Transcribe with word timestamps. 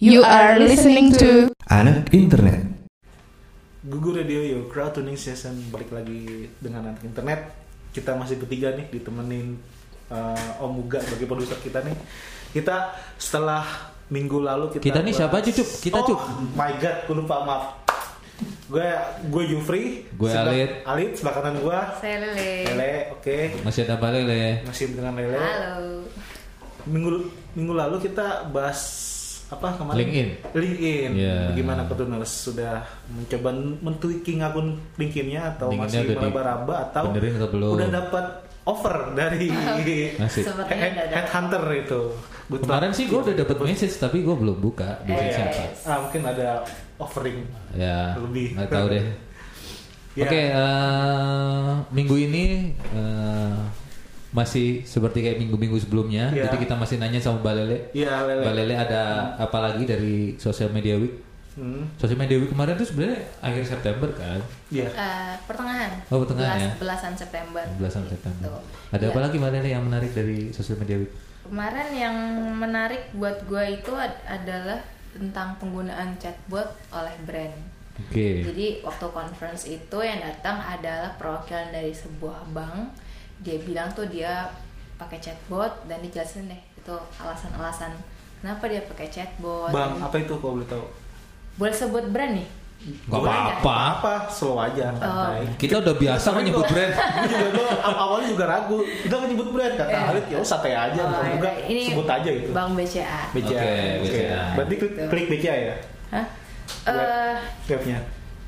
You 0.00 0.24
are 0.24 0.56
listening 0.56 1.12
to 1.20 1.52
Anak 1.68 2.08
Internet. 2.16 2.88
Gugu 3.84 4.16
Radio 4.16 4.40
Yo 4.40 4.64
Crowd 4.72 4.96
Tuning 4.96 5.20
Session 5.20 5.52
balik 5.68 5.92
lagi 5.92 6.48
dengan 6.56 6.88
anak 6.88 7.04
internet. 7.04 7.52
Kita 7.92 8.16
masih 8.16 8.40
bertiga 8.40 8.72
nih 8.72 8.88
ditemenin 8.88 9.60
uh, 10.08 10.64
Om 10.64 10.72
Muga 10.72 11.04
sebagai 11.04 11.28
produser 11.28 11.60
kita 11.60 11.84
nih. 11.84 11.92
Kita 12.48 12.96
setelah 13.20 13.92
minggu 14.08 14.40
lalu 14.40 14.72
kita 14.72 14.88
Kita 14.88 15.04
nih 15.04 15.12
siapa 15.12 15.36
Cup? 15.44 15.68
Kita, 15.68 16.00
oh, 16.00 16.48
my 16.56 16.72
god, 16.80 16.96
gue 17.04 17.16
lupa 17.20 17.36
maaf. 17.44 17.64
Gue 18.72 18.88
gue 19.28 19.42
Jufri, 19.52 20.08
Gue 20.16 20.32
Alit. 20.32 20.80
Alit 20.88 21.20
sebelah 21.20 21.34
kanan 21.44 21.60
gue. 21.60 21.78
Saya 22.00 22.16
Lele. 22.24 22.52
Lele, 22.72 22.92
oke. 23.20 23.68
Masih 23.68 23.84
ada 23.84 24.00
Lele. 24.08 24.64
Masih 24.64 24.96
dengan 24.96 25.12
Lele. 25.12 25.36
Halo. 25.36 26.08
Minggu 26.88 27.28
minggu 27.52 27.76
lalu 27.76 28.00
kita 28.00 28.48
bahas 28.48 29.09
apa 29.50 29.66
kemarin? 29.74 29.98
LinkedIn. 29.98 30.28
LinkedIn. 30.54 31.10
Iya. 31.18 31.38
Bagaimana 31.50 31.82
Ketuners 31.84 32.30
sudah 32.30 32.86
mencoba 33.10 33.48
men-tweaking 33.82 34.38
akun 34.40 34.78
LinkedIn-nya 34.94 35.58
atau 35.58 35.74
LinkedIn-nya 35.74 36.06
masih 36.06 36.16
meraba-raba 36.16 36.74
atau 36.90 37.04
benerin 37.10 37.34
atau 37.34 37.50
belum? 37.50 37.72
udah 37.74 37.90
dapat 37.90 38.26
offer 38.62 38.96
dari 39.18 39.48
head, 40.70 40.94
headhunter 41.10 41.64
itu. 41.74 42.00
Good 42.46 42.66
Kemarin 42.66 42.90
sih 42.90 43.06
gue 43.06 43.18
udah 43.18 43.34
dapet 43.34 43.56
message 43.62 43.94
tapi 43.98 44.22
gue 44.22 44.34
belum 44.34 44.58
buka 44.58 45.02
di 45.06 45.14
Eh, 45.14 45.30
siapa. 45.34 45.62
Ah, 45.86 45.98
mungkin 46.02 46.22
ada 46.26 46.62
offering. 46.98 47.46
Ya, 47.74 48.14
Lebih. 48.18 48.54
nggak 48.54 48.70
tahu 48.70 48.86
deh. 48.90 49.04
Ya. 50.18 50.26
Oke, 50.26 50.42
eh, 50.42 51.70
minggu 51.94 52.18
ini 52.18 52.74
eh, 52.74 53.54
masih 54.30 54.84
seperti 54.84 55.20
kayak 55.20 55.38
minggu-minggu 55.38 55.74
sebelumnya. 55.76 56.30
Iya. 56.30 56.46
Jadi 56.46 56.62
kita 56.62 56.74
masih 56.74 56.96
nanya 56.96 57.18
sama 57.18 57.40
Mbak 57.40 57.54
Lele. 57.56 57.78
Iya, 57.90 58.12
Lele. 58.24 58.42
Mbak 58.42 58.54
Lele 58.54 58.74
ada 58.76 59.02
apa 59.34 59.58
lagi 59.60 59.82
dari 59.84 60.14
Social 60.36 60.70
Media 60.70 60.94
Week? 60.94 61.14
Hmm. 61.50 61.82
Social 61.98 62.14
Media 62.14 62.38
Week 62.38 62.46
kemarin 62.46 62.74
tuh 62.74 62.86
sebenarnya 62.86 63.18
akhir 63.40 63.62
September 63.66 64.06
kan? 64.12 64.38
Iya. 64.70 64.86
Eh, 64.88 65.34
pertengahan. 65.44 65.90
Oh, 66.08 66.22
pertengahan 66.22 66.56
Belas- 66.56 66.62
ya? 66.64 66.72
Belasan 66.78 67.14
September. 67.14 67.64
Belasan 67.74 68.04
September. 68.06 68.46
Gitu. 68.46 68.60
Ada 68.90 69.02
Iya. 69.02 69.10
apa 69.10 69.20
lagi 69.20 69.36
Mbak 69.36 69.50
Lele 69.50 69.68
yang 69.68 69.84
menarik 69.84 70.10
dari 70.12 70.38
Social 70.50 70.78
Media 70.78 70.96
Week? 70.96 71.10
Kemarin 71.42 71.88
yang 71.90 72.16
menarik 72.54 73.10
buat 73.12 73.42
gue 73.44 73.64
itu 73.74 73.90
ad- 73.90 74.22
adalah 74.24 74.78
tentang 75.10 75.58
penggunaan 75.58 76.14
chatbot 76.16 76.70
oleh 76.88 77.14
brand. 77.20 77.58
Oke. 77.98 78.46
Jadi 78.46 78.66
waktu 78.80 79.06
conference 79.10 79.66
itu 79.66 79.98
yang 79.98 80.22
datang 80.22 80.56
adalah 80.56 81.18
perwakilan 81.18 81.74
dari 81.74 81.90
sebuah 81.90 82.46
bank. 82.48 82.94
Dia 83.40 83.56
bilang 83.58 83.88
tuh 83.90 84.04
dia 84.04 84.48
pakai 84.94 85.16
chatbot 85.16 85.72
dan 85.84 86.00
dijelasin 86.00 86.44
deh 86.44 86.60
itu 86.74 86.92
alasan-alasan 87.16 87.92
kenapa 88.38 88.68
dia 88.68 88.84
pakai 88.84 89.08
chatbot. 89.08 89.68
Bang, 89.70 89.96
apa 89.96 90.16
itu 90.16 90.36
kalau 90.36 90.56
boleh 90.56 90.68
tahu? 90.68 90.84
Boleh 91.56 91.72
sebut 91.72 92.04
brand 92.08 92.36
nih? 92.36 92.48
Gak 92.80 93.20
apa-apa. 93.20 93.74
Apa? 93.92 94.14
Slow 94.26 94.56
aja. 94.56 94.88
Oh. 94.96 95.28
Kita 95.60 95.84
udah 95.84 95.92
biasa 95.92 96.32
kan 96.32 96.40
nyebut 96.40 96.64
brand. 96.64 96.92
Gue 96.96 97.28
juga 97.28 97.48
tuh 97.52 97.68
aw- 97.78 97.98
awalnya 98.08 98.28
juga 98.32 98.44
ragu. 98.48 98.80
Kita 98.80 99.14
nggak 99.20 99.30
nyebut 99.30 99.48
brand 99.52 99.74
kata 99.76 99.92
Eh. 99.92 100.08
Alit 100.08 100.24
ya 100.32 100.38
santai 100.40 100.72
aja. 100.72 101.00
Oh, 101.00 101.20
ya. 101.20 101.36
enggak 101.36 101.54
Ini 101.68 101.80
sebut 101.92 102.08
aja 102.08 102.30
gitu. 102.32 102.50
Bank 102.56 102.70
BCA. 102.72 103.20
BCA. 103.36 103.60
Oke, 103.60 103.60
Oke. 103.60 104.08
BCA. 104.08 104.42
Berarti 104.56 104.74
klik, 104.80 104.92
klik 105.08 105.26
BCA 105.28 105.54
ya 105.60 105.74
Hah? 106.08 106.26
Eh, 106.88 107.36
webnya. 107.68 107.98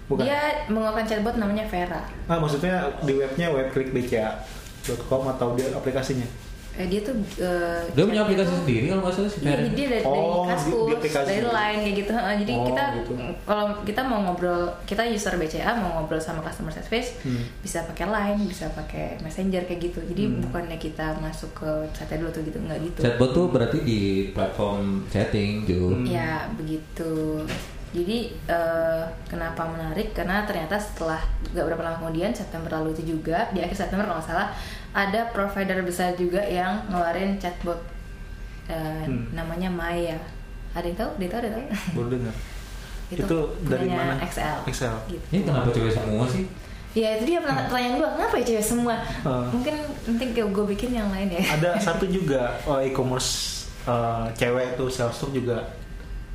Bukan. 0.09 0.25
dia 0.25 0.41
menggunakan 0.67 1.05
chatbot 1.05 1.37
namanya 1.37 1.65
Vera. 1.69 2.01
Ah 2.27 2.37
maksudnya 2.37 2.75
di 3.05 3.13
webnya 3.15 3.49
web 3.49 3.69
klik 3.71 3.93
BCA.com 4.83 5.23
atau 5.29 5.55
di 5.55 5.63
aplikasinya. 5.65 6.27
Eh, 6.73 6.89
dia 6.89 7.05
tuh 7.05 7.13
eh, 7.37 7.85
Dia 7.93 8.01
punya 8.01 8.17
chatnya 8.17 8.23
aplikasi 8.25 8.49
tuh- 8.49 8.61
sendiri 8.65 8.85
kalau 8.89 9.03
nggak 9.05 9.13
salah 9.13 9.29
si 9.29 9.39
Iya, 9.45 9.57
dia 9.69 9.87
dari, 9.93 10.05
Oh, 10.09 10.17
dari 10.17 10.25
di- 10.25 10.49
Kaskus, 10.49 11.29
dari 11.29 11.43
line 11.47 11.81
kayak 11.85 11.97
gitu. 12.01 12.11
Heeh, 12.11 12.35
Jadi 12.41 12.53
Oh, 12.53 12.65
kita 12.65 12.85
gitu. 12.97 13.13
kalau 13.45 13.65
kita 13.85 14.01
mau 14.03 14.19
ngobrol, 14.23 14.63
kita 14.83 15.03
user 15.05 15.35
BCA 15.37 15.71
mau 15.77 15.91
ngobrol 15.95 16.17
sama 16.17 16.41
customer 16.41 16.73
service, 16.73 17.21
Hmm. 17.21 17.45
bisa 17.61 17.85
pakai 17.85 18.09
line, 18.09 18.49
bisa 18.49 18.73
pakai 18.73 19.21
messenger 19.21 19.69
kayak 19.69 19.81
gitu. 19.85 20.01
Jadi 20.01 20.23
Hmm. 20.25 20.41
bukannya 20.41 20.79
kita 20.79 21.21
masuk 21.21 21.53
ke 21.55 21.69
website 21.85 22.17
dulu 22.17 22.33
tuh 22.33 22.41
gitu, 22.43 22.57
nggak 22.59 22.79
gitu. 22.83 23.01
Chatbot 23.05 23.31
tuh 23.31 23.47
berarti 23.47 23.79
di 23.79 24.01
platform 24.33 24.81
chatting, 25.07 25.69
Ju. 25.69 25.93
Hmm. 25.93 26.09
Ya 26.09 26.49
begitu. 26.57 27.45
Jadi 27.93 28.19
eh, 28.49 29.05
kenapa 29.29 29.69
menarik? 29.69 30.17
Karena 30.17 30.49
ternyata 30.49 30.81
setelah 30.81 31.21
gak 31.53 31.65
berapa 31.69 31.85
lama 31.85 31.97
kemudian 32.01 32.33
September 32.33 32.73
lalu 32.73 32.97
itu 32.97 33.15
juga 33.15 33.53
di 33.53 33.61
akhir 33.61 33.77
September 33.77 34.09
kalau 34.09 34.17
nggak 34.17 34.29
salah 34.33 34.49
ada 34.93 35.29
provider 35.29 35.85
besar 35.85 36.17
juga 36.17 36.41
yang 36.41 36.89
ngeluarin 36.89 37.37
chatbot 37.37 37.77
eh, 38.67 39.05
Hmm. 39.05 39.29
namanya 39.37 39.69
Maya. 39.69 40.17
Ada 40.73 40.89
yang 40.89 40.97
tahu? 40.97 41.11
Dia 41.21 41.29
tahu? 41.29 41.39
Ada 41.39 41.49
yang 41.49 41.57
tahu? 41.57 41.69
Baru 42.01 42.09
dengar. 42.09 42.35
itu, 43.13 43.21
Itu 43.29 43.39
dari 43.69 43.89
mana? 43.93 44.15
XL. 44.25 44.59
XL. 44.65 44.97
Gitu. 45.13 45.25
Ini 45.29 45.39
kenapa 45.45 45.69
cewek 45.69 45.93
semua 45.93 46.25
sih? 46.25 46.45
Ya 46.93 47.17
itu 47.17 47.25
dia 47.25 47.41
pertanyaan 47.41 47.97
gue, 47.97 48.09
kenapa 48.21 48.35
ya 48.37 48.45
cewek 48.53 48.65
semua? 48.65 48.97
Hmm. 49.25 49.49
Mungkin 49.53 49.75
nanti 50.09 50.25
gue 50.33 50.65
bikin 50.77 50.91
yang 50.93 51.09
lain 51.13 51.29
ya. 51.29 51.41
Ada 51.57 51.71
satu 51.93 52.09
juga 52.09 52.57
oh, 52.65 52.81
e-commerce 52.81 53.65
eh, 53.85 54.27
cewek 54.33 54.77
tuh 54.77 54.89
Salesforce 54.89 55.33
juga 55.33 55.61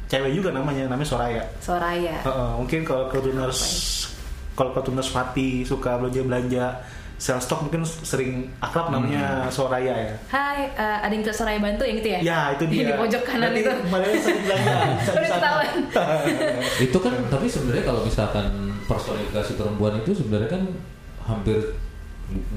cewek 0.08 0.32
juga 0.34 0.50
namanya 0.52 0.88
namanya 0.88 1.08
Soraya. 1.08 1.44
Soraya. 1.60 2.16
Heeh, 2.24 2.50
mungkin 2.56 2.82
kalau 2.82 3.08
Ketuners 3.08 3.60
kalau 4.54 4.72
Ketuners 4.74 5.08
Fati 5.08 5.62
suka 5.62 6.00
belanja 6.00 6.22
belanja 6.24 6.66
sales 7.18 7.44
stock 7.44 7.66
mungkin 7.66 7.82
sering 7.84 8.46
akrab 8.58 8.90
namanya 8.90 9.50
Soraya 9.50 9.90
ya. 9.90 10.14
Hai, 10.30 10.70
eh, 10.70 10.98
ada 11.02 11.10
yang 11.10 11.22
bisa 11.22 11.34
Soraya 11.34 11.58
bantu 11.58 11.82
yang 11.82 11.98
itu 11.98 12.10
ya? 12.10 12.20
Ya 12.22 12.40
itu 12.54 12.64
dia. 12.72 12.78
Yang 12.78 12.90
di 12.90 12.94
pojok 12.96 13.24
kanan 13.26 13.42
Nanti 13.50 13.62
itu. 13.62 13.72
kemarin 13.74 14.10
sering 14.26 14.42
belanja. 14.46 14.74
Udah 15.12 15.30
ketahuan. 15.34 15.70
Itu 16.78 16.98
kan 17.02 17.14
tapi 17.28 17.46
sebenarnya 17.50 17.84
kalau 17.84 18.02
misalkan 18.06 18.46
personifikasi 18.86 19.52
perempuan 19.58 19.94
itu 20.00 20.12
sebenarnya 20.14 20.50
kan 20.50 20.64
hampir 21.28 21.58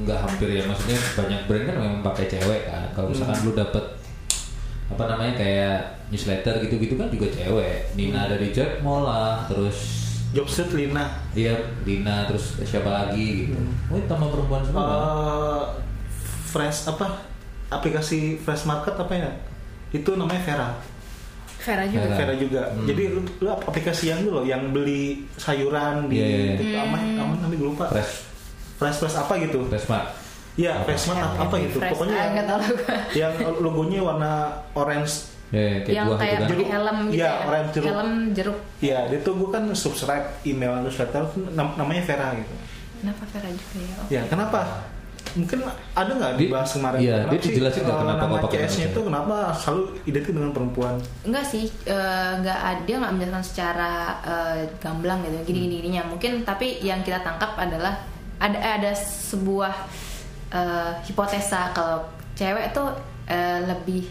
nggak 0.03 0.19
hampir 0.19 0.49
ya 0.50 0.62
maksudnya 0.67 0.99
banyak 1.15 1.41
brand 1.47 1.65
kan 1.67 1.77
memang 1.81 1.99
pakai 2.05 2.25
cewek 2.28 2.61
kan. 2.69 2.84
Kalau 2.94 3.09
misalkan 3.11 3.38
lu 3.43 3.53
dapet 3.53 3.84
apa 4.91 5.05
namanya 5.06 5.39
kayak 5.39 5.77
newsletter 6.11 6.59
gitu-gitu 6.67 6.99
kan 6.99 7.06
juga 7.09 7.31
cewek. 7.31 7.95
Nina 7.95 8.27
dari 8.27 8.51
Jack 8.51 8.83
Mall 8.83 9.06
lah, 9.06 9.47
terus 9.47 10.01
Jobstreet 10.31 10.71
Lina. 10.75 11.11
dia 11.34 11.59
Dina 11.83 12.27
terus 12.31 12.59
siapa 12.62 12.87
lagi 12.87 13.47
gitu. 13.47 13.59
Oh, 13.91 13.99
itu 13.99 14.06
sama 14.06 14.27
perempuan 14.31 14.62
semua. 14.62 14.83
Eh, 14.87 15.62
fresh 16.50 16.87
apa? 16.87 17.27
Aplikasi 17.71 18.39
Fresh 18.43 18.67
Market 18.67 18.95
apa 18.99 19.15
ya? 19.15 19.31
Itu 19.95 20.19
namanya 20.19 20.43
Vera. 20.43 20.69
Vera 21.62 21.84
juga. 21.87 22.06
Vera. 22.06 22.17
Vera 22.19 22.34
juga. 22.39 22.62
Hmm. 22.71 22.87
Jadi 22.87 23.03
lu, 23.11 23.21
lu 23.43 23.49
aplikasi 23.50 24.05
yang 24.11 24.21
dulu 24.27 24.43
yang 24.47 24.71
beli 24.71 25.27
sayuran 25.34 26.06
di 26.11 26.19
Iya, 26.19 26.27
iya, 26.27 26.39
iya. 26.39 26.55
itu 26.59 26.65
apa 26.79 26.99
apa 26.99 27.33
namanya 27.39 27.59
gue 27.59 27.69
lupa. 27.71 27.87
Fresh 27.91 28.12
Fresh 28.79 28.97
Fresh 29.03 29.17
apa 29.19 29.33
gitu? 29.39 29.67
Fresh 29.67 29.87
Mart. 29.91 30.19
Iya, 30.60 30.72
Mart 30.84 31.00
apa, 31.25 31.41
apa 31.41 31.54
gitu. 31.59 31.78
Fresh, 31.81 31.93
Pokoknya 31.97 32.16
yang, 32.21 32.34
yang 33.21 33.32
logonya 33.59 34.00
warna 34.04 34.32
orange. 34.75 35.15
Ya, 35.50 35.82
kayak 35.82 35.91
yang 35.91 36.06
buah 36.06 36.19
kayak 36.21 36.31
gitu 36.31 36.38
kan. 36.38 36.50
pakai 36.53 36.66
helm 36.71 36.98
gitu 37.03 37.16
Iya, 37.16 37.26
ya. 37.26 37.32
orang 37.43 37.65
jeruk. 37.72 37.88
Helm 37.88 38.10
jeruk. 38.31 38.59
Iya, 38.78 38.99
dia 39.09 39.19
tuh 39.19 39.32
gue 39.34 39.49
kan 39.50 39.65
subscribe 39.75 40.26
email 40.44 40.72
newsletter 40.78 41.22
tuh 41.26 41.43
nam- 41.50 41.75
namanya 41.75 42.03
Vera 42.04 42.28
gitu. 42.37 42.54
Kenapa 43.00 43.22
Vera 43.26 43.49
juga 43.49 43.78
ya? 43.81 43.94
Oh. 43.97 44.06
Ya, 44.06 44.22
kenapa? 44.28 44.60
Mungkin 45.31 45.59
ada 45.94 46.10
nggak 46.10 46.32
Di- 46.34 46.43
dibahas 46.44 46.70
kemarin? 46.70 46.99
iya, 46.99 47.15
Kenapa 47.16 47.31
dia 47.31 47.38
sih, 47.38 47.49
dijelasin 47.49 47.81
nggak 47.81 47.94
eh, 47.94 48.03
kenapa 48.03 48.19
nama 48.19 48.31
nggak 48.31 48.44
pakai 48.47 48.59
CS-nya 48.60 48.66
nama 48.81 48.91
itu 48.91 49.00
kenapa 49.00 49.37
selalu 49.54 49.82
identik 50.04 50.32
dengan 50.34 50.50
perempuan? 50.50 50.94
Enggak 51.22 51.44
sih, 51.47 51.65
eh, 51.84 52.31
enggak 52.34 52.59
ada 52.60 52.81
dia 52.81 52.97
nggak 52.99 53.12
menjelaskan 53.15 53.44
secara 53.44 53.93
eh, 54.22 54.59
gamblang 54.78 55.19
gitu, 55.22 55.37
gini 55.47 55.59
gini 55.60 55.75
gininya. 55.81 56.03
Mungkin 56.06 56.32
tapi 56.43 56.78
yang 56.81 57.00
kita 57.00 57.22
tangkap 57.22 57.54
adalah 57.56 57.94
ada 58.38 58.59
ada 58.59 58.91
sebuah 58.94 59.75
eh, 60.50 60.91
hipotesa 61.03 61.71
kalau 61.71 62.03
cewek 62.33 62.71
tuh 62.71 62.91
eh, 63.27 63.62
lebih 63.62 64.05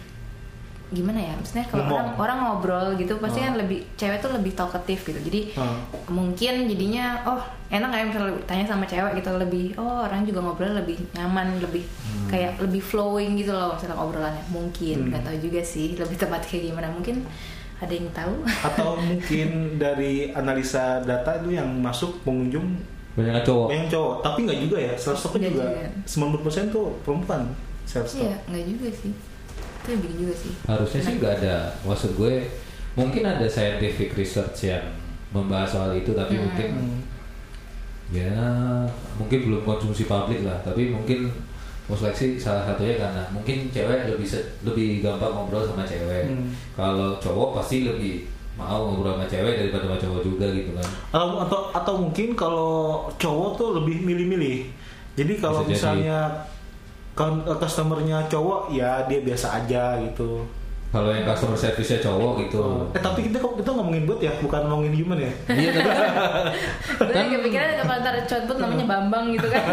gimana 0.90 1.22
ya? 1.22 1.34
Maksudnya 1.38 1.70
kalau 1.70 1.86
orang 1.86 2.10
orang 2.18 2.38
ngobrol 2.42 2.88
gitu 2.98 3.14
pasti 3.18 3.40
Oh. 3.40 3.46
kan 3.46 3.54
lebih 3.56 3.86
cewek 3.94 4.18
tuh 4.18 4.34
lebih 4.34 4.58
talkative 4.58 4.98
gitu. 5.04 5.20
Jadi 5.22 5.42
Oh. 5.54 5.78
mungkin 6.10 6.66
jadinya 6.66 7.22
oh 7.26 7.38
enak 7.70 7.90
kayak 7.90 8.06
misalnya 8.10 8.34
tanya 8.44 8.66
sama 8.66 8.84
cewek 8.84 9.14
gitu 9.16 9.30
lebih 9.38 9.78
oh 9.78 10.02
orang 10.02 10.26
juga 10.26 10.42
ngobrol 10.42 10.74
lebih 10.74 10.98
nyaman 11.14 11.62
lebih 11.62 11.86
kayak 12.26 12.58
lebih 12.58 12.82
flowing 12.82 13.38
gitu 13.38 13.54
loh 13.54 13.78
misalnya 13.78 13.94
obrolannya 13.96 14.42
mungkin 14.50 14.98
Hmm. 14.98 15.10
nggak 15.14 15.24
tahu 15.24 15.38
juga 15.40 15.62
sih 15.62 15.94
lebih 15.94 16.18
tepat 16.18 16.42
kayak 16.42 16.74
gimana 16.74 16.90
mungkin 16.90 17.22
ada 17.78 17.94
yang 17.94 18.10
tahu 18.10 18.34
Atau 18.42 18.90
mungkin 19.06 19.50
dari 19.78 20.34
analisa 20.34 20.98
data 21.00 21.38
itu 21.38 21.54
yang 21.54 21.70
masuk 21.78 22.26
pengunjung 22.26 22.66
Banyak 23.20 23.44
cowok. 23.44 23.68
yang 23.70 23.86
cowok, 23.86 24.14
tapi 24.24 24.40
nggak 24.48 24.60
juga 24.64 24.78
ya. 24.80 24.94
Sales 24.96 25.20
stock 25.20 25.36
juga 25.36 25.68
juga. 25.68 25.68
90% 26.08 26.72
tuh 26.72 26.96
perempuan 27.04 27.42
sales 27.84 28.08
stock. 28.08 28.24
iya 28.24 28.36
nggak 28.48 28.64
juga 28.66 28.88
sih 28.96 29.12
itu 29.80 29.88
yang 29.90 30.02
bikin 30.04 30.18
juga 30.22 30.36
sih 30.36 30.52
Harusnya 30.64 31.02
sih 31.02 31.14
nggak 31.18 31.34
ada. 31.40 31.56
Maksud 31.84 32.12
gue 32.16 32.34
mungkin 32.94 33.24
ada 33.24 33.46
scientific 33.46 34.12
research 34.14 34.66
yang 34.66 34.86
membahas 35.30 35.70
soal 35.70 35.92
itu, 35.94 36.12
tapi 36.12 36.36
Hmm. 36.36 36.44
mungkin 36.48 36.70
ya 38.10 38.34
mungkin 39.16 39.40
belum 39.46 39.62
konsumsi 39.62 40.04
publik 40.06 40.42
lah. 40.42 40.58
Tapi 40.64 40.90
mungkin 40.90 41.30
likely 41.90 42.38
salah 42.38 42.62
satunya 42.64 43.02
karena 43.02 43.26
mungkin 43.34 43.66
cewek 43.74 44.06
lebih 44.06 44.28
lebih 44.62 45.02
gampang 45.02 45.34
ngobrol 45.34 45.66
sama 45.66 45.82
cewek. 45.82 46.30
Hmm. 46.30 46.54
Kalau 46.74 47.18
cowok 47.18 47.58
pasti 47.58 47.82
lebih 47.82 48.30
mau 48.60 48.92
ngobrol 48.92 49.16
sama 49.16 49.26
cewek 49.32 49.56
daripada 49.56 49.88
sama 49.88 49.98
cowok 49.98 50.22
juga 50.28 50.46
gitu 50.52 50.72
kan. 50.76 50.88
Atau 51.16 51.28
atau 51.48 51.60
atau 51.72 51.94
mungkin 51.96 52.36
kalau 52.36 53.08
cowok 53.16 53.52
tuh 53.56 53.70
lebih 53.80 54.04
milih-milih. 54.04 54.68
Jadi 55.16 55.34
kalau 55.40 55.64
Bisa 55.64 55.96
misalnya 55.96 56.20
customernya 57.60 58.28
cowok 58.28 58.72
ya 58.76 59.04
dia 59.08 59.20
biasa 59.20 59.64
aja 59.64 60.00
gitu 60.04 60.44
kalau 60.90 61.14
yang 61.14 61.22
customer 61.22 61.54
service-nya 61.54 62.02
cowok 62.02 62.32
gitu 62.42 62.62
eh 62.92 63.02
tapi 63.02 63.30
kita 63.30 63.38
kok 63.38 63.54
kita 63.56 63.70
ngomongin 63.72 64.04
bot 64.04 64.18
ya 64.18 64.34
bukan 64.42 64.66
ngomongin 64.66 64.94
human 64.96 65.18
ya 65.22 65.32
iya 65.54 65.70
tapi 65.70 65.90
Gue 67.00 67.14
lagi 67.14 67.30
kepikiran 67.32 67.68
kalau 67.80 68.02
ntar 68.02 68.16
chatbot 68.26 68.58
namanya 68.58 68.86
Bambang 68.86 69.26
gitu 69.32 69.48
kan. 69.48 69.64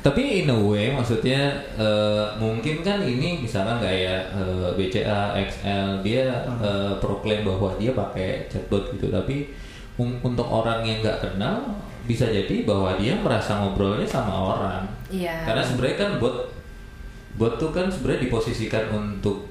Tapi 0.00 0.40
in 0.40 0.48
a 0.48 0.56
way 0.56 0.88
maksudnya 0.88 1.52
eh, 1.76 2.24
mungkin 2.40 2.80
kan 2.80 3.04
ini 3.04 3.44
misalkan 3.44 3.76
kayak 3.78 4.32
eh, 4.32 4.68
BCA, 4.72 5.36
XL 5.36 6.00
dia 6.00 6.24
eh, 6.56 6.92
proklaim 6.98 7.44
bahwa 7.44 7.76
dia 7.76 7.92
pakai 7.92 8.48
chatbot 8.48 8.88
gitu 8.96 9.12
tapi 9.12 9.52
un- 10.00 10.16
untuk 10.24 10.48
orang 10.48 10.80
yang 10.82 11.04
nggak 11.04 11.20
kenal 11.20 11.76
bisa 12.08 12.24
jadi 12.26 12.64
bahwa 12.64 12.96
dia 12.96 13.12
merasa 13.14 13.60
ngobrolnya 13.60 14.08
sama 14.08 14.56
orang. 14.56 14.82
Iya. 15.12 15.44
Karena 15.44 15.60
sebenarnya 15.60 15.96
kan 16.00 16.10
bot 16.16 16.48
bot 17.36 17.60
tuh 17.60 17.68
kan 17.68 17.92
sebenarnya 17.92 18.24
diposisikan 18.24 18.88
untuk 18.90 19.49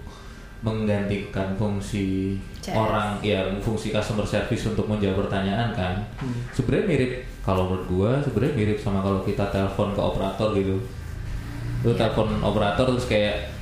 menggantikan 0.59 1.55
fungsi 1.55 2.35
CS. 2.59 2.75
orang 2.75 3.15
ya 3.19 3.39
fungsi 3.57 3.89
customer 3.89 4.23
service 4.23 4.67
untuk 4.67 4.85
menjawab 4.85 5.25
pertanyaan 5.25 5.71
kan 5.71 5.95
Hmm. 6.17 6.35
sebenarnya 6.51 6.85
mirip 6.85 7.11
kalau 7.39 7.63
menurut 7.65 7.85
gua 7.87 8.11
sebenarnya 8.19 8.53
mirip 8.55 8.77
sama 8.77 8.99
kalau 8.99 9.23
kita 9.23 9.47
telepon 9.47 9.89
ke 9.89 10.01
operator 10.01 10.51
gitu 10.53 10.75
lu 11.79 11.89
Iya. 11.89 11.95
telepon 11.97 12.27
operator 12.39 12.85
terus 12.85 13.07
kayak 13.07 13.55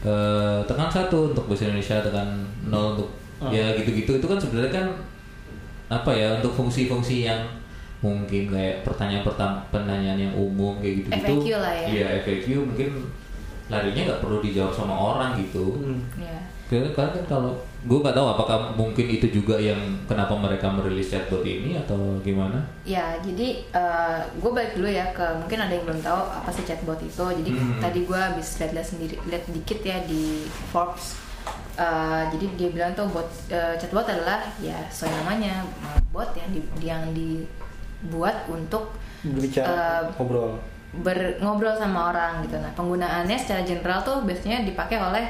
eh, 0.00 0.58
tekan 0.64 0.88
satu 0.88 1.30
untuk 1.30 1.44
bahasa 1.44 1.66
Indonesia 1.66 2.00
tekan 2.00 2.28
nol 2.64 2.94
untuk 2.94 3.08
Oh. 3.38 3.48
ya 3.48 3.72
gitu-gitu 3.74 4.16
itu 4.16 4.26
kan 4.26 4.36
sebenarnya 4.36 4.68
kan 4.70 4.86
apa 5.88 6.10
ya 6.10 6.36
untuk 6.36 6.52
fungsi-fungsi 6.52 7.24
yang 7.24 7.40
mungkin 7.98 8.48
kayak 8.48 8.80
pertanyaan 8.80 9.22
pertama 9.22 9.60
pertanyaan 9.70 10.16
yang 10.18 10.32
umum 10.32 10.76
kayak 10.76 11.04
gitu-gitu 11.04 11.34
FAQ 11.36 11.46
lah 11.54 11.72
ya. 11.74 11.86
iya 11.86 12.06
FAQ 12.20 12.46
mungkin 12.64 12.88
larinya 13.70 14.02
nggak 14.04 14.20
perlu 14.20 14.38
dijawab 14.40 14.72
sama 14.72 14.92
orang 14.92 15.38
gitu 15.38 15.78
Hmm. 15.78 16.02
Iya. 16.18 16.38
karena 16.70 16.90
kan 16.94 17.10
kalau 17.26 17.50
gue 17.82 17.98
nggak 17.98 18.12
tahu 18.12 18.26
apakah 18.28 18.58
mungkin 18.74 19.06
itu 19.08 19.26
juga 19.32 19.58
yang 19.58 19.78
kenapa 20.04 20.34
mereka 20.34 20.70
merilis 20.70 21.10
chatbot 21.10 21.42
ini 21.42 21.74
atau 21.74 21.98
gimana 22.20 22.62
Ya, 22.84 23.18
jadi 23.18 23.66
gue 24.36 24.50
balik 24.50 24.74
dulu 24.74 24.86
ya 24.86 25.10
ke 25.10 25.24
mungkin 25.34 25.58
ada 25.58 25.72
yang 25.72 25.82
belum 25.82 25.98
tahu 26.00 26.20
apa 26.20 26.50
sih 26.50 26.62
chatbot 26.62 27.00
itu. 27.00 27.18
Jadi 27.22 27.50
Hmm. 27.50 27.78
tadi 27.78 28.04
gue 28.04 28.14
habis 28.14 28.54
lihat-lihat 28.54 28.86
sendiri, 28.86 29.14
lihat 29.26 29.44
dikit 29.48 29.80
ya 29.80 29.98
di 30.04 30.46
Forbes. 30.70 31.18
Eh, 31.74 32.22
jadi 32.30 32.46
dia 32.54 32.68
bilang 32.68 32.92
tuh 32.92 33.08
bot 33.08 33.26
eh, 33.48 33.74
chatbot 33.74 34.04
adalah 34.04 34.44
ya 34.60 34.76
sesuai 34.86 35.10
namanya 35.16 35.64
eh, 35.64 35.98
bot 36.10 36.30
yang 36.36 36.50
di, 36.52 36.60
yang 36.78 37.02
dibuat 37.10 38.44
untuk 38.46 38.92
berbicara 39.22 39.66
Eh, 39.66 40.00
ngobrol 40.14 40.60
ber 40.90 41.38
ngobrol 41.38 41.74
sama 41.78 42.10
orang 42.10 42.42
gitu. 42.42 42.58
Nah, 42.58 42.74
penggunaannya 42.74 43.38
secara 43.38 43.62
general 43.62 44.02
tuh 44.02 44.26
biasanya 44.26 44.66
dipakai 44.66 44.98
oleh 44.98 45.24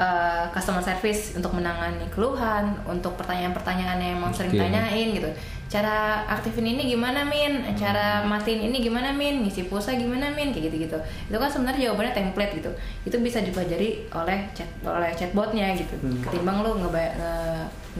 uh, 0.00 0.48
customer 0.48 0.80
service 0.80 1.36
untuk 1.36 1.52
menangani 1.52 2.08
keluhan, 2.08 2.72
untuk 2.88 3.20
pertanyaan-pertanyaan 3.20 3.98
yang 4.00 4.12
emang 4.16 4.32
sering 4.32 4.56
Oke. 4.56 4.60
tanyain 4.64 5.08
gitu. 5.12 5.28
Cara 5.72 6.28
aktifin 6.28 6.68
ini 6.68 6.84
gimana 6.84 7.24
min? 7.24 7.64
Cara 7.76 8.20
matiin 8.28 8.68
ini 8.68 8.84
gimana 8.84 9.08
min? 9.08 9.40
Ngisi 9.40 9.72
pulsa 9.72 9.96
gimana 9.96 10.28
min? 10.32 10.52
Kayak 10.52 10.68
gitu-gitu. 10.68 10.98
Itu 11.32 11.36
kan 11.40 11.48
sebenarnya 11.48 11.88
jawabannya 11.88 12.12
template 12.12 12.52
gitu. 12.60 12.70
Itu 13.08 13.16
bisa 13.24 13.40
dipelajari 13.40 14.04
oleh 14.12 14.38
chat 14.52 14.68
oleh 14.84 15.12
chatbotnya 15.16 15.72
gitu. 15.72 15.96
Hmm. 15.96 16.20
Ketimbang 16.20 16.60
lu 16.60 16.76
nge, 16.76 16.88
nge, 16.92 17.32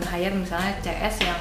nge-hire 0.05 0.37
misalnya 0.37 0.73
CS 0.85 1.17
yang 1.25 1.41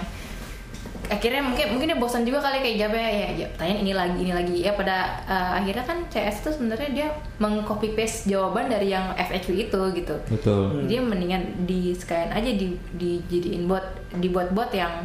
akhirnya 1.12 1.44
mungkin 1.44 1.66
mungkin 1.70 1.88
dia 1.92 2.00
bosan 2.00 2.24
juga 2.24 2.40
kali 2.40 2.64
kayak 2.64 2.78
jawabnya 2.80 3.04
ya, 3.06 3.28
ya 3.36 3.48
tanyain 3.54 3.84
ini 3.84 3.92
lagi 3.92 4.18
ini 4.18 4.32
lagi 4.32 4.56
ya 4.64 4.72
pada 4.72 4.98
uh, 5.26 5.60
akhirnya 5.60 5.84
kan 5.84 6.08
CS 6.08 6.40
itu 6.40 6.50
sebenarnya 6.56 6.90
dia 6.90 7.08
mengcopy 7.38 7.92
paste 7.92 8.26
jawaban 8.26 8.66
dari 8.66 8.90
yang 8.90 9.12
FAQ 9.14 9.48
itu 9.52 9.80
gitu 9.94 10.16
betul 10.32 10.64
Hmm. 10.72 10.88
dia 10.88 11.04
mendingan 11.04 11.44
di 11.62 11.92
sekalian 11.92 12.32
aja 12.32 12.48
di 12.48 12.68
dijadiin 12.96 13.68
bot 13.68 13.84
dibuat 14.16 14.50
bot 14.52 14.72
yang 14.72 15.04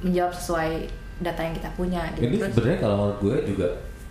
menjawab 0.00 0.32
sesuai 0.32 0.88
data 1.20 1.40
yang 1.42 1.54
kita 1.54 1.68
punya 1.74 2.00
gitu. 2.16 2.24
ini 2.24 2.36
sebenarnya 2.40 2.78
kalau 2.80 2.96
menurut 2.98 3.18
gue 3.20 3.36
juga 3.46 3.68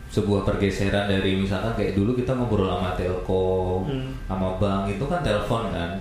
sebuah 0.10 0.42
pergeseran 0.44 1.06
dari 1.06 1.38
misalkan 1.38 1.74
kayak 1.74 1.94
dulu 1.94 2.14
kita 2.14 2.34
ngobrol 2.34 2.70
sama 2.70 2.94
telco 2.94 3.82
Hmm. 3.86 4.14
sama 4.26 4.58
bank 4.58 4.94
itu 4.94 5.04
kan 5.04 5.22
telepon 5.22 5.70
kan 5.70 5.98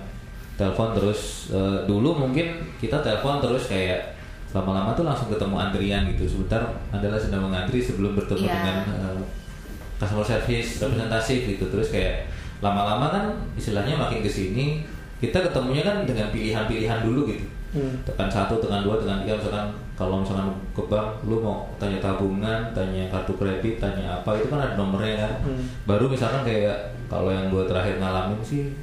telepon 0.53 0.93
terus 0.93 1.49
eh, 1.49 1.79
dulu 1.83 2.13
mungkin 2.19 2.45
kita 2.77 3.01
telepon 3.01 3.39
terus 3.39 3.65
kayak 3.65 4.18
lama-lama 4.49 4.91
tuh 4.91 5.03
langsung 5.03 5.29
ketemu 5.29 5.55
antrian 5.55 6.03
gitu 6.09 6.23
sebentar 6.27 6.61
adalah 6.89 7.15
sedang 7.15 7.45
mengantri 7.45 7.77
sebelum 7.77 8.13
bertemu 8.13 8.43
Iya. 8.43 8.53
dengan 8.55 8.77
eh, 8.89 9.21
customer 9.95 10.23
service 10.23 10.79
representatif 10.79 11.39
gitu 11.47 11.65
terus 11.67 11.89
kayak 11.89 12.25
lama-lama 12.59 13.07
kan 13.07 13.23
istilahnya 13.53 13.95
makin 13.95 14.19
ke 14.19 14.27
sini 14.27 14.81
kita 15.17 15.39
ketemunya 15.41 15.81
kan 15.81 16.03
dengan 16.03 16.29
pilihan-pilihan 16.29 17.01
dulu 17.01 17.27
gitu 17.27 17.45
Hmm. 17.69 18.01
tekan 18.01 18.25
satu, 18.25 18.57
tekan 18.57 18.81
dua, 18.81 18.97
tekan 18.97 19.21
tiga 19.21 19.37
misalkan 19.37 19.69
kalau 19.93 20.25
misalkan 20.25 20.49
ke 20.73 20.81
bank 20.89 21.21
lu 21.21 21.37
mau 21.37 21.69
tanya 21.77 22.01
tabungan, 22.01 22.73
tanya 22.73 23.05
kartu 23.07 23.37
kredit, 23.37 23.77
tanya 23.77 24.09
apa 24.09 24.33
itu 24.33 24.49
kan 24.49 24.57
ada 24.57 24.73
nomornya 24.73 25.13
kan. 25.19 25.45
Hmm. 25.45 25.61
Baru 25.85 26.09
misalkan 26.09 26.41
kayak 26.41 26.73
kalau 27.05 27.29
yang 27.29 27.53
gue 27.53 27.61
terakhir 27.61 28.01
ngalamin 28.01 28.41
sih, 28.41 28.73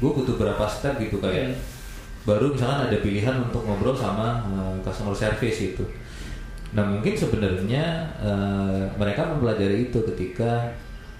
gue 0.00 0.08
butuh 0.08 0.40
berapa 0.40 0.64
step 0.64 0.96
gitu 0.96 1.20
kayak 1.20 1.52
Hmm. 1.52 1.56
Baru 2.24 2.52
misalkan 2.52 2.90
ada 2.90 2.98
pilihan 3.00 3.36
untuk 3.40 3.64
ngobrol 3.64 3.96
sama 3.96 4.44
eh, 4.44 4.76
customer 4.84 5.16
service 5.16 5.72
itu. 5.72 5.84
Nah 6.76 6.84
mungkin 6.86 7.16
sebenarnya 7.16 7.84
eh, 8.20 8.82
mereka 8.94 9.26
mempelajari 9.26 9.88
itu 9.88 9.98
ketika 10.14 10.70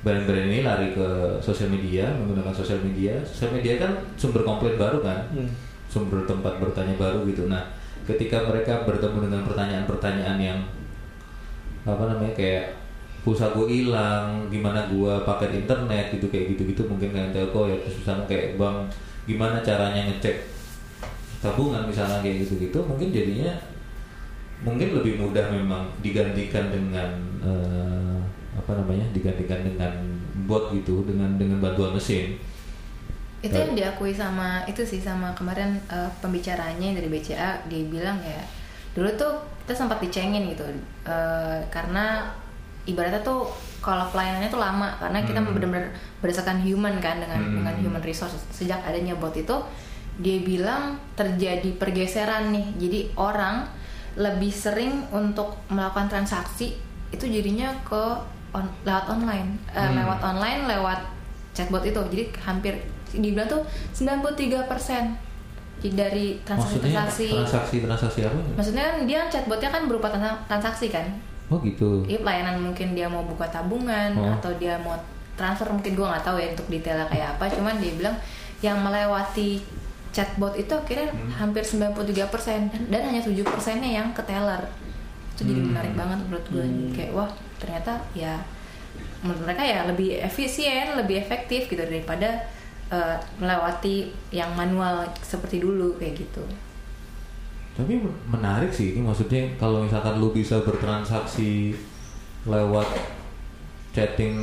brand-brand 0.01 0.49
ini 0.49 0.65
lari 0.65 0.97
ke 0.97 1.09
sosial 1.45 1.69
media 1.69 2.09
menggunakan 2.09 2.53
sosial 2.53 2.81
media. 2.81 3.21
Sosial 3.25 3.53
media 3.53 3.77
kan 3.77 3.93
sumber 4.17 4.45
komplain 4.45 4.77
baru 4.81 5.01
kan 5.05 5.29
Hmm. 5.33 5.49
sumber 5.91 6.23
tempat 6.23 6.57
bertanya 6.63 6.95
baru 6.95 7.27
gitu. 7.27 7.51
Nah, 7.51 7.67
ketika 8.07 8.47
mereka 8.47 8.87
bertemu 8.87 9.27
dengan 9.27 9.43
pertanyaan-pertanyaan 9.43 10.39
yang 10.39 10.61
apa 11.83 12.03
namanya 12.07 12.33
kayak 12.37 12.79
pulsa 13.21 13.53
gue 13.53 13.67
hilang, 13.69 14.49
gimana 14.49 14.89
gue 14.89 15.13
pakai 15.27 15.53
internet 15.61 16.15
gitu 16.15 16.31
kayak 16.33 16.57
gitu-gitu 16.57 16.87
mungkin 16.89 17.13
kayak 17.13 17.35
telco 17.35 17.69
ya 17.69 17.77
terus 17.85 18.01
misalnya 18.01 18.25
kayak 18.25 18.57
bank 18.57 18.89
gimana 19.29 19.61
caranya 19.61 20.09
ngecek 20.09 20.41
tabungan 21.41 21.89
misalnya 21.89 22.21
kayak 22.21 22.45
gitu-gitu 22.45 22.79
mungkin 22.85 23.09
jadinya 23.11 23.53
mungkin 24.61 24.93
lebih 24.93 25.17
mudah 25.17 25.49
memang 25.49 25.89
digantikan 26.05 26.69
dengan 26.69 27.09
eh, 27.41 28.19
apa 28.53 28.77
namanya 28.77 29.09
digantikan 29.17 29.65
dengan 29.65 29.93
bot 30.45 30.69
gitu 30.71 31.01
dengan 31.09 31.41
dengan 31.41 31.65
bantuan 31.65 31.97
mesin 31.97 32.37
itu 33.41 33.57
yang 33.57 33.73
diakui 33.73 34.13
sama 34.13 34.61
itu 34.69 34.85
sih 34.85 35.01
sama 35.01 35.33
kemarin 35.33 35.81
eh, 35.89 36.11
pembicaranya 36.21 36.93
dari 36.93 37.09
BCA 37.09 37.65
dia 37.73 37.83
bilang 37.89 38.21
ya 38.21 38.45
dulu 38.93 39.09
tuh 39.17 39.33
kita 39.65 39.73
sempat 39.87 39.97
dicengin 40.05 40.53
gitu 40.53 40.69
eh, 41.09 41.59
karena 41.73 42.29
ibaratnya 42.85 43.25
tuh 43.25 43.49
kalau 43.81 44.13
pelayanannya 44.13 44.53
tuh 44.53 44.61
lama 44.61 44.93
karena 45.01 45.25
kita 45.25 45.41
Hmm. 45.41 45.57
benar-benar 45.57 45.89
berdasarkan 46.21 46.61
human 46.61 47.01
kan 47.01 47.17
dengan 47.17 47.41
Hmm. 47.41 47.55
dengan 47.65 47.75
human 47.81 48.03
resource 48.05 48.37
sejak 48.53 48.77
adanya 48.85 49.17
bot 49.17 49.33
itu 49.33 49.57
dia 50.21 50.39
bilang 50.39 50.83
terjadi 51.13 51.75
pergeseran 51.75 52.49
nih. 52.51 52.67
Jadi 52.77 52.99
orang 53.15 53.65
lebih 54.13 54.51
sering 54.51 55.09
untuk 55.09 55.57
melakukan 55.67 56.07
transaksi 56.07 56.77
itu 57.09 57.25
jadinya 57.25 57.73
ke 57.81 58.05
on- 58.51 58.75
lewat 58.81 59.07
online. 59.09 59.57
Eh, 59.69 59.81
Hmm. 59.81 59.97
lewat 59.97 60.21
online 60.21 60.61
lewat 60.67 61.01
chatbot 61.53 61.81
itu. 61.83 61.99
Jadi 62.05 62.25
hampir 62.39 62.75
dibilang 63.11 63.49
tuh 63.49 63.63
93% 63.93 65.17
Jadi 65.81 65.97
dari 65.97 66.27
maksudnya 66.37 66.93
transaksi-transaksi 66.93 67.27
transaksi 67.33 67.77
transaksi 67.81 68.21
apa? 68.23 68.37
Maksudnya 68.55 68.85
kan 68.85 68.97
dia 69.03 69.21
chatbotnya 69.27 69.71
kan 69.71 69.83
berupa 69.85 70.07
transa- 70.07 70.37
transaksi 70.47 70.93
kan? 70.93 71.09
Oh 71.49 71.57
gitu. 71.59 72.05
Iya 72.05 72.21
pelayanan 72.21 72.61
mungkin 72.61 72.93
dia 72.93 73.09
mau 73.09 73.25
buka 73.25 73.49
tabungan 73.49 74.13
Oh. 74.15 74.29
atau 74.31 74.53
dia 74.55 74.77
mau 74.77 74.93
transfer 75.35 75.65
mungkin 75.67 75.91
gue 75.91 76.05
nggak 76.05 76.21
tahu 76.21 76.37
ya 76.37 76.53
untuk 76.53 76.69
detailnya 76.69 77.09
kayak 77.09 77.29
apa. 77.33 77.49
Cuman 77.49 77.81
dia 77.81 77.97
bilang 77.97 78.13
yang 78.61 78.77
melewati 78.77 79.57
chatbot 80.11 80.55
itu 80.59 80.73
akhirnya 80.75 81.09
Hmm. 81.15 81.31
hampir 81.39 81.63
93% 81.63 82.71
dan, 82.73 82.83
dan 82.91 83.01
hanya 83.11 83.23
7 83.23 83.47
persennya 83.47 83.91
yang 84.03 84.11
ke 84.11 84.23
teller 84.27 84.63
itu 85.37 85.47
jadi 85.47 85.61
Hmm. 85.63 85.69
menarik 85.73 85.95
banget 85.95 86.19
menurut 86.27 86.47
gue 86.51 86.65
Hmm. 86.67 86.91
kayak 86.93 87.13
wah 87.15 87.31
ternyata 87.63 87.93
ya 88.13 88.35
menurut 89.23 89.43
mereka 89.47 89.63
ya 89.63 89.85
lebih 89.87 90.19
efisien 90.19 90.97
lebih 90.97 91.21
efektif 91.21 91.69
gitu 91.69 91.81
daripada 91.81 92.47
eh, 92.91 93.15
melewati 93.39 94.11
yang 94.35 94.51
manual 94.59 95.07
seperti 95.23 95.63
dulu 95.63 95.95
kayak 95.95 96.27
gitu 96.27 96.43
Tapi 97.71 98.03
menarik 98.27 98.75
sih 98.75 98.99
ini 98.99 99.07
maksudnya 99.07 99.47
kalau 99.57 99.87
misalkan 99.87 100.19
lu 100.19 100.35
bisa 100.35 100.59
bertransaksi 100.61 101.73
lewat 102.45 102.85
chatting 103.95 104.37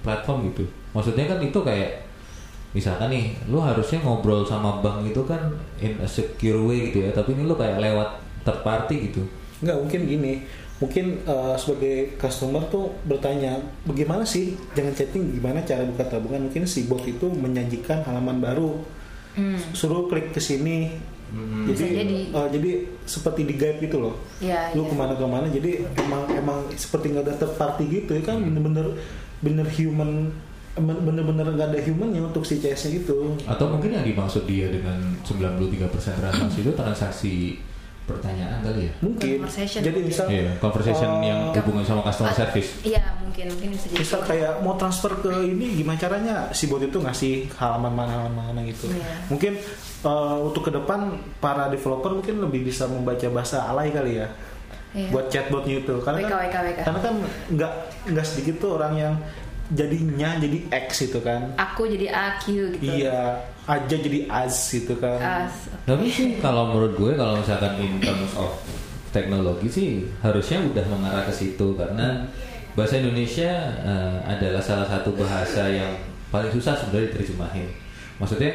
platform 0.00 0.52
gitu. 0.52 0.64
Maksudnya 0.92 1.24
kan 1.28 1.38
itu 1.40 1.58
kayak 1.60 2.05
misalkan 2.72 3.12
nih 3.12 3.36
lu 3.46 3.62
harusnya 3.62 4.02
ngobrol 4.02 4.42
sama 4.42 4.82
bank 4.82 5.06
itu 5.06 5.22
kan 5.24 5.52
in 5.78 5.96
a 6.02 6.08
secure 6.08 6.60
way 6.66 6.90
gitu 6.90 7.06
ya 7.06 7.10
tapi 7.14 7.36
ini 7.36 7.46
lu 7.46 7.54
kayak 7.54 7.78
lewat 7.78 8.26
third 8.46 8.60
party 8.62 8.96
gitu. 9.10 9.22
Nggak 9.62 9.76
mungkin 9.82 10.00
gini. 10.06 10.32
Mungkin 10.76 11.24
uh, 11.24 11.56
sebagai 11.56 12.20
customer 12.20 12.60
tuh 12.68 12.92
bertanya 13.08 13.56
bagaimana 13.88 14.28
sih 14.28 14.54
jangan 14.76 14.92
chatting? 14.92 15.32
Gimana 15.34 15.64
cara 15.64 15.88
buka 15.88 16.04
tabungan? 16.04 16.46
Mungkin 16.46 16.68
si 16.68 16.84
bot 16.84 17.02
itu 17.02 17.26
menyajikan 17.26 18.06
halaman 18.06 18.38
baru. 18.38 18.78
Hmm. 19.36 19.60
suruh 19.76 20.08
klik 20.08 20.32
ke 20.32 20.40
sini. 20.40 20.96
Hmm. 21.28 21.68
Bisa 21.68 21.84
jadi. 21.84 22.00
jadi. 22.00 22.16
uh, 22.32 22.48
jadi 22.48 22.70
seperti 23.04 23.44
di 23.44 23.54
guide 23.60 23.84
gitu 23.84 24.00
loh. 24.00 24.16
Iya, 24.40 24.72
lu 24.72 24.88
iya. 24.88 24.90
ke 24.92 24.94
mana-kemana 24.96 25.46
jadi 25.52 25.84
emang 26.00 26.24
emang 26.32 26.58
seperti 26.72 27.12
nggak 27.12 27.24
ada 27.28 27.34
third 27.36 27.54
party 27.60 27.84
gitu 28.00 28.16
ya 28.16 28.22
kan. 28.24 28.40
Bener-bener 28.40 28.96
bener 29.44 29.68
human 29.68 30.32
bener-bener 30.76 31.46
nggak 31.48 31.68
ada 31.72 31.80
humannya 31.82 32.20
untuk 32.22 32.44
si 32.44 32.56
CS 32.56 32.86
nya 32.86 33.00
itu 33.00 33.18
atau 33.42 33.66
mungkin 33.66 33.90
yang 33.90 34.04
dimaksud 34.04 34.44
dia 34.44 34.68
dengan 34.68 35.00
93% 35.24 35.88
transaksi 36.20 36.58
itu 36.60 36.72
transaksi 36.72 37.34
pertanyaan 38.04 38.62
kali 38.62 38.86
ya 38.86 38.92
mungkin 39.00 39.36
Conversation 39.40 39.80
jadi 39.82 39.98
misal 39.98 40.24
Iya, 40.28 40.52
conversation 40.60 41.10
uh, 41.10 41.24
yang 41.24 41.40
hubungan 41.50 41.82
sama 41.82 42.06
customer 42.06 42.30
service 42.30 42.70
Iya 42.84 43.02
mungkin 43.18 43.50
mungkin 43.50 43.68
bisa 43.74 43.84
jadi. 43.88 43.98
misal 43.98 44.20
kayak 44.22 44.52
mau 44.62 44.76
transfer 44.76 45.10
ke 45.16 45.32
ini 45.42 45.74
gimana 45.74 45.98
caranya 45.98 46.34
si 46.52 46.70
bot 46.70 46.78
itu 46.78 46.94
ngasih 46.94 47.50
halaman 47.56 47.90
mana 47.90 48.12
halaman 48.22 48.54
mana 48.54 48.60
gitu 48.62 48.86
Iya. 48.86 49.26
mungkin 49.26 49.52
uh, 50.04 50.38
untuk 50.38 50.62
ke 50.62 50.72
depan 50.72 51.18
para 51.40 51.66
developer 51.66 52.14
mungkin 52.14 52.38
lebih 52.38 52.62
bisa 52.62 52.86
membaca 52.86 53.26
bahasa 53.26 53.66
alay 53.66 53.90
kali 53.90 54.22
ya 54.22 54.28
Iya. 54.94 55.10
buat 55.10 55.26
chatbotnya 55.26 55.82
itu 55.82 55.92
karena 56.00 56.18
WK, 56.20 56.30
kan 56.30 56.38
WK, 56.38 56.56
WK. 56.62 56.80
karena 56.86 57.00
kan 57.02 57.14
nggak 57.50 57.72
nggak 58.06 58.24
sedikit 58.24 58.54
tuh 58.58 58.70
orang 58.78 58.92
yang 58.94 59.14
jadinya 59.68 60.38
jadi 60.38 60.58
X 60.86 61.10
itu 61.10 61.18
kan 61.18 61.50
Aku 61.56 61.84
jadi 61.84 62.06
AQ 62.08 62.44
gitu. 62.74 62.86
iya 62.86 63.42
aja 63.64 63.96
jadi 63.98 64.30
as 64.30 64.54
gitu 64.70 64.94
kan 64.94 65.18
As. 65.18 65.66
Tapi 65.82 66.06
sih 66.06 66.38
kalau 66.38 66.70
menurut 66.70 66.94
gue 66.94 67.12
kalau 67.14 67.38
misalkan 67.38 67.74
in 67.78 67.98
terms 67.98 68.30
of 68.34 68.54
teknologi 69.10 69.66
sih 69.66 69.88
harusnya 70.20 70.62
udah 70.62 70.84
mengarah 70.86 71.24
ke 71.24 71.32
situ 71.32 71.74
karena 71.74 72.28
bahasa 72.72 73.00
Indonesia 73.00 73.50
eh, 73.80 74.16
adalah 74.24 74.60
salah 74.60 74.84
satu 74.84 75.10
bahasa 75.12 75.66
yang 75.66 75.96
paling 76.28 76.52
susah 76.52 76.76
sebenarnya 76.76 77.10
diterjemahin. 77.10 77.68
Maksudnya 78.16 78.52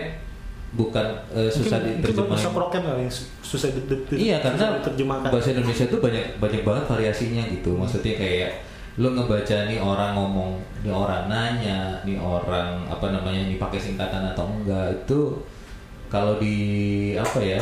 bukan 0.71 1.03
eh, 1.33 1.51
susah 1.51 1.81
mungkin, 1.81 2.15
mungkin 2.23 2.53
prokem 2.53 2.81
kali 2.85 3.03
susah 3.41 3.67
di, 3.73 3.81
di- 3.83 4.03
di- 4.07 4.19
Iya 4.29 4.39
karena 4.39 4.57
susah 4.61 4.77
diterjemahkan 4.79 5.27
bahasa 5.27 5.49
Indonesia 5.51 5.85
tuh 5.89 5.99
banyak 5.99 6.25
banyak 6.39 6.61
banget 6.63 6.83
variasinya 6.87 7.43
gitu. 7.51 7.75
Maksudnya 7.75 8.13
kayak 8.15 8.51
lu 8.99 9.15
ngebaca 9.15 9.71
nih 9.71 9.79
orang 9.79 10.11
ngomong, 10.17 10.59
nih 10.83 10.91
orang 10.91 11.31
nanya, 11.31 12.03
nih 12.03 12.19
orang 12.19 12.83
apa 12.91 13.07
namanya, 13.13 13.47
nih 13.47 13.55
pakai 13.55 13.79
singkatan 13.79 14.35
atau 14.35 14.51
enggak 14.51 14.91
itu 15.07 15.39
kalau 16.11 16.35
di 16.41 16.55
apa 17.15 17.39
ya? 17.39 17.61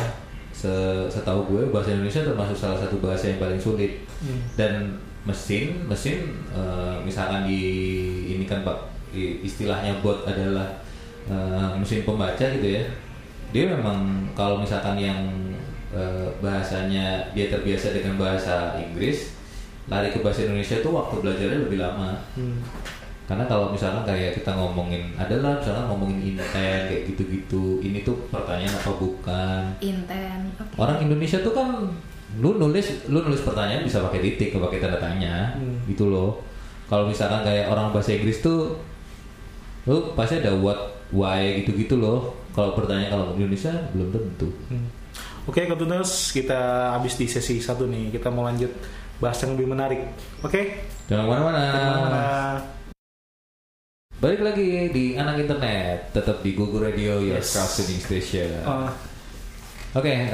se- 0.50 1.06
Setahu 1.08 1.46
gue 1.46 1.62
bahasa 1.70 1.94
Indonesia 1.94 2.26
termasuk 2.26 2.58
salah 2.58 2.76
satu 2.76 2.98
bahasa 2.98 3.30
yang 3.30 3.38
paling 3.38 3.60
sulit. 3.62 4.02
Hmm. 4.20 4.42
Dan 4.58 4.72
mesin 5.24 5.84
mesin 5.84 6.32
eh, 6.50 6.96
misalkan 7.04 7.44
di 7.44 7.60
ini 8.32 8.48
kan 8.48 8.64
Pak 8.64 8.88
istilahnya 9.44 10.00
bot 10.00 10.24
adalah 10.24 10.80
eh, 11.28 11.70
mesin 11.76 12.08
pembaca 12.08 12.40
gitu 12.40 12.64
ya 12.64 12.82
dia 13.52 13.68
memang 13.68 14.24
kalau 14.32 14.62
misalkan 14.62 14.96
yang 14.96 15.20
eh, 15.92 16.28
bahasanya 16.40 17.20
dia 17.36 17.52
terbiasa 17.52 17.92
dengan 17.92 18.16
bahasa 18.16 18.80
Inggris 18.80 19.36
lari 19.90 20.08
ke 20.08 20.18
bahasa 20.18 20.40
Indonesia 20.42 20.76
itu 20.76 20.88
waktu 20.88 21.14
belajarnya 21.18 21.60
lebih 21.60 21.78
lama 21.78 22.14
Hmm. 22.32 22.62
karena 23.26 23.44
kalau 23.44 23.70
misalkan 23.70 24.02
kayak 24.04 24.34
kita 24.34 24.50
ngomongin 24.50 25.14
adalah 25.14 25.54
misalkan 25.56 25.86
ngomongin 25.86 26.18
intent 26.24 26.50
kayak 26.86 27.02
gitu-gitu 27.06 27.78
ini 27.80 28.00
tuh 28.00 28.18
pertanyaan 28.28 28.70
apa 28.72 28.90
bukan 28.92 29.62
Inten. 29.80 30.50
Oke. 30.52 30.74
orang 30.76 30.98
Indonesia 31.00 31.38
tuh 31.38 31.50
kan 31.50 31.68
lu 32.32 32.54
nulis 32.56 32.86
lu 33.06 33.20
nulis 33.20 33.42
pertanyaan 33.42 33.82
bisa 33.82 33.98
pakai 34.00 34.18
titik 34.20 34.54
pakai 34.54 34.78
tanda 34.78 34.98
tanya 34.98 35.54
Hmm. 35.54 35.78
gitu 35.84 36.06
loh 36.06 36.42
kalau 36.86 37.06
misalkan 37.06 37.42
kayak 37.42 37.66
orang 37.66 37.90
bahasa 37.90 38.10
Inggris 38.12 38.38
tuh 38.40 38.78
lu 39.84 40.12
pasti 40.12 40.38
ada 40.38 40.52
what 40.52 40.78
why 41.10 41.58
gitu 41.58 41.74
gitu 41.76 41.94
loh 41.96 42.34
kalau 42.50 42.74
pertanyaan 42.74 43.10
kalau 43.10 43.26
Indonesia 43.32 43.70
belum 43.90 44.10
tentu 44.10 44.48
Hmm. 44.66 44.86
Oke, 45.42 45.64
Ketuners, 45.64 46.30
kita 46.30 46.54
habis 46.92 47.16
di 47.16 47.24
sesi 47.24 47.58
satu 47.58 47.88
nih. 47.88 48.12
Kita 48.12 48.28
mau 48.28 48.44
lanjut 48.44 48.70
bahas 49.20 49.38
yang 49.38 49.52
lebih 49.54 49.68
menarik. 49.68 50.00
Oke? 50.40 50.80
jangan 51.06 51.22
ke 51.22 51.30
mana-mana 51.30 51.60
Jangan 51.60 51.76
ke 51.76 51.90
mana-mana. 51.94 52.24
balik 54.16 54.40
lagi 54.42 54.68
di 54.90 55.04
anak 55.14 55.36
internet 55.38 55.96
tetap 56.10 56.40
di 56.40 56.52
Google 56.52 56.84
Radio 56.84 57.18
your 57.18 57.36
Yes. 57.36 57.50
crowd 57.50 57.70
tuning 57.74 57.98
station 57.98 58.48
Uh, 58.62 58.88
Oke, 59.90 60.06
eh, 60.06 60.30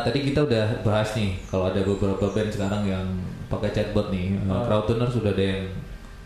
tadi 0.00 0.18
kita 0.24 0.42
udah 0.42 0.80
bahas 0.80 1.12
nih 1.12 1.36
kalau 1.44 1.68
ada 1.68 1.76
beberapa 1.78 2.24
band 2.26 2.48
sekarang 2.48 2.82
yang 2.84 3.04
pakai 3.46 3.68
chatbot 3.70 4.08
nih. 4.08 4.32
Uh, 4.40 4.50
Ah. 4.50 4.64
Crowdtuner 4.64 5.04
sudah 5.06 5.30
ada 5.30 5.44
yang 5.44 5.62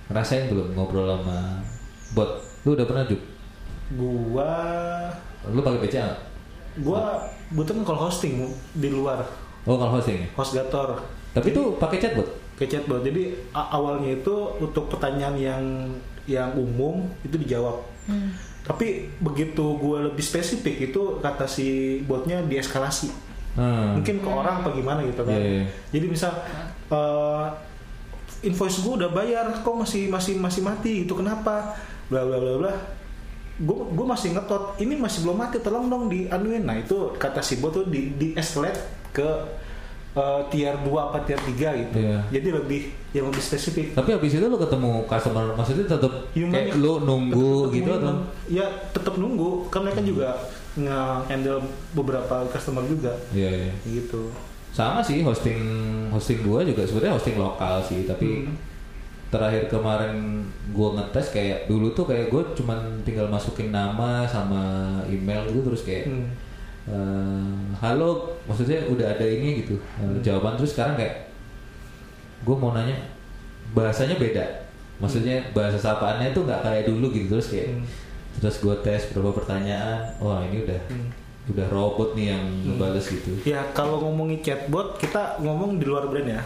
ngerasain 0.07 0.47
belum 0.47 0.71
ngobrol 0.73 1.11
sama 1.11 1.59
bot? 2.13 2.39
Lu 2.63 2.73
udah 2.73 2.87
pernah 2.87 3.03
juk? 3.05 3.19
gua 3.93 4.51
Lu 5.45 5.59
pakai 5.59 5.81
BCA 5.81 6.09
gua 6.79 7.21
butuh 7.51 7.75
kalau 7.83 8.07
hosting 8.07 8.47
di 8.73 8.89
luar, 8.89 9.27
Oh 9.63 9.75
kalau 9.75 9.99
hosting 9.99 10.23
ya? 10.23 10.29
HostGator 10.33 11.03
Tapi 11.33 11.47
itu 11.51 11.63
pakai 11.81 11.99
chatbot? 12.01 12.29
ke 12.53 12.69
chatbot. 12.69 13.03
Jadi 13.03 13.35
awalnya 13.51 14.15
itu 14.15 14.35
untuk 14.61 14.87
pertanyaan 14.93 15.35
yang 15.35 15.65
yang 16.31 16.55
umum 16.55 17.11
itu 17.27 17.35
dijawab. 17.35 17.83
Hmm. 18.07 18.31
Tapi 18.63 19.11
begitu 19.19 19.75
gua 19.81 20.07
lebih 20.07 20.23
spesifik 20.23 20.93
itu 20.93 21.19
kata 21.19 21.51
si 21.51 21.99
botnya 22.07 22.45
dieskalasi. 22.47 23.33
Hmm. 23.53 24.01
mungkin 24.01 24.25
ke 24.25 24.29
orang 24.33 24.65
apa 24.65 24.73
gimana 24.73 25.05
gitu 25.05 25.29
kan 25.29 25.37
Iya, 25.37 25.45
iya. 25.45 25.65
jadi 25.93 26.07
misal 26.09 26.33
eh, 26.89 27.45
invoice 28.49 28.81
gue 28.81 29.05
udah 29.05 29.11
bayar 29.13 29.61
kok 29.61 29.77
masih 29.77 30.09
masih 30.09 30.41
masih 30.41 30.65
mati 30.65 31.05
itu 31.05 31.13
kenapa 31.13 31.77
bla 32.09 32.25
bla 32.25 32.41
bla 32.41 32.53
bla 32.57 32.73
gue 33.61 33.79
gue 33.93 34.07
masih 34.09 34.33
ngetot 34.33 34.81
ini 34.81 34.97
masih 34.97 35.29
belum 35.29 35.37
mati 35.37 35.61
tolong 35.61 35.93
dong 35.93 36.09
di 36.09 36.33
anuin 36.33 36.65
nah 36.65 36.81
itu 36.81 37.13
kata 37.21 37.45
si 37.45 37.61
bot 37.61 37.77
tuh 37.77 37.85
di 37.93 38.17
di 38.17 38.33
escalate 38.33 38.81
ke 39.13 39.29
eh, 40.13 40.41
tier 40.47 40.75
2 40.77 40.93
apa 40.93 41.19
tier 41.23 41.39
3 41.39 41.53
gitu 41.79 41.97
Iya. 41.97 42.19
jadi 42.31 42.49
lebih 42.55 42.81
yang 43.11 43.27
lebih 43.27 43.41
spesifik 43.41 43.93
Tapi 43.93 44.11
habis 44.11 44.31
itu 44.31 44.43
lu 44.43 44.57
ketemu 44.57 45.05
customer, 45.05 45.53
maksudnya 45.53 45.87
tetap 45.87 46.13
Human 46.31 46.53
kayak 46.53 46.69
ya. 46.69 46.75
lu 46.77 46.93
nunggu 47.01 47.49
Tetep 47.63 47.75
gitu 47.75 47.91
atau? 47.95 48.13
Ya 48.47 48.65
tetap 48.89 49.15
nunggu 49.17 49.51
kan 49.69 49.81
mereka 49.83 50.01
juga 50.01 50.29
nge-handle 50.75 51.61
beberapa 51.93 52.45
customer 52.47 52.85
juga 52.85 53.13
Iya, 53.31 53.51
iya. 53.63 53.73
gitu 53.85 54.33
Sama 54.71 55.01
sih 55.01 55.21
hosting 55.21 55.61
hosting 56.09 56.41
gua 56.43 56.61
juga 56.61 56.81
sebenarnya 56.83 57.13
hosting 57.15 57.37
lokal 57.37 57.77
sih, 57.83 58.05
tapi 58.05 58.49
Hmm. 58.49 58.57
terakhir 59.29 59.65
kemarin 59.67 60.45
gua 60.71 60.93
ngetes 60.95 61.29
kayak 61.31 61.65
dulu 61.67 61.89
tuh 61.91 62.05
kayak 62.05 62.29
gue 62.29 62.43
cuman 62.55 62.77
tinggal 63.03 63.25
masukin 63.27 63.69
nama 63.69 64.25
sama 64.25 64.61
email 65.07 65.45
gitu 65.47 65.61
terus 65.67 65.83
kayak 65.83 66.05
Hmm. 66.07 66.29
Eh, 66.85 67.47
halo 67.79 68.11
maksudnya 68.45 68.83
udah 68.85 69.07
ada 69.09 69.23
ini 69.23 69.63
gitu 69.63 69.79
eh, 69.79 70.03
Hmm. 70.03 70.19
jawaban 70.21 70.55
terus 70.55 70.73
sekarang 70.73 70.95
kayak 70.95 71.31
gue 72.43 72.57
mau 72.57 72.73
nanya 72.73 72.99
bahasanya 73.71 74.17
beda 74.17 74.43
maksudnya 74.99 75.41
bahasa 75.53 75.79
sapaannya 75.79 76.31
tuh 76.31 76.43
nggak 76.43 76.61
kayak 76.61 76.85
dulu 76.85 77.11
gitu 77.11 77.27
terus 77.31 77.49
kayak 77.49 77.71
Hmm. 77.71 77.87
terus 78.37 78.59
gue 78.59 78.75
tes 78.81 79.03
beberapa 79.09 79.39
pertanyaan 79.39 80.11
wah 80.19 80.43
ini 80.43 80.63
udah 80.63 80.81
Hmm. 80.87 81.09
udah 81.49 81.67
robot 81.69 82.15
nih 82.15 82.27
yang 82.29 82.43
ngebales 82.65 83.07
gitu 83.09 83.31
Ya 83.43 83.63
kalau 83.73 83.99
ngomongin 84.01 84.39
chatbot 84.41 84.95
kita 84.97 85.39
ngomong 85.39 85.77
di 85.77 85.85
luar 85.85 86.07
brand 86.07 86.31
ya. 86.31 86.43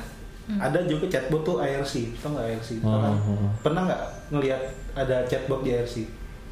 Ada 0.46 0.86
juga 0.86 1.10
chatbot 1.10 1.42
tuh 1.42 1.58
IRC, 1.58 2.16
tau 2.16 2.30
nggak 2.30 2.46
IRC? 2.48 2.70
Oh, 2.78 2.94
Pernah, 2.94 3.12
oh. 3.18 3.50
pernah 3.60 3.82
nggak 3.84 4.02
ngelihat 4.30 4.62
ada 4.94 5.16
chatbot 5.26 5.60
di 5.60 5.74
IRC? 5.74 5.96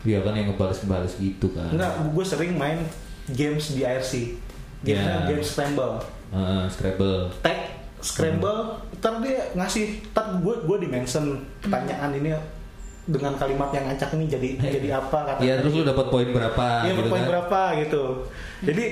Iya 0.05 0.19
kan 0.21 0.35
yang 0.35 0.51
ngebales-ngebales 0.51 1.15
gitu 1.17 1.47
kan 1.55 1.71
Enggak, 1.71 1.95
gue 2.05 2.25
sering 2.27 2.53
main 2.53 2.83
games 3.29 3.73
di 3.73 3.81
IRC. 3.81 4.13
Gamesnya 4.81 5.17
Ya. 5.17 5.25
game 5.27 5.41
Scramble. 5.41 5.97
Heeh, 6.29 6.63
Scrabble 6.67 7.31
Tag 7.41 7.59
Scramble, 7.99 8.61
ntar 8.99 9.17
dia 9.19 9.49
ngasih, 9.55 10.05
ntar 10.11 10.37
gue 10.37 10.55
gue 10.61 10.77
di 10.77 10.89
mention 10.89 11.25
pertanyaan 11.59 12.13
ini 12.13 12.37
dengan 13.05 13.33
kalimat 13.33 13.69
yang 13.71 13.85
ngacak 13.87 14.13
ini 14.13 14.25
jadi 14.27 14.49
jadi 14.77 14.89
apa 14.95 15.19
kata 15.25 15.41
Iya 15.41 15.61
terus 15.61 15.73
lu 15.73 15.85
dapat 15.85 16.09
poin 16.09 16.29
berapa 16.29 16.67
Iya 16.85 16.93
gitu 16.93 17.09
poin 17.09 17.21
kan 17.21 17.31
berapa 17.31 17.61
gitu. 17.81 18.05
Jadi 18.61 18.85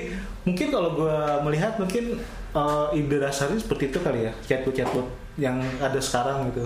mungkin 0.43 0.67
kalau 0.69 0.89
gue 0.93 1.17
melihat 1.45 1.77
mungkin 1.77 2.17
eh, 2.53 2.97
ide 2.97 3.17
dasarnya 3.17 3.57
seperti 3.57 3.89
itu 3.89 3.97
kali 4.01 4.25
ya 4.25 4.33
chatbot 4.45 4.73
chatbot 4.73 5.05
yang 5.35 5.61
ada 5.77 5.97
sekarang 5.97 6.49
gitu. 6.49 6.65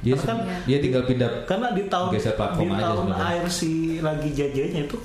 dia, 0.00 0.16
Karena 0.16 0.32
kan 0.32 0.38
dia 0.64 0.78
tinggal 0.80 1.04
pindah 1.04 1.30
karena 1.44 1.76
di 1.76 1.84
tahun 1.84 2.08
di 2.12 2.16
aja 2.16 2.32
tahun 2.36 2.56
sebenarnya. 3.04 3.24
ARC 3.44 3.60
lagi 4.00 4.28
jajanya 4.32 4.80
itu 4.88 4.96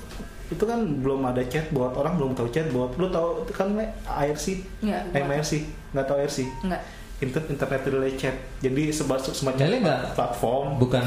itu 0.47 0.61
kan 0.61 0.77
belum 0.99 1.25
ada 1.25 1.41
chatbot 1.43 1.91
orang 1.91 2.15
belum 2.15 2.31
tahu 2.31 2.47
chatbot 2.47 2.93
lu 2.95 3.07
tahu 3.07 3.41
itu 3.41 3.51
kan 3.51 3.67
Le, 3.71 3.85
ARC 4.03 4.45
Nggak, 4.79 5.01
eh 5.11 5.23
ARC 5.23 5.51
nggak 5.91 6.05
tahu 6.05 6.17
ARC 6.19 6.37
Enggak. 6.61 6.81
inter- 7.17 7.47
internet 7.47 7.81
relay 7.85 8.11
chat. 8.13 8.35
Jadi 8.59 8.91
seba- 8.91 9.15
semacam 9.17 9.55
Nyali 9.57 9.77
nggak? 9.79 10.01
platform 10.13 10.65
bukan 10.75 11.05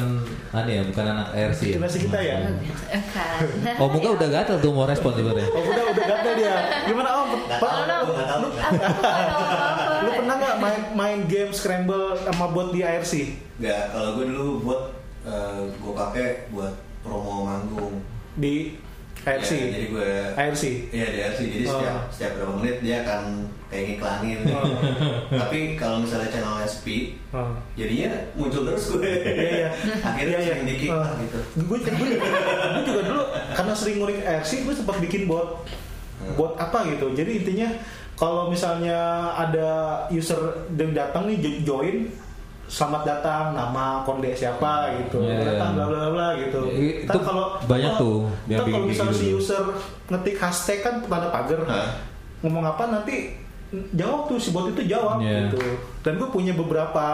aneh 0.51 0.75
ya 0.75 0.83
bukan 0.83 1.05
anak 1.07 1.29
RC 1.31 1.61
ya 1.63 1.75
generasi 1.77 1.99
kita 2.01 2.19
ya. 2.19 2.37
Oh 3.77 3.87
muka 3.87 4.09
udah 4.11 4.29
gatel 4.29 4.57
tuh 4.59 4.73
mau 4.73 4.85
respon 4.85 5.13
sebenarnya 5.13 5.47
Oh 5.47 5.63
udah 5.63 5.85
udah 5.87 6.05
gatel 6.07 6.33
dia. 6.35 6.55
Gimana 6.85 7.11
om? 7.15 7.29
Nggak 7.39 7.61
Pak, 7.61 7.71
tahu, 7.85 7.85
lu, 8.01 8.11
nggak 8.11 8.27
tahu. 8.27 8.47
lu, 10.03 10.11
pernah 10.17 10.35
nggak 10.37 10.57
main 10.59 10.81
main 10.95 11.21
game 11.27 11.53
scramble 11.53 12.17
sama 12.19 12.47
bot 12.49 12.69
di 12.71 12.81
IRC? 12.81 13.13
Nggak, 13.59 13.83
kalau 13.93 14.09
gue 14.17 14.25
dulu 14.27 14.47
buat 14.65 14.83
eh, 15.23 15.61
gue 15.71 15.93
pakai 15.93 16.29
buat 16.49 16.73
promo 17.01 17.45
manggung. 17.45 17.95
Di 18.35 18.81
IRC. 19.21 19.51
Ya, 19.53 19.67
jadi 19.71 19.87
gue 19.89 20.11
IRC. 20.33 20.63
Iya 20.89 21.07
di 21.09 21.19
RC. 21.25 21.41
Jadi 21.49 21.65
Oh. 21.65 21.73
setiap 21.75 21.97
setiap 22.09 22.31
berapa 22.35 22.53
menit 22.55 22.77
dia 22.81 22.97
akan 23.03 23.23
kayak 23.67 23.85
ngiklanin. 23.87 24.39
Oh. 24.49 24.65
Tapi 25.37 25.59
kalau 25.75 26.01
misalnya 26.01 26.29
channelnya 26.29 26.65
sepi, 26.65 27.19
Oh. 27.31 27.53
jadinya 27.75 28.09
muncul 28.33 28.63
terus 28.65 28.85
gue. 28.91 29.05
Iya 29.05 29.51
iya. 29.59 29.69
Akhirnya 30.01 30.39
Iya, 30.39 30.55
iya. 30.55 30.65
dikit 30.65 30.91
Oh. 30.91 31.05
gitu. 31.19 31.39
Gue 31.65 31.79
gue 31.79 32.09
gue 32.15 32.83
juga 32.85 33.01
dulu 33.05 33.23
karena 33.53 33.73
sering 33.73 33.97
ngulik 33.99 34.19
IRC 34.21 34.51
gue 34.63 34.75
sempat 34.75 34.97
bikin 34.99 35.25
bot 35.25 35.67
Hmm. 36.19 36.35
bot 36.35 36.53
apa 36.55 36.83
gitu. 36.89 37.13
Jadi 37.13 37.31
intinya 37.39 37.69
kalau 38.15 38.49
misalnya 38.49 38.99
ada 39.33 39.71
user 40.09 40.41
yang 40.73 40.91
datang 40.91 41.27
nih 41.27 41.39
jo- 41.39 41.63
join 41.65 42.11
selamat 42.69 43.03
datang 43.03 43.45
nama 43.53 43.85
konde 44.03 44.29
siapa 44.31 44.73
gitu 44.95 45.19
Iya, 45.19 45.35
iya. 45.35 45.45
datang 45.51 45.71
bla 45.75 45.85
bla 45.87 46.09
bla 46.11 46.29
gitu 46.37 46.61
I- 46.69 47.03
Ntar 47.03 47.17
itu 47.17 47.31
banyak 47.65 47.93
tuh 47.97 48.17
yang 48.47 48.61
kalau 48.63 48.85
misalnya 48.85 49.11
gitu 49.11 49.19
si 49.19 49.27
user 49.35 49.65
ngetik 50.07 50.37
hashtag 50.37 50.79
kan 50.81 51.01
tanda 51.03 51.29
pagar 51.29 51.65
Hah? 51.65 51.89
ngomong 52.39 52.63
apa 52.63 52.85
nanti 52.89 53.33
jawab 53.93 54.29
tuh 54.29 54.37
si 54.37 54.49
bot 54.49 54.69
itu 54.69 54.85
jawab 54.87 55.19
Iya. 55.19 55.49
gitu 55.49 55.59
dan 56.01 56.17
gue 56.17 56.29
punya 56.29 56.53
beberapa 56.53 57.05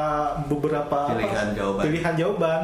beberapa 0.45 0.99
apa, 1.05 1.15
Pilihan 1.15 1.47
jawaban. 1.53 1.83
pilihan 1.83 2.15
jawaban 2.15 2.61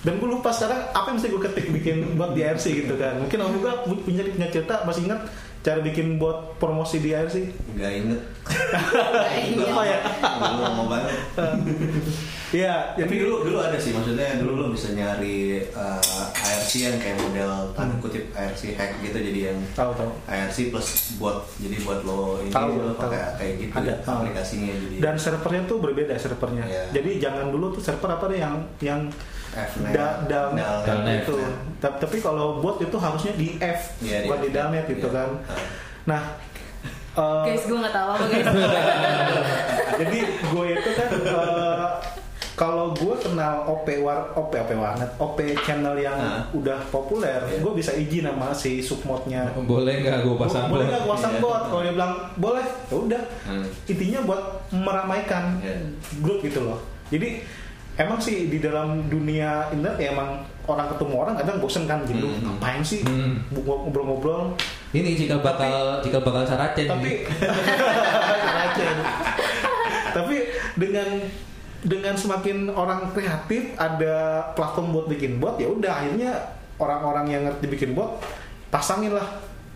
dan 0.00 0.12
gue 0.14 0.28
lupa 0.28 0.50
sekarang 0.50 0.80
apa 0.90 1.06
yang 1.06 1.16
mesti 1.16 1.28
gue 1.30 1.42
ketik 1.44 1.66
bikin 1.72 1.96
bot 2.12 2.30
di 2.30 2.42
IRC 2.42 2.66
gitu 2.84 2.94
kan 2.94 3.14
mungkin 3.16 3.38
om 3.40 3.50
juga 3.52 3.70
punya 3.82 4.22
punya 4.24 4.48
cerita 4.48 4.82
masih 4.82 5.06
ingat 5.06 5.22
cara 5.64 5.80
bikin 5.80 6.16
bot 6.16 6.60
promosi 6.60 7.00
di 7.00 7.10
IRC 7.10 7.36
Nggak 7.72 7.92
inget. 7.96 8.20
lupa 9.56 9.82
ya 9.82 9.98
Dulu 10.20 10.60
lama 10.60 10.84
banget. 10.86 11.16
Iya, 12.54 12.94
Tapi 12.94 13.18
dulu 13.18 13.42
dulu 13.42 13.58
ada 13.58 13.74
sih 13.74 13.90
maksudnya 13.90 14.38
dulu 14.38 14.54
lo 14.54 14.66
bisa 14.70 14.94
nyari 14.94 15.58
eh, 15.58 16.00
ARC 16.38 16.72
yang 16.76 16.94
kayak 17.02 17.18
model 17.18 17.50
tanda 17.74 17.98
kutip 17.98 18.30
ARC 18.30 18.70
hack 18.70 19.02
gitu 19.02 19.18
jadi 19.18 19.50
yang 19.50 19.58
tahu 19.74 19.90
tahu 19.90 20.06
ARC 20.24 20.70
plus 20.70 20.88
bot 21.18 21.42
jadi 21.58 21.82
buat 21.82 22.06
lo 22.06 22.38
ini 22.38 22.54
Tahu, 22.54 22.78
lo 22.78 22.94
tahu. 22.94 23.10
pakai 23.10 23.20
kayak 23.34 23.54
gitu 23.58 23.74
Ada, 23.74 23.90
ya, 23.90 23.96
aplikasinya 24.06 24.70
jadi 24.70 24.96
dan 25.02 25.14
servernya 25.18 25.62
tuh 25.66 25.82
berbeda 25.82 26.14
servernya 26.14 26.62
Iya. 26.62 26.82
jadi 26.94 27.10
jangan 27.18 27.50
dulu 27.50 27.74
tuh 27.74 27.82
server 27.82 28.10
apa 28.12 28.30
nih 28.30 28.38
yang 28.38 28.54
yang 28.78 29.00
da, 29.88 30.06
dalnet, 30.24 30.66
itu 31.20 31.34
Ta- 31.78 31.94
tapi 31.94 32.18
kalau 32.18 32.58
bot 32.58 32.78
itu 32.78 32.96
harusnya 32.96 33.32
di 33.32 33.54
F 33.56 33.80
di 33.98 34.10
bukan 34.22 34.38
di 34.40 34.50
F. 34.50 34.54
dalnet 34.54 34.86
itu 34.86 35.04
Iya. 35.04 35.14
kan 35.14 35.30
nah 36.04 36.22
eh, 37.14 37.44
Guys, 37.46 37.64
gue 37.64 37.78
nggak 37.78 37.92
tahu 37.92 38.08
apa 38.10 38.24
guys. 38.26 38.46
jadi 40.00 40.18
gue 40.26 40.64
itu 40.72 40.90
kan 40.92 41.08
eh, 41.12 41.86
kalau 42.54 42.94
gue 42.94 43.14
kenal 43.16 43.66
OP 43.68 43.86
war 44.00 44.30
OP 44.32 44.52
OP 44.52 44.70
warnet 44.72 45.10
OP 45.16 45.38
channel 45.60 45.94
yang 45.96 46.14
Hah? 46.14 46.46
udah 46.50 46.78
populer 46.88 47.42
Iya. 47.44 47.58
gue 47.60 47.72
bisa 47.72 47.90
izin 47.92 48.24
sama 48.24 48.50
si 48.50 48.78
submodnya 48.78 49.50
boleh 49.56 49.94
nggak 50.00 50.22
gue 50.22 50.36
pasang 50.36 50.66
boleh 50.68 50.84
bot? 50.84 50.90
nggak 50.90 51.02
gua 51.02 51.12
pasang 51.12 51.32
Iya. 51.32 51.42
bot 51.42 51.62
kalau 51.64 51.82
dia 51.82 51.92
bilang 51.92 52.12
boleh 52.36 52.62
ya 52.84 52.96
udah 52.96 53.22
Hmm. 53.44 53.64
intinya 53.84 54.20
buat 54.24 54.42
meramaikan 54.70 55.44
Iya. 55.58 55.76
grup 56.18 56.40
gitu 56.40 56.62
loh 56.62 56.78
jadi 57.06 57.42
emang 57.94 58.18
sih 58.18 58.50
di 58.50 58.58
dalam 58.58 59.06
dunia 59.06 59.70
internet 59.70 59.96
ya 59.96 60.08
emang 60.10 60.42
orang 60.64 60.90
ketemu 60.90 61.14
orang 61.14 61.34
kadang 61.36 61.56
bosen 61.58 61.84
kan 61.84 62.02
lu 62.04 62.26
Hmm. 62.26 62.42
ngapain 62.42 62.82
sih 62.82 63.04
Hmm. 63.04 63.38
ngobrol-ngobrol 63.52 64.56
ini 64.90 65.14
cikal 65.14 65.38
bakal 65.38 66.00
cikal 66.00 66.22
bakal 66.22 66.42
saracen 66.42 66.86
tapi. 66.86 67.26
Saracen. 67.28 68.96
tapi 70.16 70.36
dengan 70.74 71.08
dengan 71.84 72.14
semakin 72.16 72.72
orang 72.72 73.12
kreatif 73.12 73.76
ada 73.76 74.40
platform 74.56 74.90
buat 74.90 75.06
bikin 75.06 75.36
bot 75.36 75.60
ya 75.60 75.68
udah 75.68 75.92
akhirnya 75.92 76.32
orang-orang 76.80 77.26
yang 77.28 77.42
ngerti 77.44 77.66
bikin 77.68 77.90
bot 77.92 78.18
pasangin 78.70 79.12
lah 79.12 79.26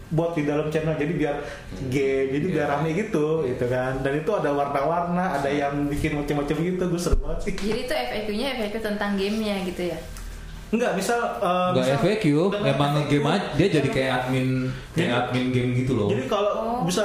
bot 0.08 0.32
di 0.32 0.42
dalam 0.42 0.66
channel 0.66 0.94
jadi 0.94 1.12
biar 1.12 1.36
G 1.84 1.96
jadi 2.30 2.46
biar 2.48 2.66
Iya. 2.66 2.72
rame 2.74 2.90
gitu 2.94 3.44
gitu 3.44 3.64
kan 3.64 3.92
dan 3.98 4.12
itu 4.14 4.30
ada 4.30 4.50
warna-warna 4.50 5.36
ada 5.36 5.46
yang 5.46 5.84
bikin 5.86 6.16
macam-macam 6.16 6.56
gitu 6.56 6.82
gue 6.82 6.96
seru 6.98 7.16
banget 7.18 7.38
sih 7.42 7.52
Jadi 7.54 7.80
itu 7.82 7.92
FAQ-nya 7.92 8.46
FAQ 8.58 8.74
tentang 8.82 9.10
gamenya 9.14 9.56
gitu 9.64 9.84
ya. 9.86 9.98
enggak 10.68 10.92
misal 10.94 11.16
eh, 11.38 11.68
Nggak 11.70 11.80
misal- 11.82 12.00
FAQ, 12.02 12.24
Enggak 12.46 12.60
emang 12.70 12.92
FAQ. 12.94 13.08
game 13.10 13.26
aja 13.26 13.46
dia 13.54 13.68
jadi 13.70 13.88
kayak 13.90 14.10
admin 14.18 14.48
kayak 14.90 15.00
Jadi- 15.02 15.16
admin 15.18 15.46
game 15.48 15.70
gitu 15.74 15.92
loh. 15.94 16.08
Jadi 16.08 16.22
kalau 16.26 16.52
Oh. 16.54 16.80
bisa 16.84 17.04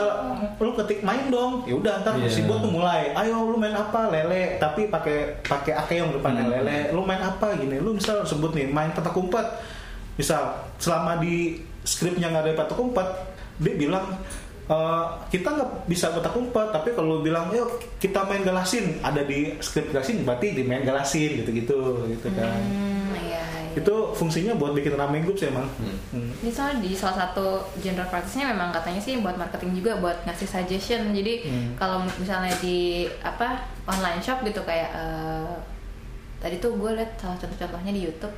lu 0.58 0.72
ketik 0.74 1.00
main 1.02 1.28
dong, 1.28 1.64
ya 1.64 1.74
udah 1.74 1.94
ntar 2.00 2.12
Iya. 2.14 2.28
si 2.30 2.44
bot 2.44 2.60
tuh 2.60 2.68
mulai, 2.70 3.12
ayo 3.14 3.36
lu 3.42 3.56
main 3.56 3.72
apa 3.74 4.08
lele, 4.10 4.56
tapi 4.58 4.88
pakai 4.88 5.40
pakai 5.42 5.76
akeong 5.78 6.12
depannya 6.14 6.44
Hmm. 6.44 6.54
lele, 6.54 6.92
lu 6.92 7.02
main 7.02 7.20
apa 7.20 7.56
gini, 7.56 7.80
lu 7.80 7.92
misal 7.94 8.20
sebut 8.22 8.52
nih 8.52 8.68
main 8.68 8.92
petak 8.92 9.12
umpet, 9.14 9.48
misal 10.14 10.44
selama 10.78 11.18
di 11.18 11.64
skripnya 11.84 12.32
nggak 12.32 12.44
ada 12.48 12.54
petak 12.64 12.80
umpet, 12.80 13.08
dia 13.60 13.74
bilang 13.76 14.06
"Eh, 14.64 15.06
kita 15.28 15.52
nggak 15.52 15.70
bisa 15.92 16.16
petak 16.16 16.32
umpet, 16.40 16.72
tapi 16.72 16.96
kalau 16.96 17.20
bilang 17.20 17.52
yuk 17.52 17.84
kita 18.00 18.24
main 18.24 18.48
galasin, 18.48 18.96
ada 19.04 19.20
di 19.24 19.60
skrip 19.60 19.92
galasin, 19.92 20.24
berarti 20.24 20.56
di 20.56 20.64
main 20.64 20.88
galasin 20.88 21.44
gitu-gitu, 21.44 22.08
gitu 22.08 22.28
kan. 22.32 22.64
Hmm, 22.64 23.12
iya. 23.28 23.44
iya. 23.44 23.76
Itu 23.76 24.16
fungsinya 24.16 24.56
buat 24.56 24.72
bikin 24.72 24.96
rame 24.96 25.20
grup 25.28 25.36
sih 25.36 25.52
emang. 25.52 25.68
Hmm. 25.76 26.00
Hmm. 26.16 26.32
Ini 26.40 26.52
di 26.80 26.96
salah 26.96 27.28
satu 27.28 27.76
general 27.84 28.08
practice-nya 28.08 28.56
memang 28.56 28.72
katanya 28.72 29.04
sih 29.04 29.20
buat 29.20 29.36
marketing 29.36 29.84
juga 29.84 30.00
buat 30.00 30.24
ngasih 30.24 30.48
suggestion. 30.48 31.12
Jadi 31.12 31.34
Hmm. 31.44 31.76
kalau 31.76 32.08
misalnya 32.16 32.56
di 32.64 33.04
apa 33.20 33.68
online 33.84 34.24
shop 34.24 34.48
gitu 34.48 34.64
kayak 34.64 34.96
eh, 34.96 35.54
tadi 36.40 36.56
tuh 36.64 36.80
gue 36.80 36.92
liat 36.96 37.20
salah 37.20 37.36
contoh-contohnya 37.36 37.92
di 37.92 38.08
YouTube. 38.08 38.36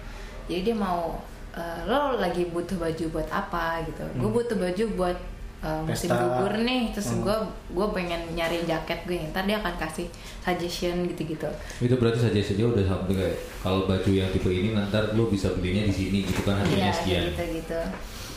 Jadi 0.49 0.73
dia 0.73 0.75
mau 0.77 1.21
eh, 1.55 1.79
lo 1.85 1.99
lagi 2.15 2.47
butuh 2.47 2.75
baju 2.75 3.05
buat 3.11 3.27
apa 3.27 3.81
gitu. 3.83 4.03
Gue 4.13 4.23
Hmm. 4.23 4.35
butuh 4.35 4.57
baju 4.57 4.83
buat 4.95 5.17
eh, 5.61 5.81
musim 5.81 6.07
Pesta. 6.07 6.21
gugur 6.21 6.53
nih. 6.59 6.91
Terus 6.91 7.09
Hmm. 7.09 7.21
gue 7.21 7.37
gue 7.71 7.87
pengen 7.89 8.21
nyari 8.31 8.61
jaket 8.63 8.99
gue. 9.03 9.17
Ntar 9.29 9.43
dia 9.43 9.57
akan 9.57 9.73
kasih 9.75 10.05
suggestion 10.39 11.07
gitu-gitu. 11.07 11.49
itu 11.79 11.95
berarti 11.95 12.19
saja 12.21 12.37
saja 12.39 12.63
udah 12.63 12.83
sampai 12.83 13.13
kayak 13.13 13.35
kalau 13.59 13.83
baju 13.83 14.11
yang 14.11 14.29
tipe 14.29 14.45
ini 14.47 14.71
nanti 14.71 14.93
lu 15.11 15.25
bisa 15.25 15.49
belinya 15.51 15.81
di 15.81 15.91
sini 15.91 16.21
gitu 16.23 16.43
kan 16.43 16.55
harganya 16.55 16.85
Iya 16.85 16.93
sekian. 16.93 17.23
gitu-gitu. 17.31 17.79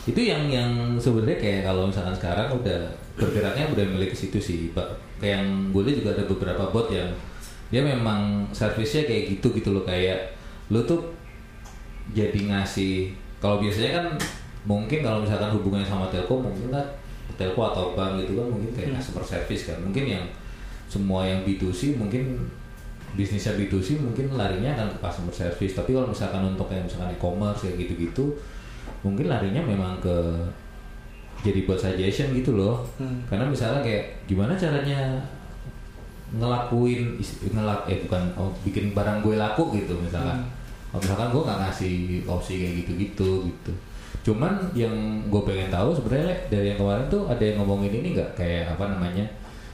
Itu 0.07 0.21
yang 0.23 0.43
yang 0.47 0.71
sebenarnya 0.95 1.37
kayak 1.37 1.61
kalau 1.63 1.85
misalkan 1.85 2.15
sekarang 2.15 2.49
udah 2.51 2.81
bergeraknya 3.13 3.65
udah 3.69 3.85
milik 3.89 4.09
situ 4.11 4.39
sih, 4.39 4.71
Pak. 4.71 4.89
Kayak 5.19 5.33
yang 5.37 5.47
gue 5.69 5.81
lihat 5.83 5.95
juga 5.99 6.09
ada 6.15 6.23
beberapa 6.25 6.63
bot 6.67 6.87
yang 6.89 7.11
dia 7.69 7.83
memang 7.83 8.21
servisnya 8.49 9.05
kayak 9.05 9.23
gitu 9.29 9.53
gitu 9.53 9.69
loh 9.69 9.83
kayak 9.83 10.33
lu 10.67 10.81
tuh 10.81 10.97
jadi 12.09 12.39
ngasih 12.47 13.13
kalau 13.37 13.57
biasanya 13.57 13.91
kan 13.95 14.05
mungkin 14.63 14.99
kalau 14.99 15.23
misalkan 15.23 15.49
hubungannya 15.51 15.85
sama 15.85 16.09
telco 16.09 16.37
mungkin 16.37 16.69
kan 16.69 16.85
telco 17.35 17.61
atau 17.63 17.93
bank 17.93 18.19
gitu 18.19 18.35
kan 18.35 18.47
mungkin 18.47 18.69
kayak 18.73 18.87
Hmm. 18.91 18.97
customer 18.97 19.23
service 19.23 19.63
kan 19.65 19.77
mungkin 19.79 20.05
yang 20.05 20.25
semua 20.85 21.23
yang 21.23 21.41
B2C 21.43 21.95
mungkin 21.95 22.49
bisnisnya 23.13 23.53
B2C 23.55 23.97
mungkin 23.99 24.33
larinya 24.33 24.73
akan 24.73 24.87
ke 24.89 24.97
customer 24.99 25.33
service 25.33 25.73
tapi 25.73 25.93
kalau 25.93 26.09
misalkan 26.09 26.43
untuk 26.43 26.69
yang 26.69 26.83
misalkan 26.83 27.09
e-commerce 27.09 27.63
kayak 27.63 27.77
gitu-gitu 27.79 28.25
mungkin 29.01 29.25
larinya 29.27 29.61
memang 29.61 29.97
ke 29.97 30.15
jadi 31.39 31.63
buat 31.63 31.79
suggestion 31.79 32.35
gitu 32.35 32.53
loh 32.53 32.83
Hmm. 32.97 33.23
karena 33.25 33.45
misalnya 33.45 33.79
kayak 33.79 34.03
gimana 34.25 34.53
caranya 34.53 35.21
ngelakuin 36.29 37.17
ngelak 37.49 37.89
eh 37.89 38.05
bukan 38.05 38.21
oh, 38.37 38.53
bikin 38.61 38.93
barang 38.93 39.25
gue 39.25 39.33
laku 39.35 39.73
gitu 39.73 39.97
misalkan 39.97 40.37
Hmm. 40.37 40.57
Kalau 40.89 40.99
misalkan 40.99 41.27
gue 41.29 41.43
nggak 41.43 41.59
ngasih 41.59 41.95
opsi 42.25 42.53
kayak 42.57 42.73
gitu-gitu 42.79 43.29
gitu. 43.45 43.71
Cuman 44.21 44.51
yang 44.73 44.93
gue 45.23 45.41
pengen 45.43 45.69
tahu 45.69 45.89
sebenarnya 45.91 46.25
Le, 46.27 46.37
dari 46.49 46.65
yang 46.67 46.77
kemarin 46.77 47.05
tuh 47.07 47.23
ada 47.25 47.39
yang 47.39 47.57
ngomongin 47.57 47.93
ini 47.93 48.07
nggak? 48.11 48.29
Kayak 48.35 48.73
apa 48.73 48.89
namanya? 48.89 49.25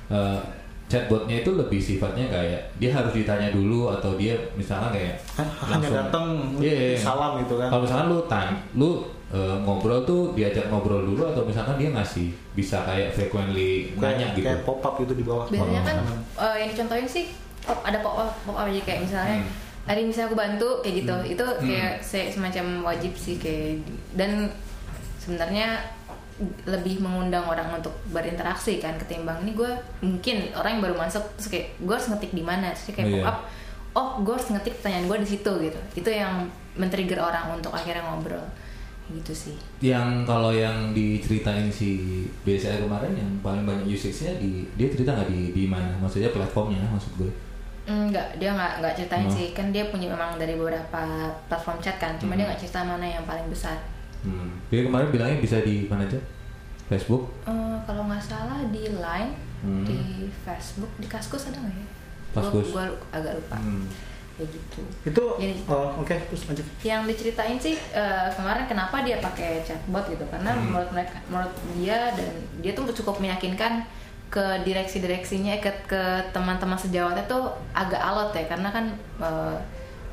Eh, 0.08 0.40
chatbotnya 0.86 1.42
itu 1.42 1.50
lebih 1.52 1.80
sifatnya 1.80 2.30
kayak 2.30 2.62
dia 2.76 2.92
harus 2.92 3.10
ditanya 3.10 3.50
dulu 3.50 3.90
atau 3.90 4.14
dia 4.14 4.38
misalnya 4.54 4.92
kayak 4.92 5.18
hanya 5.34 5.50
langsung- 5.82 5.98
datang 5.98 6.26
Iya, 6.62 6.76
iya. 6.94 6.98
salam 7.00 7.42
gitu 7.42 7.58
kan. 7.58 7.70
Kalau 7.70 7.82
misalkan 7.82 8.08
lu 8.08 8.20
tan 8.26 8.48
lu 8.74 8.90
eh, 9.28 9.58
ngobrol 9.60 10.06
tuh 10.06 10.32
diajak 10.32 10.70
ngobrol 10.70 11.02
dulu 11.02 11.26
atau 11.26 11.42
misalkan 11.44 11.76
dia 11.76 11.90
ngasih 11.90 12.30
bisa 12.54 12.86
kayak 12.86 13.10
frequently 13.12 13.90
nanya 13.98 14.32
gitu 14.32 14.46
kayak 14.46 14.62
pop 14.62 14.78
up 14.80 14.96
gitu 14.98 15.12
di 15.12 15.24
bawah. 15.24 15.50
Biasanya 15.50 15.82
kan 15.82 15.98
Oh. 16.38 16.46
eh, 16.46 16.56
yang 16.62 16.70
dicontohin 16.70 17.04
sih 17.06 17.26
pop 17.60 17.82
ada 17.82 17.98
pop 18.00 18.16
up 18.16 18.30
pop 18.44 18.54
up 18.54 18.64
aja. 18.64 18.78
Kayak 18.80 19.00
misalnya 19.02 19.42
Hmm. 19.42 19.50
Ada 19.86 19.96
yang 19.96 20.10
bisa 20.10 20.26
aku 20.26 20.34
bantu 20.34 20.82
kayak 20.82 20.96
gitu 21.00 21.14
Hmm. 21.14 21.30
itu 21.30 21.46
kayak 21.64 21.94
se- 22.02 22.30
semacam 22.30 22.66
wajib 22.84 23.14
sih 23.14 23.36
kayak 23.36 23.86
dan 24.14 24.50
sebenarnya 25.18 25.78
lebih 26.66 27.00
mengundang 27.00 27.46
orang 27.46 27.72
untuk 27.74 27.96
berinteraksi 28.08 28.78
kan 28.78 28.98
ketimbang 28.98 29.40
ini 29.42 29.56
gue 29.56 29.72
mungkin 30.02 30.52
orang 30.52 30.78
yang 30.78 30.84
baru 30.84 30.96
masuk 31.00 31.24
terus 31.36 31.48
kayak 31.48 31.68
gue 31.80 31.94
harus 31.94 32.10
ngetik 32.10 32.32
di 32.32 32.44
mana 32.44 32.70
terus 32.70 32.92
kayak 32.92 33.08
Oh, 33.08 33.10
pop 33.10 33.16
iya. 33.16 33.26
up 33.26 33.38
oh 33.96 34.10
gue 34.20 34.34
harus 34.36 34.50
ngetik 34.50 34.74
pertanyaan 34.76 35.08
gue 35.08 35.18
di 35.18 35.30
situ 35.30 35.52
gitu 35.62 35.80
itu 35.96 36.10
yang 36.12 36.34
men-trigger 36.76 37.24
orang 37.24 37.56
untuk 37.56 37.72
akhirnya 37.72 38.04
ngobrol 38.04 38.44
gitu 39.08 39.32
sih 39.32 39.56
Yang 39.80 40.26
kalau 40.26 40.50
yang 40.50 40.92
diceritain 40.92 41.70
si 41.70 41.88
BSR 42.42 42.84
kemarin 42.84 43.14
yang 43.14 43.32
paling 43.40 43.64
banyak 43.64 43.88
usage-nya 43.88 44.36
di 44.36 44.66
dia 44.74 44.90
cerita 44.90 45.14
nggak 45.14 45.30
di 45.30 45.54
di 45.54 45.64
mana? 45.70 45.94
Maksudnya 45.96 46.34
platformnya 46.34 46.82
maksud 46.90 47.14
gue. 47.16 47.30
Enggak, 47.86 48.34
dia 48.36 48.50
nggak 48.50 48.82
nggak 48.82 48.94
ceritain 48.96 49.26
Oh. 49.26 49.32
sih. 49.32 49.48
Kan 49.52 49.70
dia 49.70 49.86
punya 49.86 50.10
memang 50.10 50.36
dari 50.36 50.54
beberapa 50.54 51.02
platform 51.46 51.78
chat 51.80 51.96
kan. 51.96 52.18
Cuma 52.18 52.34
Hmm. 52.34 52.40
dia 52.40 52.46
nggak 52.48 52.60
cerita 52.60 52.82
mana 52.82 53.06
yang 53.06 53.24
paling 53.24 53.46
besar. 53.46 53.78
Hmm. 54.22 54.58
Dia 54.68 54.82
kemarin 54.82 55.10
bilangnya 55.10 55.38
bisa 55.38 55.62
di 55.62 55.86
mana 55.86 56.02
aja? 56.04 56.18
Facebook. 56.86 57.30
Eh, 57.46 57.78
kalau 57.84 58.06
nggak 58.06 58.22
salah 58.22 58.62
di 58.70 58.90
Line, 58.92 59.34
Hmm. 59.60 59.86
di 59.86 59.98
Facebook, 60.40 60.90
di 60.98 61.06
Kaskus 61.06 61.50
ada 61.50 61.58
nggak 61.58 61.74
ya? 61.74 61.88
Kaskus. 62.34 62.68
Gue 62.70 62.86
agak 63.12 63.34
lupa. 63.36 63.58
Hmm. 63.58 63.86
Kayak 64.36 64.50
gitu. 64.52 64.82
Itu 65.06 65.24
Jadi- 65.40 65.64
oh, 65.66 65.96
oke 65.96 66.12
terus 66.12 66.44
lanjut. 66.44 66.68
Yang 66.82 67.02
diceritain 67.08 67.58
sih 67.58 67.76
eh, 67.94 68.28
kemarin 68.34 68.66
kenapa 68.66 69.00
dia 69.02 69.18
pakai 69.18 69.62
chatbot 69.62 70.04
gitu 70.08 70.26
karena 70.28 70.52
Hmm. 70.52 70.70
menurut 70.70 70.90
mereka, 70.92 71.22
menurut 71.26 71.54
dia 71.74 72.12
dan 72.12 72.34
dia 72.60 72.74
tuh 72.74 72.84
cukup 72.92 73.18
meyakinkan 73.20 73.86
ke 74.36 74.46
direksi-direksinya 74.62 75.56
ke 75.58 75.72
ke 75.86 76.02
teman-teman 76.30 76.76
sejawatnya 76.76 77.24
tuh 77.24 77.48
agak 77.72 77.98
alot 77.98 78.32
ya 78.32 78.44
karena 78.46 78.68
kan 78.68 78.86
eh, 79.18 79.56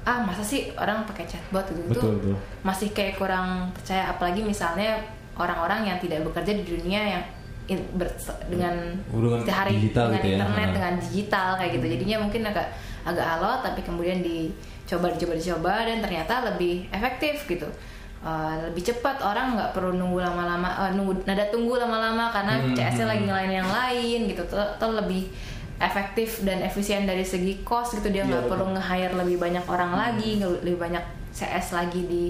ah 0.03 0.19
masa 0.21 0.43
sih 0.43 0.71
orang 0.75 1.03
pakai 1.05 1.27
chatbot 1.27 1.63
gitu 1.65 1.81
itu 1.81 1.91
Betul, 1.93 2.11
betul. 2.17 2.37
masih 2.63 2.89
kayak 2.91 3.15
kurang 3.17 3.49
percaya 3.73 4.07
apalagi 4.09 4.43
misalnya 4.43 4.99
orang-orang 5.35 5.85
yang 5.85 5.99
tidak 5.99 6.23
bekerja 6.23 6.53
di 6.53 6.65
dunia 6.65 7.01
yang 7.09 7.23
in- 7.67 7.87
ber- 7.93 8.15
dengan 8.47 8.99
sehari 9.43 9.75
digital 9.77 10.07
dengan 10.07 10.17
gitu 10.17 10.27
ya. 10.27 10.35
internet 10.37 10.67
Ha. 10.67 10.75
dengan 10.75 10.95
digital 11.01 11.49
kayak 11.57 11.71
gitu 11.73 11.87
jadinya 11.89 12.17
mungkin 12.21 12.43
agak 12.45 12.67
agak 13.03 13.27
alot 13.29 13.61
tapi 13.63 13.81
kemudian 13.81 14.19
dicoba 14.21 15.07
dicoba 15.11 15.35
dicoba 15.35 15.75
dan 15.83 15.99
ternyata 15.99 16.35
lebih 16.49 16.87
efektif 16.91 17.43
gitu 17.45 17.67
Uh, 18.23 18.55
lebih 18.63 18.87
cepat 18.87 19.19
orang 19.19 19.59
nggak 19.59 19.75
perlu 19.75 19.99
nunggu 19.99 20.23
lama-lama 20.23 20.71
uh, 20.79 20.95
nunggu 20.95 21.27
nada 21.27 21.43
tunggu 21.51 21.75
lama-lama 21.75 22.31
karena 22.31 22.55
Hmm, 22.55 22.71
CS-nya 22.71 23.03
hmm. 23.03 23.11
lagi 23.11 23.25
ngelain 23.27 23.53
yang 23.53 23.67
lain 23.67 24.21
gitu 24.31 24.43
tuh, 24.47 24.63
tuh 24.79 24.95
lebih 24.95 25.27
efektif 25.77 26.47
dan 26.47 26.63
efisien 26.63 27.03
dari 27.03 27.27
segi 27.27 27.67
cost 27.67 27.99
gitu 27.99 28.09
dia 28.09 28.23
Iya, 28.23 28.31
nggak 28.31 28.43
betul. 28.47 28.51
perlu 28.55 28.67
nge-hire 28.73 29.15
lebih 29.19 29.43
banyak 29.43 29.65
orang 29.67 29.93
lagi 29.93 30.39
nge- 30.39 30.63
lebih 30.63 30.79
banyak 30.79 31.03
CS 31.35 31.75
lagi 31.75 32.07
di 32.07 32.25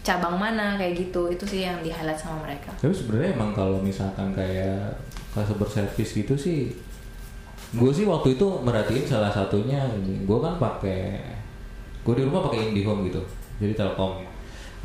cabang 0.00 0.40
mana 0.40 0.80
kayak 0.80 1.04
gitu 1.04 1.28
itu 1.28 1.44
sih 1.44 1.60
yang 1.62 1.84
di 1.84 1.92
highlight 1.92 2.16
sama 2.16 2.40
mereka 2.40 2.72
Tapi 2.72 2.94
sebenarnya 2.94 3.36
emang 3.36 3.52
kalau 3.52 3.76
misalkan 3.76 4.32
kayak 4.32 4.96
customer 5.36 5.68
service 5.68 6.16
gitu 6.16 6.32
sih, 6.32 6.72
gue 7.72 7.90
sih 7.92 8.08
waktu 8.08 8.40
itu 8.40 8.46
merhatiin 8.64 9.04
salah 9.04 9.28
satunya, 9.28 9.84
gue 10.00 10.38
kan 10.40 10.56
pakai, 10.56 11.20
gue 12.00 12.14
di 12.14 12.22
rumah 12.24 12.40
pakai 12.42 12.72
IndiHome 12.72 13.04
gitu, 13.04 13.20
jadi 13.58 13.76
Telkom. 13.76 14.24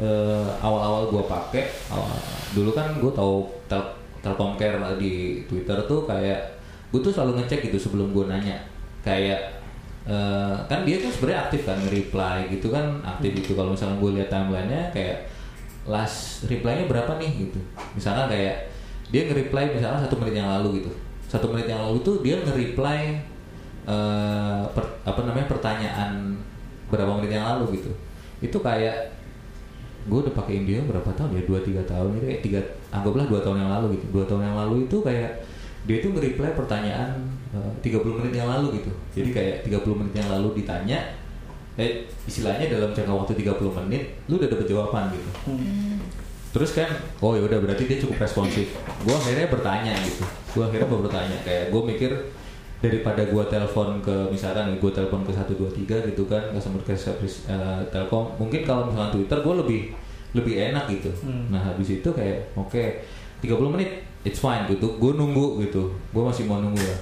Eh, 0.01 0.49
awal-awal 0.65 1.13
gue 1.13 1.23
pakai, 1.29 1.69
awal- 1.93 2.17
dulu 2.57 2.73
kan 2.73 2.89
gue 2.97 3.11
tahu 3.13 3.45
tel 3.69 3.85
Telkom 4.25 4.57
Care 4.57 4.81
di 4.97 5.45
Twitter 5.45 5.77
tuh 5.85 6.09
kayak, 6.09 6.57
gue 6.89 6.99
tuh 7.05 7.13
selalu 7.13 7.37
ngecek 7.37 7.69
gitu 7.69 7.77
sebelum 7.77 8.09
gue 8.09 8.25
nanya, 8.25 8.57
kayak 9.05 9.61
eh, 10.09 10.57
kan 10.65 10.81
dia 10.81 10.97
tuh 10.97 11.13
sebenarnya 11.13 11.45
aktif 11.45 11.61
kan 11.69 11.77
nge-reply 11.85 12.49
gitu 12.49 12.73
kan 12.73 12.97
aktif 13.05 13.45
itu 13.45 13.53
kalau 13.53 13.77
misalnya 13.77 14.01
gue 14.01 14.09
lihat 14.17 14.29
timelinenya 14.33 14.89
kayak 14.89 15.29
last 15.85 16.49
reply-nya 16.49 16.89
berapa 16.89 17.21
nih 17.21 17.45
gitu. 17.45 17.61
Misalkan 17.93 18.25
kayak 18.33 18.73
dia 19.13 19.29
nge-reply 19.29 19.77
misalnya 19.77 20.01
satu 20.01 20.17
menit 20.17 20.41
yang 20.41 20.49
lalu 20.49 20.81
gitu. 20.81 20.89
Satu 21.29 21.53
menit 21.53 21.69
yang 21.69 21.77
lalu 21.77 22.01
tuh 22.01 22.25
dia 22.25 22.41
nge-reply 22.41 23.21
per- 24.73 24.97
apa 25.05 25.21
namanya 25.21 25.45
pertanyaan 25.45 26.33
berapa 26.89 27.21
menit 27.21 27.37
yang 27.37 27.45
lalu 27.45 27.77
gitu. 27.77 27.93
Itu 28.41 28.57
kayak 28.65 29.20
gue 30.07 30.19
udah 30.25 30.33
pakai 30.33 30.65
India 30.65 30.79
berapa 30.85 31.09
tahun 31.13 31.37
ya? 31.37 31.41
Dua 31.45 31.59
tiga 31.61 31.81
tahun. 31.85 32.17
Itu 32.17 32.25
kayak 32.25 32.41
tiga 32.41 32.59
anggaplah 32.89 33.25
dua 33.29 33.39
tahun 33.45 33.57
yang 33.61 33.71
lalu 33.79 33.85
gitu. 33.97 34.05
Dua 34.09 34.23
tahun 34.25 34.41
yang 34.47 34.57
lalu 34.57 34.75
itu 34.89 34.97
kayak 35.01 35.31
dia 35.81 35.95
itu 35.97 36.07
nge-reply 36.13 36.53
pertanyaan 36.53 37.09
eh, 37.57 37.71
30 37.81 38.17
menit 38.21 38.33
yang 38.37 38.49
lalu 38.49 38.77
gitu. 38.77 38.91
Jadi 39.17 39.29
kayak 39.33 39.55
30 39.65 39.97
menit 39.97 40.13
yang 40.13 40.29
lalu 40.29 40.61
ditanya 40.61 40.99
eh 41.79 42.05
istilahnya 42.27 42.67
dalam 42.67 42.91
jangka 42.91 43.13
waktu 43.15 43.33
30 43.41 43.77
menit 43.81 44.03
lu 44.27 44.37
udah 44.37 44.49
dapet 44.51 44.67
jawaban 44.69 45.09
gitu. 45.15 45.29
Terus 46.51 46.75
kan 46.75 46.89
oh 47.23 47.33
ya 47.33 47.41
udah 47.47 47.57
berarti 47.63 47.87
dia 47.87 47.97
cukup 47.97 48.21
responsif. 48.21 48.75
Gue 49.01 49.15
akhirnya 49.15 49.47
bertanya 49.49 49.93
gitu. 50.05 50.23
Gue 50.53 50.63
akhirnya 50.67 50.87
mau 50.91 51.01
bertanya 51.01 51.37
kayak 51.41 51.73
gue 51.73 51.81
mikir 51.81 52.11
daripada 52.81 53.21
gue 53.21 53.43
telepon 53.45 54.01
ke 54.01 54.15
misalkan 54.33 54.73
gue 54.81 54.91
telepon 54.91 55.21
ke 55.21 55.29
123 55.29 56.09
gitu 56.11 56.25
kan 56.25 56.41
customer 56.49 56.81
care 56.81 56.97
service 56.97 57.45
eh, 57.45 57.81
telkom 57.93 58.33
mungkin 58.41 58.65
kalau 58.65 58.89
misalkan 58.89 59.21
twitter 59.21 59.37
gue 59.45 59.55
lebih 59.61 59.81
lebih 60.31 60.53
enak 60.71 60.89
gitu. 60.89 61.11
Hmm. 61.21 61.51
nah 61.53 61.61
habis 61.61 62.01
itu 62.01 62.09
kayak 62.09 62.55
oke 62.57 62.81
30 63.43 63.73
menit 63.73 64.01
it's 64.25 64.41
fine 64.41 64.65
gitu. 64.69 64.97
Gue 64.97 65.13
nunggu 65.13 65.61
gitu. 65.65 65.91
Gue 66.13 66.23
masih 66.23 66.45
mau 66.45 66.61
nunggu 66.61 66.81
lah. 66.81 66.99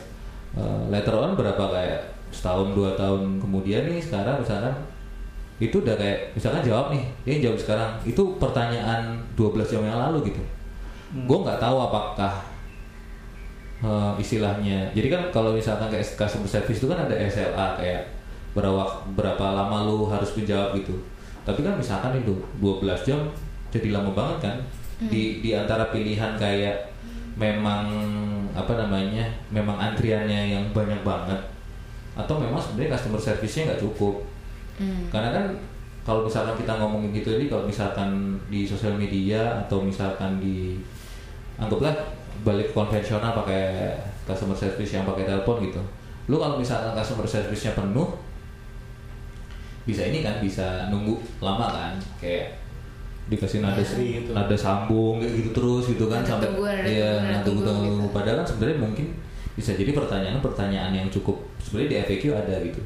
Eh, 0.59 0.83
later 0.91 1.15
on 1.15 1.35
berapa? 1.35 1.63
Kayak 1.71 1.99
setahun 2.29 2.77
dua 2.77 2.93
tahun 2.93 3.41
kemudian 3.41 3.89
nih 3.89 3.97
sekarang 3.97 4.37
misalkan 4.37 4.75
itu 5.59 5.81
udah 5.81 5.97
kayak 5.97 6.29
misalkan 6.37 6.61
jawab 6.63 6.91
nih 6.91 7.03
dia 7.23 7.49
jawab 7.49 7.59
sekarang. 7.59 7.91
Itu 8.03 8.35
pertanyaan 8.35 9.19
12 9.35 9.71
jam 9.71 9.83
yang 9.85 9.99
lalu 9.99 10.33
gitu. 10.33 10.41
Gue 11.25 11.37
nggak 11.39 11.59
tahu 11.61 11.77
apakah 11.77 12.48
eh, 13.83 14.13
istilahnya. 14.19 14.91
Jadi 14.91 15.07
kan 15.07 15.21
kalau 15.29 15.55
misalkan 15.55 15.87
kayak 15.91 16.05
customer 16.15 16.49
service 16.49 16.79
itu 16.79 16.87
kan 16.87 17.05
ada 17.07 17.15
SLA 17.15 17.67
kayak 17.79 18.01
berapa 18.53 19.05
berapa 19.13 19.45
lama 19.53 19.87
lu 19.87 20.09
harus 20.09 20.33
menjawab 20.35 20.75
gitu. 20.79 20.95
Tapi 21.45 21.63
kan 21.63 21.77
misalkan 21.79 22.19
itu 22.19 22.35
12 22.61 23.07
jam 23.07 23.19
jadi 23.69 23.95
lama 23.95 24.11
banget 24.11 24.37
kan. 24.49 24.57
Di 24.99 25.39
di 25.39 25.55
antara 25.55 25.87
pilihan 25.89 26.35
kayak 26.35 26.91
memang 27.39 27.87
apa 28.51 28.75
namanya 28.75 29.23
memang 29.47 29.79
antriannya 29.79 30.51
yang 30.59 30.65
banyak 30.75 30.99
banget 31.07 31.39
atau 32.19 32.35
memang 32.35 32.59
sebenarnya 32.59 32.99
customer 32.99 33.21
service-nya 33.21 33.71
nggak 33.71 33.83
cukup. 33.85 34.15
Hmm. 34.79 35.11
karena 35.11 35.35
kan 35.35 35.45
kalau 36.07 36.23
misalkan 36.23 36.55
kita 36.55 36.79
ngomongin 36.79 37.11
gitu 37.11 37.35
ini 37.35 37.51
kalau 37.51 37.67
misalkan 37.67 38.39
di 38.47 38.63
sosial 38.63 38.95
media 38.95 39.59
atau 39.67 39.83
misalkan 39.83 40.39
di 40.39 40.79
anggaplah 41.59 41.91
balik 42.45 42.71
konvensional 42.71 43.35
pakai 43.43 43.95
customer 44.25 44.55
service 44.55 44.91
yang 44.93 45.05
pakai 45.05 45.25
telepon 45.25 45.61
gitu 45.65 45.81
lu 46.29 46.37
kalau 46.37 46.61
misalkan 46.61 46.93
customer 46.93 47.25
service-nya 47.25 47.73
penuh 47.73 48.09
bisa 49.89 50.05
ini 50.05 50.21
kan 50.21 50.37
bisa 50.37 50.93
nunggu 50.93 51.17
lama 51.41 51.65
kan 51.73 51.93
kayak 52.21 52.61
dikasih 53.29 53.61
nada 53.61 53.81
gitu. 53.81 54.33
nada 54.33 54.53
sambung 54.53 55.21
kayak 55.21 55.33
gitu 55.41 55.49
terus 55.53 55.83
gitu 55.89 56.05
kan 56.09 56.21
sampai 56.21 56.49
nada 56.53 56.85
iya 56.85 57.17
tunggu, 57.17 57.25
nada 57.25 57.33
nada 57.33 57.45
tunggu, 57.45 57.61
tunggu 57.65 57.81
tunggu. 57.81 58.05
gitu. 58.05 58.13
padahal 58.13 58.37
kan 58.41 58.47
sebenarnya 58.49 58.77
mungkin 58.81 59.07
bisa 59.57 59.71
jadi 59.73 59.91
pertanyaan-pertanyaan 59.91 60.91
yang 60.93 61.07
cukup 61.09 61.37
sebenarnya 61.61 61.89
di 61.89 61.97
FAQ 62.05 62.23
ada 62.37 62.55
gitu 62.61 62.81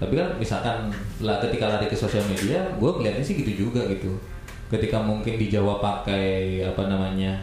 tapi 0.00 0.18
kan 0.18 0.28
misalkan 0.40 0.90
lah 1.22 1.38
ketika 1.38 1.64
lari 1.70 1.86
ke 1.86 1.94
sosial 1.94 2.24
media 2.26 2.58
gue 2.74 2.90
ngeliatnya 2.90 3.22
sih 3.22 3.38
gitu 3.38 3.68
juga 3.68 3.86
gitu 3.86 4.10
ketika 4.72 4.98
mungkin 4.98 5.36
dijawab 5.36 5.84
pakai 5.84 6.64
apa 6.64 6.88
namanya 6.88 7.36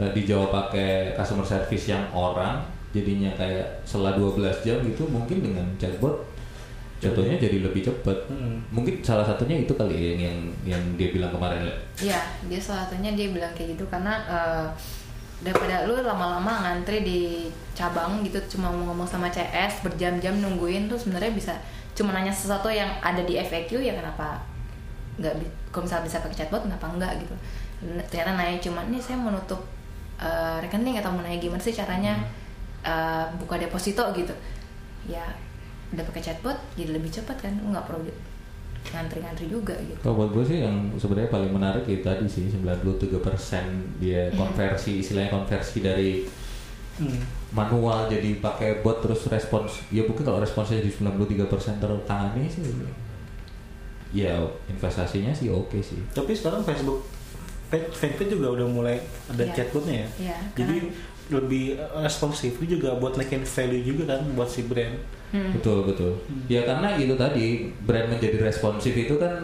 eh, 0.00 0.10
dijawab 0.12 0.50
pakai 0.52 1.16
customer 1.16 1.44
service 1.44 1.90
yang 1.90 2.04
orang 2.12 2.60
jadinya 2.94 3.28
kayak 3.36 3.84
setelah 3.84 4.16
12 4.16 4.64
jam 4.64 4.80
gitu 4.80 5.04
mungkin 5.08 5.44
dengan 5.44 5.66
chatbot 5.76 6.24
jatuhnya 6.96 7.36
jadi 7.36 7.60
lebih 7.60 7.84
cepat 7.84 8.16
Hmm. 8.32 8.56
mungkin 8.72 9.04
salah 9.04 9.20
satunya 9.20 9.68
itu 9.68 9.72
kali 9.76 9.92
ya 9.92 10.12
yang 10.16 10.16
yang, 10.24 10.38
yang 10.64 10.82
dia 10.96 11.12
bilang 11.12 11.28
kemarin 11.28 11.68
Le. 11.68 11.74
Iya, 12.00 12.16
dia 12.48 12.56
salah 12.56 12.88
satunya 12.88 13.12
dia 13.12 13.28
bilang 13.28 13.52
kayak 13.52 13.76
gitu 13.76 13.84
karena 13.92 14.16
eh, 14.24 14.66
daripada 15.44 15.84
lu 15.84 16.00
lama-lama 16.00 16.64
ngantri 16.64 17.04
di 17.04 17.20
cabang 17.76 18.24
gitu 18.24 18.56
cuma 18.56 18.72
mau 18.72 18.88
ngomong 18.92 19.04
sama 19.04 19.28
CS 19.28 19.84
berjam-jam 19.84 20.40
nungguin 20.40 20.88
tuh 20.88 20.96
sebenarnya 20.96 21.36
bisa 21.36 21.52
cuma 21.92 22.16
nanya 22.16 22.32
sesuatu 22.32 22.72
yang 22.72 22.88
ada 23.04 23.20
di 23.20 23.36
FAQ 23.36 23.84
ya 23.84 23.92
kenapa 23.92 24.40
nggak 25.20 25.36
kalau 25.68 25.84
misalnya 25.84 26.08
bisa 26.08 26.24
pakai 26.24 26.36
chatbot 26.40 26.64
kenapa 26.64 26.88
enggak 26.88 27.12
gitu 27.20 27.36
ternyata 28.08 28.32
nanya 28.32 28.56
cuma 28.64 28.80
nih 28.88 29.00
saya 29.00 29.20
mau 29.20 29.32
eh, 30.18 30.56
rekening 30.60 30.96
atau 30.96 31.10
mau 31.10 31.20
nanya 31.20 31.36
gimana 31.36 31.58
sih 31.58 31.70
caranya 31.70 32.16
eh, 32.80 33.26
buka 33.36 33.56
deposito 33.56 34.02
gitu. 34.12 34.32
Ya 35.06 35.22
udah 35.86 36.02
pakai 36.04 36.18
chatbot 36.20 36.58
jadi 36.74 36.90
lebih 36.92 37.08
cepat 37.08 37.38
kan 37.38 37.54
lu 37.56 37.70
nggak 37.70 37.86
perlu 37.86 38.02
di- 38.02 38.18
ngantri-ngantri 38.86 39.46
juga 39.46 39.74
gitu. 39.76 39.98
Kalau 40.00 40.14
buat 40.16 40.30
gue 40.30 40.44
sih 40.46 40.58
yang 40.62 40.94
sebenarnya 40.94 41.26
paling 41.26 41.50
menarik 41.50 41.82
itu 41.84 42.02
tadi 42.02 42.22
sih 42.26 42.46
93% 42.46 42.86
dia 43.98 44.30
konversi 44.32 45.00
istilahnya 45.00 45.30
konversi 45.32 45.78
dari 45.80 46.10
Hmm. 46.96 47.20
manual 47.52 48.08
jadi 48.08 48.40
pakai 48.40 48.80
bot 48.80 49.04
terus 49.04 49.26
respons. 49.26 49.84
Ya 49.90 50.00
mungkin 50.02 50.24
kalau 50.24 50.40
responsnya 50.40 50.80
jadi 50.80 50.88
93% 50.96 51.76
tertangani 51.76 52.48
sih 52.48 52.64
ya 54.14 54.32
investasinya 54.66 55.28
sih 55.30 55.50
oke 55.50 55.76
sih. 55.78 56.00
Tapi 56.10 56.32
sekarang 56.32 56.64
Facebook 56.64 57.04
fanpage 57.68 58.30
juga 58.30 58.46
udah 58.52 58.66
mulai 58.66 58.96
ada 59.26 59.42
Iya. 59.42 59.52
chatbotnya 59.52 59.94
ya. 59.96 60.08
Iya, 60.20 60.36
Jadi 60.54 60.76
karena- 60.80 61.14
lebih 61.26 61.64
responsif 61.98 62.54
itu 62.56 62.78
juga 62.78 62.94
buat 62.94 63.14
naikin 63.14 63.42
value 63.42 63.82
juga 63.84 64.14
kan 64.14 64.22
buat 64.32 64.46
si 64.46 64.62
brand. 64.62 64.94
Hmm. 65.28 65.50
Betul 65.52 65.82
betul. 65.82 66.14
Ya 66.46 66.62
karena 66.62 66.94
itu 66.94 67.14
tadi 67.14 67.46
brand 67.82 68.06
menjadi 68.08 68.38
responsif 68.40 68.94
itu 68.94 69.18
kan 69.18 69.42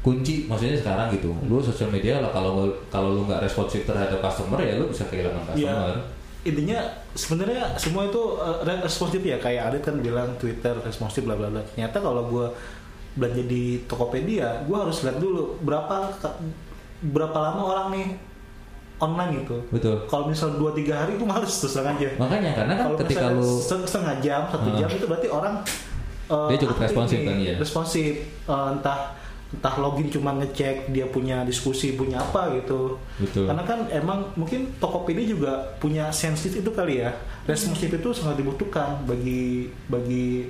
kunci 0.00 0.44
maksudnya 0.44 0.76
sekarang 0.76 1.08
gitu. 1.10 1.32
Lu 1.42 1.58
sosial 1.58 1.88
media 1.88 2.18
lah 2.18 2.28
kalau 2.28 2.68
kalau 2.88 3.14
lu 3.14 3.22
nggak 3.24 3.40
responsif 3.40 3.82
terhadap 3.82 4.20
customer 4.20 4.60
ya 4.60 4.76
lu 4.76 4.90
bisa 4.90 5.06
kehilangan 5.06 5.48
Iya. 5.54 5.72
customer. 5.72 5.96
Intinya 6.42 6.78
sebenarnya 7.14 7.62
semua 7.78 8.04
itu 8.04 8.18
uh, 8.36 8.60
re- 8.60 8.82
responsif 8.82 9.22
ya 9.22 9.38
kayak 9.38 9.72
Adit 9.72 9.82
kan 9.82 9.96
bilang 9.96 10.34
Twitter 10.36 10.74
responsif 10.76 11.22
bla 11.22 11.38
bla 11.38 11.48
bla. 11.48 11.62
Ternyata 11.64 12.02
kalau 12.02 12.26
gue 12.26 12.46
belanja 13.14 13.44
di 13.44 13.80
Tokopedia, 13.86 14.66
gue 14.66 14.74
harus 14.76 15.00
lihat 15.00 15.16
dulu 15.16 15.54
berapa 15.62 16.10
berapa 17.04 17.34
lama 17.34 17.62
orang 17.64 17.86
nih 17.90 18.06
online 18.96 19.42
gitu. 19.42 19.56
Betul. 19.68 19.96
Kalau 20.06 20.24
misal 20.26 20.54
2 20.54 20.62
3 20.72 20.94
hari 20.94 21.12
itu 21.14 21.24
males 21.24 21.50
terus 21.50 21.74
terang 21.74 21.98
aja. 21.98 22.08
Makanya 22.14 22.50
karena 22.54 22.72
kan 22.72 22.86
Kalau 22.86 22.98
ketika 23.02 23.26
lu 23.28 23.46
se- 23.58 23.82
setengah 23.82 24.16
jam, 24.20 24.40
satu 24.46 24.68
Ah. 24.70 24.78
jam 24.78 24.88
itu 24.88 25.04
berarti 25.04 25.26
orang 25.26 25.54
uh, 26.28 26.46
Dia 26.46 26.58
cukup 26.60 26.78
responsif 26.80 27.18
kan, 27.20 27.34
iya. 27.36 27.54
Responsif 27.58 28.12
Uh, 28.42 28.70
entah 28.72 29.18
entah 29.52 29.74
login 29.76 30.08
cuma 30.08 30.32
ngecek 30.32 30.88
dia 30.88 31.04
punya 31.04 31.42
diskusi 31.42 31.92
punya 31.92 32.16
apa 32.18 32.56
gitu. 32.56 32.96
Betul. 33.18 33.44
Karena 33.44 33.62
kan 33.62 33.84
emang 33.90 34.24
mungkin 34.32 34.70
Tokopedia 34.78 35.28
juga 35.28 35.52
punya 35.76 36.08
sensitif 36.08 36.58
itu 36.58 36.70
kali 36.70 37.02
ya. 37.02 37.10
Responsif 37.44 37.90
itu 37.90 38.08
sangat 38.10 38.38
dibutuhkan 38.38 39.02
bagi 39.04 39.68
bagi 39.86 40.48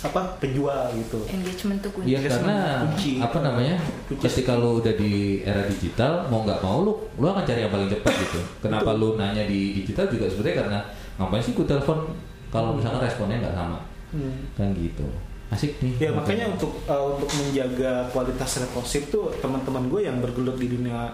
apa 0.00 0.20
penjual 0.38 0.88
gitu. 0.92 1.20
engagement 1.26 1.76
tuh 1.78 1.92
kunci 1.92 2.08
Iya 2.08 2.18
Yes, 2.20 2.32
karena 2.34 2.56
kunci. 2.82 3.12
apa 3.18 3.38
namanya 3.40 3.76
Kunci. 4.08 4.22
ketika 4.22 4.52
lu 4.54 4.80
udah 4.80 4.94
di 4.94 5.12
era 5.42 5.62
digital 5.64 6.24
mau 6.26 6.40
nggak 6.40 6.60
mau 6.60 6.80
lu 6.80 6.92
lu 7.14 7.26
akan 7.26 7.42
cari 7.42 7.60
yang 7.60 7.70
paling 7.70 7.86
cepat 7.86 8.14
gitu. 8.18 8.40
Kenapa 8.60 8.90
lu 8.92 9.14
nanya 9.14 9.44
di 9.44 9.76
digital 9.76 10.08
juga 10.08 10.24
sebenarnya 10.24 10.56
karena 10.58 10.78
ngapain 11.16 11.42
sih 11.42 11.52
gue 11.52 11.64
telepon 11.64 12.08
kalau 12.48 12.72
misalnya 12.72 13.00
responnya 13.00 13.38
nggak 13.38 13.54
sama 13.54 13.78
Hmm. 14.10 14.50
kan 14.52 14.72
gitu. 14.72 15.06
Asik 15.48 15.78
nih. 15.78 15.94
Ya 16.00 16.10
makanya 16.10 16.48
untuk 16.48 16.82
uh, 16.84 17.12
untuk 17.12 17.30
menjaga 17.32 18.08
kualitas 18.08 18.58
responsif 18.58 19.06
tuh 19.06 19.30
teman-teman 19.36 19.86
gue 19.86 20.00
yang 20.02 20.18
bergelut 20.18 20.56
di 20.56 20.66
dunia 20.66 21.10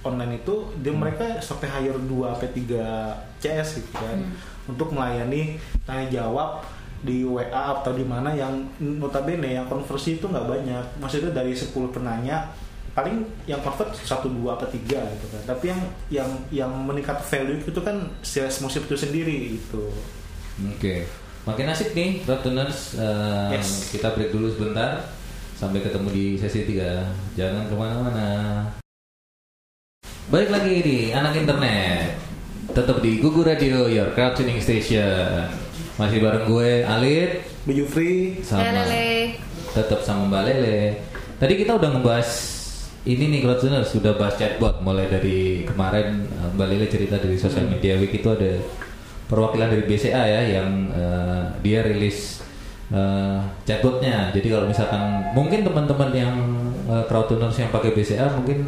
online 0.00 0.38
itu 0.38 0.54
dia 0.76 0.90
mereka 0.90 1.38
sampai 1.38 1.68
hire 1.68 2.00
2 2.00 2.08
sampai 2.08 2.50
3 2.50 2.80
CS 3.38 3.68
gitu 3.78 3.92
kan 3.94 4.18
untuk 4.64 4.90
melayani 4.90 5.58
tanya 5.84 6.06
jawab 6.08 6.64
di 7.00 7.24
WA 7.24 7.80
atau 7.80 7.92
di 7.96 8.04
mana 8.04 8.32
yang 8.36 8.68
notabene 8.80 9.56
yang 9.56 9.66
konversi 9.66 10.20
itu 10.20 10.28
nggak 10.28 10.46
banyak. 10.46 10.84
Maksudnya 11.00 11.32
dari 11.32 11.56
10 11.56 11.72
penanya 11.90 12.52
paling 12.90 13.22
yang 13.46 13.62
convert 13.62 13.94
satu 13.94 14.26
dua 14.26 14.58
atau 14.58 14.66
tiga 14.68 14.98
gitu 14.98 15.26
kan. 15.30 15.42
Tapi 15.54 15.64
yang 15.70 15.80
yang 16.10 16.28
yang 16.50 16.72
meningkat 16.74 17.22
value 17.22 17.62
itu 17.62 17.80
kan 17.80 18.10
si 18.20 18.42
responsif 18.42 18.84
itu 18.84 18.96
sendiri 18.98 19.56
gitu. 19.56 19.88
Oke. 20.76 21.06
Makin 21.48 21.72
asik 21.72 21.96
nih 21.96 22.20
Rotuners. 22.28 23.00
Eh, 23.00 23.56
Yes. 23.56 23.88
Kita 23.94 24.12
break 24.12 24.34
dulu 24.34 24.52
sebentar. 24.52 25.00
Sampai 25.56 25.84
ketemu 25.84 26.08
di 26.08 26.26
sesi 26.40 26.64
3 26.64 27.04
Jangan 27.36 27.68
ke 27.68 27.74
mana-mana. 27.76 28.28
Balik 30.30 30.50
lagi 30.52 30.74
di 30.80 30.98
anak 31.10 31.36
internet. 31.36 32.16
Tetap 32.70 33.02
di 33.02 33.18
Gugu 33.18 33.42
Radio, 33.42 33.90
your 33.90 34.14
crowd 34.14 34.38
tuning 34.38 34.62
station. 34.62 35.69
Masih 36.00 36.18
bareng 36.24 36.48
gue 36.48 36.70
Alit 36.80 37.44
Baju 37.68 37.84
free 37.84 38.40
sama 38.40 38.72
Lele. 38.72 39.36
tetap 39.76 40.00
sama 40.00 40.32
Mbak 40.32 40.42
Lele. 40.48 40.96
Tadi 41.36 41.54
kita 41.60 41.76
udah 41.76 41.92
ngebahas 41.92 42.28
ini 43.04 43.36
nih 43.36 43.40
Crowdtuners 43.44 43.92
sudah 43.92 44.16
bahas 44.16 44.40
chatbot 44.40 44.80
mulai 44.80 45.06
dari 45.12 45.68
kemarin 45.68 46.24
eh, 46.24 46.50
Mbak 46.56 46.66
Lele 46.72 46.86
cerita 46.88 47.20
dari 47.20 47.36
sosial 47.36 47.68
media 47.68 48.00
week 48.00 48.16
itu 48.16 48.28
ada 48.32 48.56
perwakilan 49.28 49.68
dari 49.68 49.84
BCA 49.84 50.22
ya 50.24 50.42
yang 50.58 50.88
eh, 50.88 51.42
dia 51.60 51.84
rilis 51.84 52.40
eh, 52.88 53.38
chatbotnya. 53.68 54.32
Jadi 54.32 54.48
kalau 54.48 54.64
misalkan 54.64 55.04
mungkin 55.36 55.62
teman-teman 55.68 56.10
yang 56.16 56.34
uh, 56.90 57.04
Crowdtuners 57.06 57.54
yang 57.54 57.70
pakai 57.70 57.94
BCA 57.94 58.26
mungkin 58.34 58.66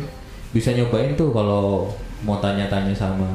bisa 0.55 0.71
nyobain 0.71 1.19
tuh 1.19 1.35
kalau 1.35 1.91
mau 2.23 2.39
tanya-tanya 2.39 2.95
sama 2.95 3.27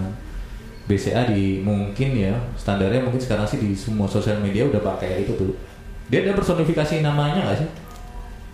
BCA 0.88 1.28
di 1.36 1.60
mungkin 1.60 2.16
ya 2.16 2.34
standarnya 2.56 3.04
mungkin 3.04 3.20
sekarang 3.20 3.44
sih 3.44 3.60
di 3.60 3.76
semua 3.76 4.08
sosial 4.08 4.40
media 4.40 4.64
udah 4.64 4.80
pakai 4.80 5.28
itu 5.28 5.36
tuh. 5.36 5.52
Dia 6.08 6.24
ada 6.24 6.34
personifikasi 6.40 7.04
namanya 7.04 7.44
nggak 7.44 7.60
sih? 7.60 7.70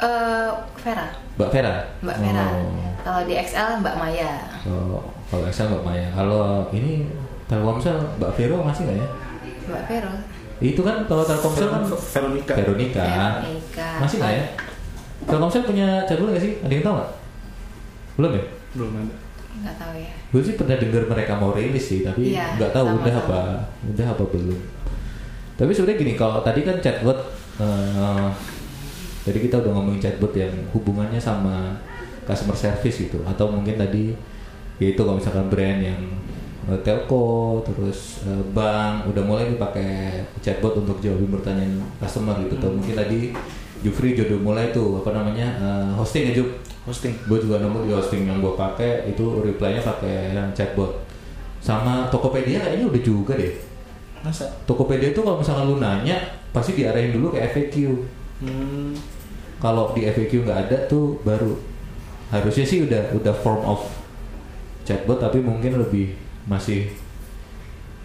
Eh, 0.01 0.51
Vera. 0.81 1.07
Mbak 1.37 1.49
Vera. 1.53 1.75
Mbak 2.01 2.17
Vera. 2.17 2.45
Oh. 2.49 2.93
Kalau 3.03 3.21
di 3.27 3.33
XL 3.35 3.83
Mbak 3.83 3.95
Maya. 3.99 4.31
Oh, 4.63 5.03
kalau 5.27 5.43
Excel 5.51 5.67
Mbak 5.67 5.83
Maya. 5.83 6.07
Kalau 6.15 6.71
ini 6.71 7.05
Telkomsel 7.51 7.99
Mbak 8.17 8.31
Vero 8.39 8.63
masih 8.63 8.81
nggak 8.87 8.97
ya? 8.97 9.07
Mbak 9.67 9.83
Vero. 9.91 10.13
Itu 10.63 10.81
kan 10.81 11.03
kalau 11.03 11.23
Telkomsel 11.27 11.67
kan 11.67 11.83
Veronica. 11.83 12.53
Veronica. 12.55 13.03
Veronica. 13.03 13.89
Masih 13.99 14.15
nggak 14.23 14.33
ya? 14.33 14.45
Telkomsel 15.27 15.67
punya 15.67 15.87
jadwal 16.07 16.31
nggak 16.31 16.43
sih? 16.43 16.53
Ada 16.63 16.73
yang 16.73 16.83
tahu 16.83 16.95
nggak? 16.95 17.11
Belum 18.15 18.31
ya? 18.31 18.43
Belum 18.73 18.89
ada. 18.95 19.15
Nggak 19.61 19.75
tahu 19.77 19.93
ya. 20.01 20.11
Gue 20.33 20.41
sih 20.41 20.55
pernah 20.57 20.75
dengar 20.81 21.03
mereka 21.05 21.37
mau 21.37 21.53
rilis 21.53 21.85
sih, 21.85 22.01
tapi 22.01 22.33
Iya, 22.33 22.57
nggak 22.57 22.71
tahu 22.73 22.85
udah 22.97 23.15
apa, 23.21 23.41
udah 23.85 24.07
apa 24.09 24.23
belum. 24.33 24.61
Tapi 25.53 25.69
sebenarnya 25.69 26.01
gini, 26.01 26.13
kalau 26.17 26.41
tadi 26.41 26.65
kan 26.65 26.81
chatbot, 26.81 27.19
eh, 27.61 28.27
tadi 29.21 29.37
kita 29.37 29.61
udah 29.61 29.71
ngomongin 29.77 30.01
chatbot 30.01 30.33
yang 30.33 30.49
hubungannya 30.73 31.21
sama 31.21 31.77
customer 32.25 32.57
service 32.57 32.97
gitu, 33.05 33.21
atau 33.21 33.53
mungkin 33.53 33.77
tadi 33.77 34.17
yaitu 34.81 35.05
kalau 35.05 35.21
misalkan 35.21 35.53
brand 35.53 35.79
yang 35.85 36.01
eh, 36.65 36.79
telco, 36.81 37.61
terus 37.61 38.25
eh, 38.25 38.43
bank, 38.57 39.05
udah 39.13 39.21
mulai 39.21 39.53
nih 39.53 39.61
pakai 39.61 40.25
chatbot 40.41 40.81
untuk 40.81 40.97
jawabin 40.97 41.29
pertanyaan 41.29 41.77
customer 42.01 42.33
gitu, 42.41 42.57
atau 42.57 42.73
mungkin 42.73 42.97
tadi 42.97 43.21
Jufri 43.83 44.15
jodoh 44.15 44.39
mulai 44.39 44.71
tuh 44.71 45.03
apa 45.03 45.11
namanya 45.11 45.59
hosting 45.99 46.31
ya 46.31 46.39
Jup 46.39 46.55
Hosting. 46.83 47.15
gue 47.15 47.37
juga 47.39 47.63
nemu 47.63 47.87
di 47.87 47.91
hosting 47.91 48.27
yang 48.27 48.43
gue 48.43 48.53
pakai 48.53 49.07
itu 49.07 49.23
reply-nya 49.39 49.79
pakai 49.79 50.35
yang 50.35 50.51
chatbot 50.51 50.91
sama 51.63 52.11
Tokopedia 52.11 52.59
kayaknya 52.59 52.91
udah 52.91 53.01
juga 53.01 53.39
deh 53.39 53.55
Masa? 54.19 54.47
Tokopedia 54.63 55.11
itu 55.11 55.19
kalau 55.19 55.39
misalnya 55.39 55.63
lu 55.63 55.79
nanya 55.79 56.15
pasti 56.51 56.75
diarahin 56.75 57.11
dulu 57.11 57.31
ke 57.31 57.39
FAQ 57.49 57.75
Hmm. 58.43 58.91
kalau 59.57 59.95
di 59.95 60.03
FAQ 60.03 60.43
nggak 60.43 60.59
ada 60.67 60.77
tuh 60.91 61.15
baru 61.23 61.55
harusnya 62.27 62.65
sih 62.67 62.83
udah 62.83 63.15
udah 63.15 63.31
form 63.31 63.63
of 63.63 63.79
chatbot 64.83 65.15
tapi 65.15 65.39
mungkin 65.39 65.79
lebih 65.79 66.19
masih 66.43 66.91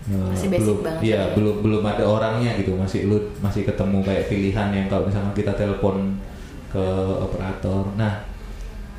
eh, 0.06 0.14
Masih 0.30 0.46
basic 0.46 0.62
belum 0.62 0.78
banget 0.86 1.00
iya 1.02 1.18
ya. 1.18 1.34
belum 1.34 1.66
belum 1.66 1.82
ada 1.82 2.06
orangnya 2.06 2.54
gitu 2.54 2.78
masih 2.78 3.10
lu 3.10 3.18
masih 3.42 3.66
ketemu 3.66 3.98
kayak 4.06 4.30
pilihan 4.30 4.68
yang 4.70 4.86
kalau 4.86 5.10
misalnya 5.10 5.34
kita 5.34 5.50
telepon 5.58 6.14
ke 6.70 6.84
operator 7.18 7.90
nah 7.98 8.22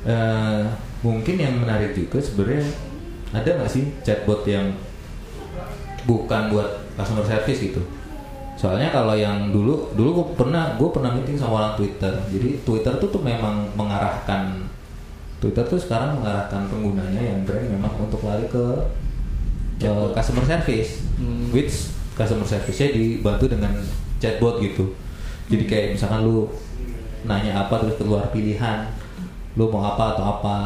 eh, 0.06 0.62
mungkin 1.00 1.36
yang 1.40 1.54
menarik 1.60 1.96
juga 1.96 2.20
sebenarnya 2.20 2.64
ada 3.30 3.50
nggak 3.60 3.70
sih 3.70 3.84
chatbot 4.04 4.44
yang 4.44 4.74
bukan 6.04 6.52
buat 6.52 6.84
customer 6.96 7.24
service 7.24 7.60
gitu? 7.60 7.82
Soalnya 8.60 8.92
kalau 8.92 9.16
yang 9.16 9.48
dulu 9.48 9.88
dulu 9.96 10.10
gue 10.20 10.26
pernah 10.36 10.76
gue 10.76 10.88
pernah 10.92 11.16
meeting 11.16 11.40
sama 11.40 11.64
orang 11.64 11.74
Twitter. 11.80 12.12
Jadi 12.28 12.60
Twitter 12.60 12.92
tuh 13.00 13.08
tuh 13.08 13.22
memang 13.24 13.72
mengarahkan 13.72 14.68
Twitter 15.40 15.64
tuh 15.64 15.80
sekarang 15.80 16.20
mengarahkan 16.20 16.68
penggunanya 16.68 17.22
yang 17.24 17.40
brand 17.48 17.64
memang 17.72 17.92
untuk 17.96 18.20
lari 18.20 18.44
ke 18.52 18.64
ke 19.80 19.92
customer 20.12 20.44
service. 20.44 21.00
Hmm. 21.16 21.52
which 21.52 21.92
customer 22.16 22.44
service-nya 22.44 22.92
dibantu 22.92 23.48
dengan 23.48 23.72
chatbot 24.20 24.60
gitu. 24.60 24.92
Jadi 25.48 25.64
kayak 25.64 25.86
misalkan 25.96 26.28
lu 26.28 26.48
nanya 27.24 27.64
apa 27.64 27.80
terus 27.80 27.96
keluar 27.96 28.28
pilihan 28.32 28.88
lu 29.60 29.68
mau 29.68 29.84
apa 29.84 30.16
atau 30.16 30.24
apa 30.32 30.56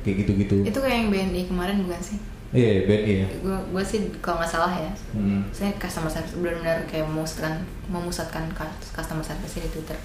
kayak 0.00 0.22
gitu-gitu 0.22 0.62
Itu 0.62 0.78
kayak 0.78 0.94
yang 0.96 1.08
BNI 1.10 1.42
kemarin 1.44 1.82
bukan 1.82 1.98
sih? 1.98 2.18
iya 2.48 2.86
BNI 2.86 3.12
ya 3.18 3.26
Gue 3.44 3.82
sih 3.82 4.14
kalau 4.18 4.38
nggak 4.38 4.48
salah 4.48 4.70
ya. 4.72 4.88
Hmm. 5.10 5.42
Saya 5.50 5.74
customer 5.74 6.06
service 6.06 6.32
benar-benar 6.32 6.86
kayak 6.86 7.04
memusatkan 7.04 7.60
memusatkan 7.86 8.46
cu- 8.52 8.78
customer 8.94 9.20
service 9.20 9.58
di 9.58 9.68
Twitter. 9.68 9.98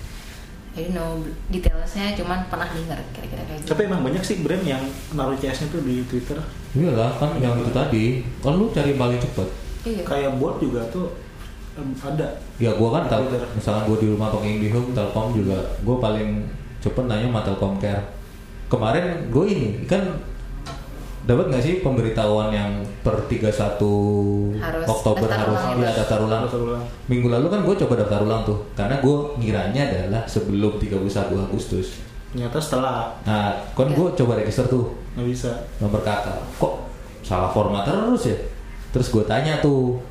I 0.73 0.83
don't 0.83 0.97
know 0.97 1.21
detailsnya, 1.47 2.17
cuman 2.17 2.49
pernah 2.49 2.65
dengar 2.65 2.97
kira-kira 3.13 3.45
kayak 3.45 3.61
gitu. 3.61 3.69
Tapi 3.69 3.81
emang 3.85 4.01
banyak 4.01 4.19
sih 4.19 4.41
brand 4.41 4.65
yang 4.65 4.81
naruh 5.13 5.37
CS-nya 5.37 5.69
tuh 5.69 5.85
di 5.85 6.01
Twitter. 6.03 6.41
Iyalah 6.73 7.13
kan 7.13 7.37
yang 7.37 7.53
itu 7.55 7.69
tadi 7.69 8.05
kan 8.41 8.57
lu 8.57 8.67
cari 8.67 8.97
paling 8.97 9.21
cepet 9.21 9.47
Iya. 9.85 10.01
Kayak 10.01 10.31
bot 10.35 10.57
juga 10.57 10.81
tuh 10.89 11.13
ada. 11.99 12.27
ya 12.55 12.69
gua 12.71 12.89
kan 12.91 13.03
tahu 13.07 13.23
misalkan 13.51 13.83
gua 13.85 13.97
di 13.97 14.07
rumah 14.07 14.29
pakai 14.29 14.57
IndiHome 14.57 14.91
Telkom 14.91 15.33
juga 15.33 15.57
gua 15.81 15.97
paling 15.99 16.45
cepet 16.79 17.03
nanya 17.03 17.27
sama 17.27 17.41
Telkom 17.41 17.73
Care 17.77 18.03
kemarin 18.73 19.29
gue 19.29 19.45
ini 19.45 19.67
kan 19.85 20.01
dapat 21.23 21.47
nggak 21.53 21.63
sih 21.63 21.73
pemberitahuan 21.79 22.51
yang 22.51 22.71
per 22.99 23.15
31 23.31 23.47
Harus 24.59 24.83
Oktober 24.83 25.23
daftar 25.23 25.39
harus 25.47 25.55
ulang 25.55 25.79
ya, 25.79 25.91
daftar 25.95 26.19
ulang 26.19 26.41
Daftar 26.49 26.61
ulang. 26.67 26.83
minggu 27.07 27.27
lalu 27.31 27.47
kan 27.47 27.61
gue 27.63 27.75
coba 27.85 27.93
daftar 28.03 28.19
ulang 28.25 28.41
tuh 28.43 28.59
karena 28.75 28.99
gue 28.99 29.15
ngiranya 29.39 29.81
adalah 29.87 30.23
sebelum 30.27 30.75
31 30.81 31.07
Agustus 31.47 32.03
Ternyata 32.33 32.57
setelah 32.57 33.13
Nah, 33.29 33.53
kan 33.77 33.93
gue 33.93 34.07
coba 34.17 34.41
register 34.41 34.65
tuh 34.65 34.89
nggak 35.13 35.27
bisa. 35.29 35.53
nomor 35.77 36.01
kakak. 36.01 36.33
Kok 36.57 36.73
salah 37.21 37.53
format 37.53 37.85
terus 37.85 38.25
ya? 38.25 38.33
Terus 38.89 39.13
gue 39.13 39.21
tanya 39.29 39.61
tuh 39.61 40.01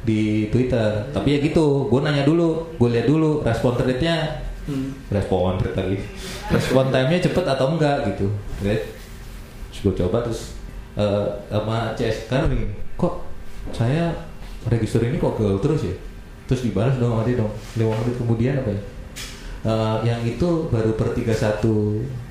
di 0.00 0.48
Twitter. 0.48 1.04
Tapi 1.12 1.36
ya 1.36 1.38
gitu, 1.44 1.84
gue 1.92 2.00
nanya 2.00 2.24
dulu, 2.24 2.64
gue 2.80 2.88
lihat 2.88 3.04
dulu 3.04 3.44
respon 3.44 3.76
rate-nya 3.76 4.40
Hmm. 4.68 4.92
respon 5.08 5.56
lagi. 5.56 5.98
Respon 6.52 6.92
time-nya 6.92 7.18
cepet 7.24 7.44
atau 7.44 7.66
enggak 7.74 8.04
gitu. 8.12 8.28
Right? 8.60 8.84
terus 9.70 9.86
gue 9.86 9.94
coba 10.04 10.18
terus 10.26 10.40
eh, 10.98 11.26
sama 11.48 11.94
CS 11.94 12.26
kan 12.26 12.50
nih 12.50 12.68
kok 12.98 13.22
saya 13.70 14.12
register 14.68 15.00
ini 15.06 15.16
kok 15.16 15.38
gagal 15.40 15.58
terus 15.62 15.80
ya? 15.86 15.94
Terus 16.50 16.66
dibalas 16.66 16.98
dong 16.98 17.14
sama 17.16 17.22
dia 17.24 17.40
dong. 17.40 17.52
Lima 17.78 17.94
menit 17.96 18.18
kemudian 18.18 18.54
apa 18.60 18.70
ya? 18.74 18.80
Eh, 19.60 19.96
yang 20.04 20.20
itu 20.26 20.68
baru 20.68 20.92
per 20.98 21.16
31 21.16 21.64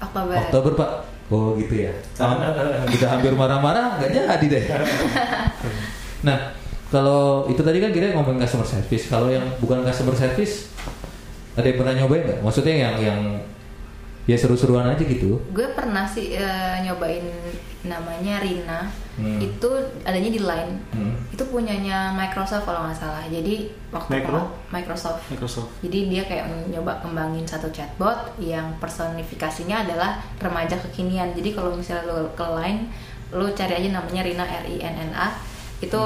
Oktober. 0.04 0.36
Oktober 0.38 0.72
pak. 0.78 0.92
Oh 1.30 1.54
gitu 1.58 1.90
ya. 1.90 1.94
Kita 2.94 3.06
hampir 3.18 3.34
marah-marah 3.34 3.98
nggak 3.98 4.10
jadi 4.14 4.46
deh. 4.46 4.64
Nah 6.20 6.52
kalau 6.92 7.48
itu 7.48 7.64
tadi 7.64 7.80
kan 7.80 7.96
kita 7.96 8.12
ngomongin 8.12 8.44
customer 8.44 8.68
service. 8.68 9.08
Kalau 9.08 9.32
yang 9.32 9.46
bukan 9.64 9.88
customer 9.88 10.12
service 10.12 10.68
ada 11.60 11.68
yang 11.68 11.78
pernah 11.84 11.94
nyobain 12.00 12.24
nggak? 12.24 12.40
Maksudnya 12.40 12.76
yang 12.88 12.96
yang 13.04 13.22
ya 14.30 14.38
seru-seruan 14.38 14.86
aja 14.86 15.02
gitu. 15.02 15.42
Gue 15.50 15.68
pernah 15.74 16.06
sih 16.06 16.38
eh, 16.38 16.76
nyobain 16.86 17.26
namanya 17.82 18.38
Rina. 18.46 18.86
Hmm. 19.20 19.36
itu 19.36 19.68
adanya 20.08 20.32
di 20.32 20.40
Line. 20.40 20.80
Hmm. 20.96 21.12
itu 21.28 21.44
punyanya 21.52 22.16
Microsoft 22.16 22.64
kalau 22.64 22.88
nggak 22.88 22.96
salah. 22.96 23.26
Jadi 23.28 23.68
waktu 23.92 24.10
Micro? 24.16 24.40
Microsoft. 24.72 25.28
Microsoft. 25.28 25.72
jadi 25.84 26.00
dia 26.08 26.24
kayak 26.24 26.72
nyoba 26.72 27.04
kembangin 27.04 27.44
satu 27.44 27.68
chatbot 27.68 28.32
yang 28.40 28.80
personifikasinya 28.80 29.84
adalah 29.84 30.24
remaja 30.40 30.80
kekinian. 30.88 31.36
Jadi 31.36 31.52
kalau 31.52 31.76
misalnya 31.76 32.08
lo 32.08 32.32
ke 32.32 32.48
Line 32.48 32.88
lo 33.36 33.52
cari 33.52 33.76
aja 33.76 33.90
namanya 33.92 34.24
Rina 34.24 34.46
R 34.48 34.66
I 34.72 34.78
N 34.88 34.96
N 35.10 35.12
A. 35.12 35.36
Itu 35.84 36.00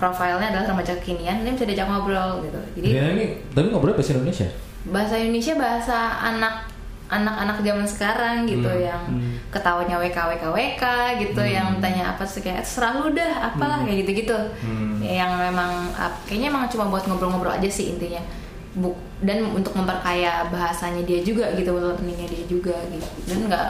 profilnya 0.00 0.48
adalah 0.48 0.72
remaja 0.72 0.96
kekinian. 0.96 1.44
Dia 1.44 1.52
bisa 1.52 1.68
diajak 1.68 1.92
ngobrol 1.92 2.40
gitu. 2.40 2.60
Jadi 2.80 2.88
ini 2.88 3.24
tapi 3.52 3.68
ngobrol 3.68 3.92
bahasa 3.92 4.16
Indonesia 4.16 4.48
bahasa 4.88 5.20
Indonesia 5.20 5.54
bahasa 5.56 5.96
anak 6.22 6.70
anak-anak 7.10 7.58
zaman 7.66 7.82
sekarang 7.84 8.46
gitu 8.46 8.70
Hmm. 8.70 8.86
yang 8.86 9.02
Hmm. 9.02 9.34
ketawanya 9.50 9.98
WK 9.98 10.14
WK 10.30 10.44
WK 10.54 10.84
gitu 11.18 11.42
Hmm. 11.42 11.50
yang 11.50 11.68
tanya 11.82 12.14
apa 12.14 12.22
sih 12.22 12.38
kayak 12.38 12.62
serah 12.62 13.02
lu 13.02 13.10
dah 13.10 13.50
apalah 13.50 13.82
kayak 13.82 14.06
gitu-gitu 14.06 14.38
Hmm. 14.62 15.02
yang 15.02 15.34
memang 15.36 15.90
kayaknya 16.24 16.54
emang 16.54 16.70
cuma 16.70 16.86
buat 16.86 17.02
ngobrol-ngobrol 17.04 17.50
aja 17.50 17.66
sih 17.66 17.98
intinya 17.98 18.22
Bu, 18.70 18.94
dan 19.18 19.42
untuk 19.50 19.74
memperkaya 19.74 20.46
bahasanya 20.46 21.02
dia 21.02 21.18
juga 21.26 21.50
gitu 21.58 21.74
learningnya 21.74 22.30
dia 22.30 22.46
juga 22.46 22.78
gitu 22.86 23.08
dan 23.26 23.38
nggak 23.50 23.66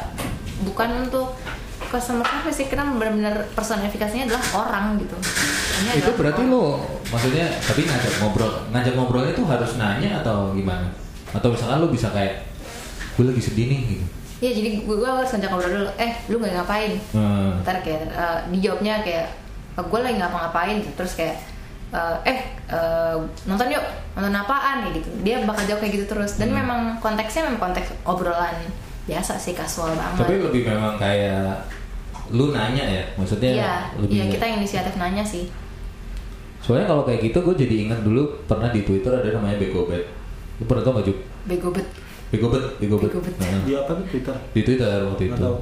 bukan 0.68 1.08
untuk 1.08 1.32
customer 1.88 2.20
service 2.20 2.60
sih 2.60 2.68
karena 2.68 2.92
benar-benar 2.92 3.48
personifikasinya 3.56 4.28
adalah 4.28 4.44
orang 4.52 5.00
gitu 5.00 5.16
Ini 5.80 5.90
itu 5.96 6.04
adalah 6.04 6.18
berarti 6.18 6.42
lo 6.44 6.64
maksudnya 7.08 7.46
tapi 7.58 7.80
ngajak 7.82 8.12
ngobrol 8.20 8.52
ngajak 8.70 8.94
ngobrolnya 8.94 9.32
itu 9.32 9.42
harus 9.44 9.70
nanya 9.74 10.10
atau 10.20 10.52
gimana? 10.52 10.86
Atau 11.32 11.48
misalkan 11.50 11.80
lo 11.80 11.88
bisa 11.88 12.08
kayak 12.10 12.44
gue 13.16 13.24
lagi 13.24 13.42
sedih 13.42 13.66
nih 13.66 13.80
gitu. 13.88 14.04
Ya 14.40 14.50
jadi 14.52 14.68
gue, 14.84 14.96
gue 14.96 15.08
harus 15.08 15.30
ngajak 15.30 15.48
ngobrol 15.48 15.72
dulu 15.72 15.88
eh 15.96 16.12
lu 16.26 16.36
nggak 16.36 16.54
ngapain? 16.54 16.92
Hmm. 17.12 17.50
ntar 17.60 17.76
kayak 17.80 18.02
eh, 18.06 18.38
dijawabnya 18.50 18.94
kayak 19.00 19.26
gue 19.76 20.00
lagi 20.00 20.16
ngapa-ngapain? 20.16 20.76
Terus 20.94 21.12
kayak 21.14 21.36
eh, 21.90 22.16
eh 22.28 22.38
eh, 22.68 23.16
nonton 23.44 23.66
yuk 23.68 23.84
nonton 24.12 24.34
apaan? 24.34 24.84
Ya 24.84 24.90
gitu. 24.94 25.08
Dia 25.20 25.36
bakal 25.44 25.64
jawab 25.64 25.80
kayak 25.80 25.92
gitu 25.96 26.06
terus. 26.08 26.36
Dan 26.36 26.52
Hmm. 26.52 26.60
memang 26.60 26.80
konteksnya 26.98 27.48
memang 27.48 27.72
konteks 27.72 27.88
obrolan 28.04 28.56
biasa 29.08 29.40
sih 29.40 29.56
kasual 29.56 29.96
banget. 29.96 30.22
Tapi 30.22 30.34
lebih 30.38 30.62
memang 30.68 30.94
kayak 30.94 31.66
lu 32.30 32.54
nanya 32.54 32.86
ya 32.86 33.02
maksudnya 33.18 33.50
iya 33.50 33.74
lebih 33.98 34.14
iya 34.14 34.24
kita 34.30 34.44
yang 34.46 34.62
inisiatif 34.62 34.94
nanya 34.94 35.26
sih 35.26 35.50
soalnya 36.60 36.86
kalau 36.86 37.02
kayak 37.02 37.20
gitu 37.24 37.38
gue 37.40 37.54
jadi 37.56 37.74
ingat 37.88 38.00
dulu 38.00 38.22
pernah 38.44 38.68
di 38.68 38.84
Twitter 38.84 39.10
ada 39.10 39.30
namanya 39.32 39.56
Begobet 39.58 40.04
lu 40.56 40.64
pernah 40.64 40.82
tau 40.82 40.92
gak 40.94 41.06
Juk? 41.08 41.18
bego 41.44 41.68
bet 41.70 41.86
Begobet 42.30 42.62
Begobet 42.78 43.10
Begobet. 43.10 43.34
Nah, 43.36 43.64
Di 43.64 43.72
apa 43.74 43.90
tuh 43.92 44.06
Twitter? 44.06 44.36
di 44.52 44.60
Twitter 44.62 44.96
waktu 45.02 45.22
itu 45.26 45.34
tahu. 45.34 45.56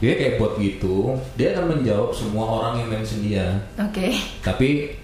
dia 0.00 0.12
kayak 0.16 0.34
bot 0.36 0.52
gitu 0.58 0.96
dia 1.34 1.48
akan 1.52 1.64
menjawab 1.70 2.10
semua 2.10 2.44
orang 2.50 2.74
yang 2.80 2.88
mention 2.90 3.20
dia 3.20 3.46
oke 3.76 4.06
tapi 4.40 4.96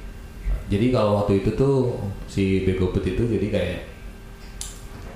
jadi 0.67 0.87
kalau 0.91 1.21
waktu 1.21 1.43
itu 1.43 1.51
tuh 1.53 1.95
si 2.25 2.65
Begobet 2.65 3.05
itu 3.05 3.23
jadi 3.23 3.47
kayak 3.51 3.79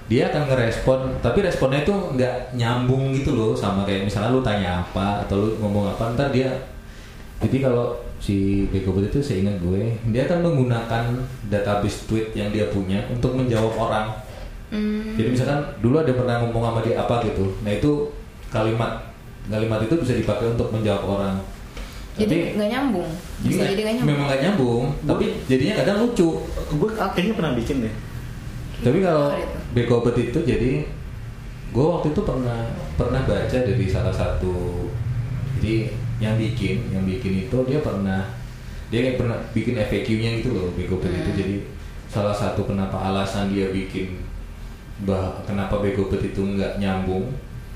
dia 0.05 0.29
akan 0.29 0.43
ngerespon 0.47 0.99
tapi 1.25 1.41
responnya 1.41 1.81
itu 1.81 1.91
nggak 1.91 2.53
nyambung 2.55 3.17
gitu 3.17 3.33
loh 3.33 3.57
sama 3.57 3.89
kayak 3.89 4.05
misalnya 4.05 4.37
lu 4.37 4.45
tanya 4.45 4.85
apa 4.85 5.25
atau 5.25 5.41
lu 5.41 5.49
ngomong 5.59 5.89
apa 5.89 6.13
ntar 6.13 6.29
dia 6.29 6.53
jadi 7.41 7.65
kalau 7.65 8.04
si 8.25 8.65
Begobet 8.73 9.13
itu 9.13 9.21
seingat 9.21 9.61
gue. 9.61 9.93
Dia 10.09 10.25
akan 10.25 10.41
menggunakan 10.49 11.13
database 11.53 12.09
tweet 12.09 12.33
yang 12.33 12.49
dia 12.49 12.73
punya 12.73 13.05
untuk 13.13 13.37
menjawab 13.37 13.77
orang. 13.77 14.07
Hmm, 14.73 15.13
jadi 15.15 15.29
misalkan 15.37 15.61
dulu 15.85 16.01
ada 16.01 16.09
pernah 16.17 16.41
ngomong 16.41 16.65
sama 16.65 16.81
dia 16.81 16.97
apa 16.97 17.21
gitu. 17.29 17.53
Nah 17.61 17.77
itu 17.77 18.09
kalimat 18.49 19.13
kalimat 19.53 19.85
itu 19.85 19.95
bisa 20.01 20.17
dipakai 20.17 20.57
untuk 20.57 20.73
menjawab 20.73 21.05
orang. 21.05 21.37
Jadi 22.17 22.57
nggak 22.57 22.71
nyambung? 22.73 23.11
Jadi 23.45 23.45
bisa 23.45 23.61
nggak- 23.61 23.71
jadi 23.77 23.83
nggak 23.85 23.95
nyambung? 24.01 24.09
memang 24.09 24.27
nggak 24.33 24.41
nyambung. 24.41 24.85
Tapi 25.05 25.25
jadinya 25.45 25.75
kadang 25.85 25.97
lucu. 26.01 26.29
Gue 26.81 26.89
kayaknya 26.97 27.35
pernah 27.37 27.53
bikin 27.53 27.77
deh. 27.85 27.95
tapi 28.81 28.99
kalau? 29.05 29.33
Bekobet 29.77 30.17
itu 30.17 30.39
jadi 30.45 30.73
gue 31.75 31.85
waktu 31.85 32.15
itu 32.15 32.21
pernah 32.23 32.71
pernah 32.95 33.27
baca 33.27 33.59
dari 33.59 33.87
salah 33.91 34.15
satu 34.15 34.87
jadi 35.59 35.91
yang 36.25 36.41
bikin 36.41 36.89
yang 36.89 37.05
bikin 37.05 37.45
itu 37.45 37.57
dia 37.69 37.85
pernah 37.85 38.25
dia 38.89 39.01
kayak 39.05 39.19
pernah 39.21 39.39
bikin 39.53 39.77
FAQ-nya 39.77 40.31
gitu 40.41 40.49
loh 40.57 40.73
itu. 40.77 40.95
Hmm. 40.97 41.37
jadi 41.37 41.57
salah 42.09 42.33
satu 42.33 42.65
kenapa 42.65 42.97
alasan 42.97 43.51
dia 43.53 43.69
bikin 43.69 44.23
bah 45.03 45.43
kenapa 45.43 45.83
Bekobet 45.83 46.23
itu 46.33 46.41
nggak 46.41 46.79
nyambung. 46.79 47.29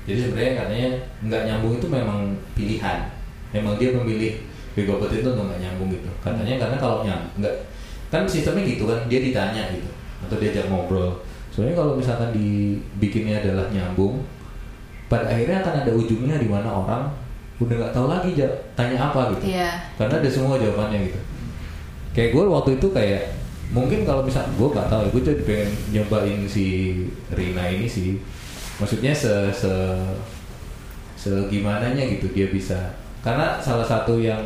Jadi 0.07 0.25
sebenarnya 0.25 0.53
katanya 0.63 0.89
nggak 1.27 1.43
nyambung 1.45 1.73
itu 1.77 1.87
memang 1.91 2.19
pilihan. 2.55 2.97
Memang 3.51 3.75
dia 3.75 3.91
memilih 3.93 4.39
Bekobet 4.73 5.19
itu 5.19 5.27
untuk 5.27 5.51
nggak 5.51 5.61
nyambung 5.61 5.91
gitu. 5.91 6.09
Katanya 6.23 6.55
karena 6.55 6.77
kalau 6.79 7.03
nyambung 7.03 7.43
nggak 7.43 7.55
kan 8.09 8.23
sistemnya 8.25 8.65
gitu 8.65 8.89
kan 8.89 9.05
dia 9.05 9.21
ditanya 9.21 9.69
gitu 9.75 9.89
atau 10.25 10.35
diajak 10.39 10.65
ngobrol. 10.71 11.19
Soalnya 11.51 11.75
kalau 11.75 11.99
misalkan 11.99 12.31
dibikinnya 12.31 13.43
adalah 13.43 13.67
nyambung 13.69 14.23
pada 15.11 15.27
akhirnya 15.27 15.59
akan 15.65 15.75
ada 15.83 15.91
ujungnya 15.91 16.37
di 16.39 16.47
mana 16.47 16.69
orang 16.69 17.11
udah 17.59 17.75
nggak 17.75 17.93
tahu 17.93 18.07
lagi 18.07 18.31
tanya 18.73 18.97
apa 19.11 19.35
gitu. 19.35 19.51
Iya. 19.51 19.71
karena 19.99 20.15
ada 20.19 20.29
semua 20.31 20.55
jawabannya 20.55 21.11
gitu. 21.11 21.19
Kayak 22.15 22.29
gue 22.35 22.43
waktu 22.47 22.71
itu 22.79 22.87
kayak 22.95 23.23
mungkin 23.69 24.01
kalau 24.07 24.23
misal 24.25 24.47
gue 24.49 24.69
nggak 24.71 24.89
tahu 24.89 25.01
ya 25.05 25.09
gue 25.11 25.21
jadi 25.21 25.43
pengen 25.45 25.69
nyobain 25.91 26.39
si 26.47 26.65
Rina 27.35 27.67
ini 27.67 27.85
sih. 27.85 28.17
Maksudnya 28.79 29.11
se 29.11 29.51
se 29.51 29.71
segimana 31.19 31.91
gitu 31.91 32.31
dia 32.31 32.47
bisa. 32.47 32.95
Karena 33.19 33.59
salah 33.59 33.83
satu 33.83 34.15
yang 34.15 34.39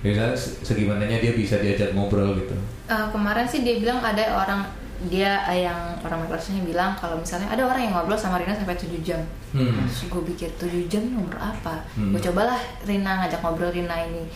biasanya 0.00 0.32
segimananya 0.64 1.18
dia 1.20 1.34
bisa 1.34 1.60
diajak 1.60 1.92
ngobrol 1.92 2.32
gitu. 2.38 2.56
Eh, 2.88 3.06
kemarin 3.12 3.44
sih 3.44 3.66
dia 3.66 3.76
bilang 3.82 4.00
ada 4.00 4.24
orang 4.46 4.62
dia 5.06 5.40
eh, 5.46 5.64
yang 5.64 5.78
orang 5.98 6.20
Microsoftnya 6.20 6.60
bilang 6.62 6.92
kalau 6.92 7.16
misalnya 7.16 7.48
ada 7.48 7.64
orang 7.64 7.80
yang 7.80 7.92
ngobrol 7.94 8.14
sama 8.14 8.36
Rina 8.36 8.52
sampai 8.52 8.74
7 8.74 9.00
jam 9.00 9.20
Hmm. 9.50 9.82
terus 9.82 10.06
gue 10.06 10.22
pikir 10.28 10.48
7 10.54 10.68
jam 10.86 11.02
nomor 11.06 11.34
apa 11.34 11.80
Hmm. 11.94 12.12
gue 12.12 12.20
cobalah 12.20 12.54
Rina 12.82 13.16
ngajak 13.18 13.40
ngobrol 13.40 13.70
Rina 13.70 13.96
ini 14.02 14.28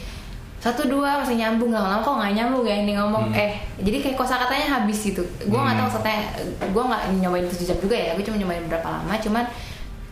satu 0.58 0.88
dua 0.88 1.20
masih 1.20 1.36
nyambung 1.36 1.68
lama-lama 1.68 2.00
kok 2.00 2.16
nggak 2.16 2.32
nyambung 2.34 2.64
ya 2.64 2.76
ini 2.80 2.96
ngomong 2.96 3.28
Hmm. 3.28 3.36
eh 3.36 3.52
jadi 3.76 4.00
kayak 4.00 4.16
kosakatanya 4.16 4.80
habis 4.80 5.04
gitu 5.04 5.20
gue 5.20 5.52
nggak 5.52 5.76
Hmm. 5.76 5.80
tahu 5.82 5.88
maksudnya 5.92 6.18
gue 6.64 6.82
nggak 6.82 7.02
nyobain 7.20 7.44
7 7.44 7.66
jam 7.66 7.78
juga 7.78 7.92
ya 7.94 8.10
gue 8.12 8.24
cuma 8.24 8.36
nyobain 8.38 8.64
berapa 8.64 8.88
lama 8.88 9.14
cuman 9.18 9.44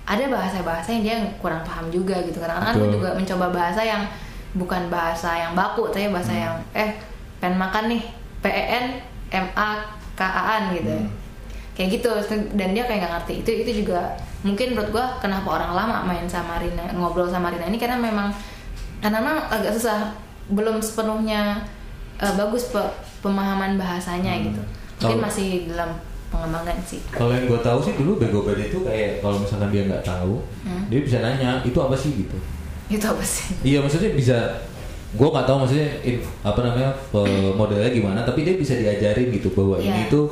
ada 0.04 0.24
bahasa-bahasa 0.28 0.88
yang 0.90 1.02
dia 1.02 1.16
kurang 1.38 1.62
paham 1.62 1.88
juga 1.88 2.20
gitu 2.20 2.36
kadang-kadang 2.36 2.74
gue 2.76 2.84
Betul. 2.84 2.96
juga 2.98 3.08
mencoba 3.14 3.46
bahasa 3.48 3.80
yang 3.80 4.02
bukan 4.52 4.82
bahasa 4.86 5.30
yang 5.32 5.52
baku 5.54 5.88
tapi 5.88 6.12
bahasa 6.12 6.30
Hmm. 6.30 6.42
yang 6.44 6.54
eh 6.76 6.90
pengen 7.40 7.56
makan 7.56 7.84
nih 7.88 8.02
P 8.38 8.44
E 8.44 8.64
N 8.76 8.86
M 9.32 9.46
A 9.56 9.80
K 10.12 10.20
A 10.20 10.42
N 10.60 10.74
gitu 10.74 10.90
Hmm. 10.90 11.08
kayak 11.72 11.88
gitu 11.94 12.10
dan 12.52 12.68
dia 12.70 12.84
kayak 12.84 13.00
nggak 13.00 13.12
ngerti 13.16 13.34
itu 13.40 13.50
itu 13.62 13.72
juga 13.80 14.12
mungkin 14.40 14.72
menurut 14.72 14.90
gua 14.90 15.06
kenapa 15.18 15.48
orang 15.52 15.72
lama 15.72 15.96
main 16.04 16.26
sama 16.26 16.58
Rina 16.58 16.84
ngobrol 16.92 17.26
sama 17.26 17.48
Rina 17.48 17.64
ini 17.64 17.76
karena 17.76 17.96
memang 17.96 18.28
karena 18.98 19.18
memang 19.18 19.38
agak 19.48 19.72
susah 19.72 20.12
belum 20.48 20.78
sepenuhnya 20.78 21.64
eh, 22.16 22.32
bagus 22.34 22.68
pe- 22.68 22.92
pemahaman 23.20 23.74
bahasanya 23.74 24.32
Hmm. 24.34 24.44
gitu 24.46 24.62
mungkin 24.98 25.16
Kalau- 25.16 25.24
masih 25.24 25.48
dalam 25.66 25.90
pengembangan 26.28 26.76
sih 26.82 27.00
Kalau 27.08 27.28
yang 27.30 27.44
gue 27.44 27.60
tahu 27.60 27.78
sih 27.80 27.92
dulu 27.92 28.16
Begobet 28.16 28.56
itu 28.62 28.78
kayak 28.80 29.20
kalau 29.20 29.36
misalkan 29.36 29.68
dia 29.68 29.84
nggak 29.84 30.00
tahu, 30.02 30.40
Hmm. 30.62 30.84
dia 30.88 31.00
bisa 31.00 31.18
nanya 31.18 31.60
itu 31.60 31.76
apa 31.76 31.92
sih 31.94 32.12
gitu. 32.18 32.36
itu 32.88 33.00
apa 33.02 33.20
sih 33.20 33.52
Iya 33.62 33.80
maksudnya 33.80 34.12
bisa, 34.12 34.36
gue 35.12 35.28
nggak 35.28 35.44
tahu 35.44 35.56
maksudnya 35.60 35.88
in- 36.02 36.24
apa 36.40 36.60
namanya 36.62 36.90
modelnya 37.52 37.90
gimana, 37.90 38.24
tapi 38.24 38.42
dia 38.42 38.56
bisa 38.56 38.72
diajarin 38.72 39.28
gitu 39.28 39.52
bahwa 39.52 39.76
Iya. 39.76 39.92
ini 39.92 40.02
tuh 40.08 40.26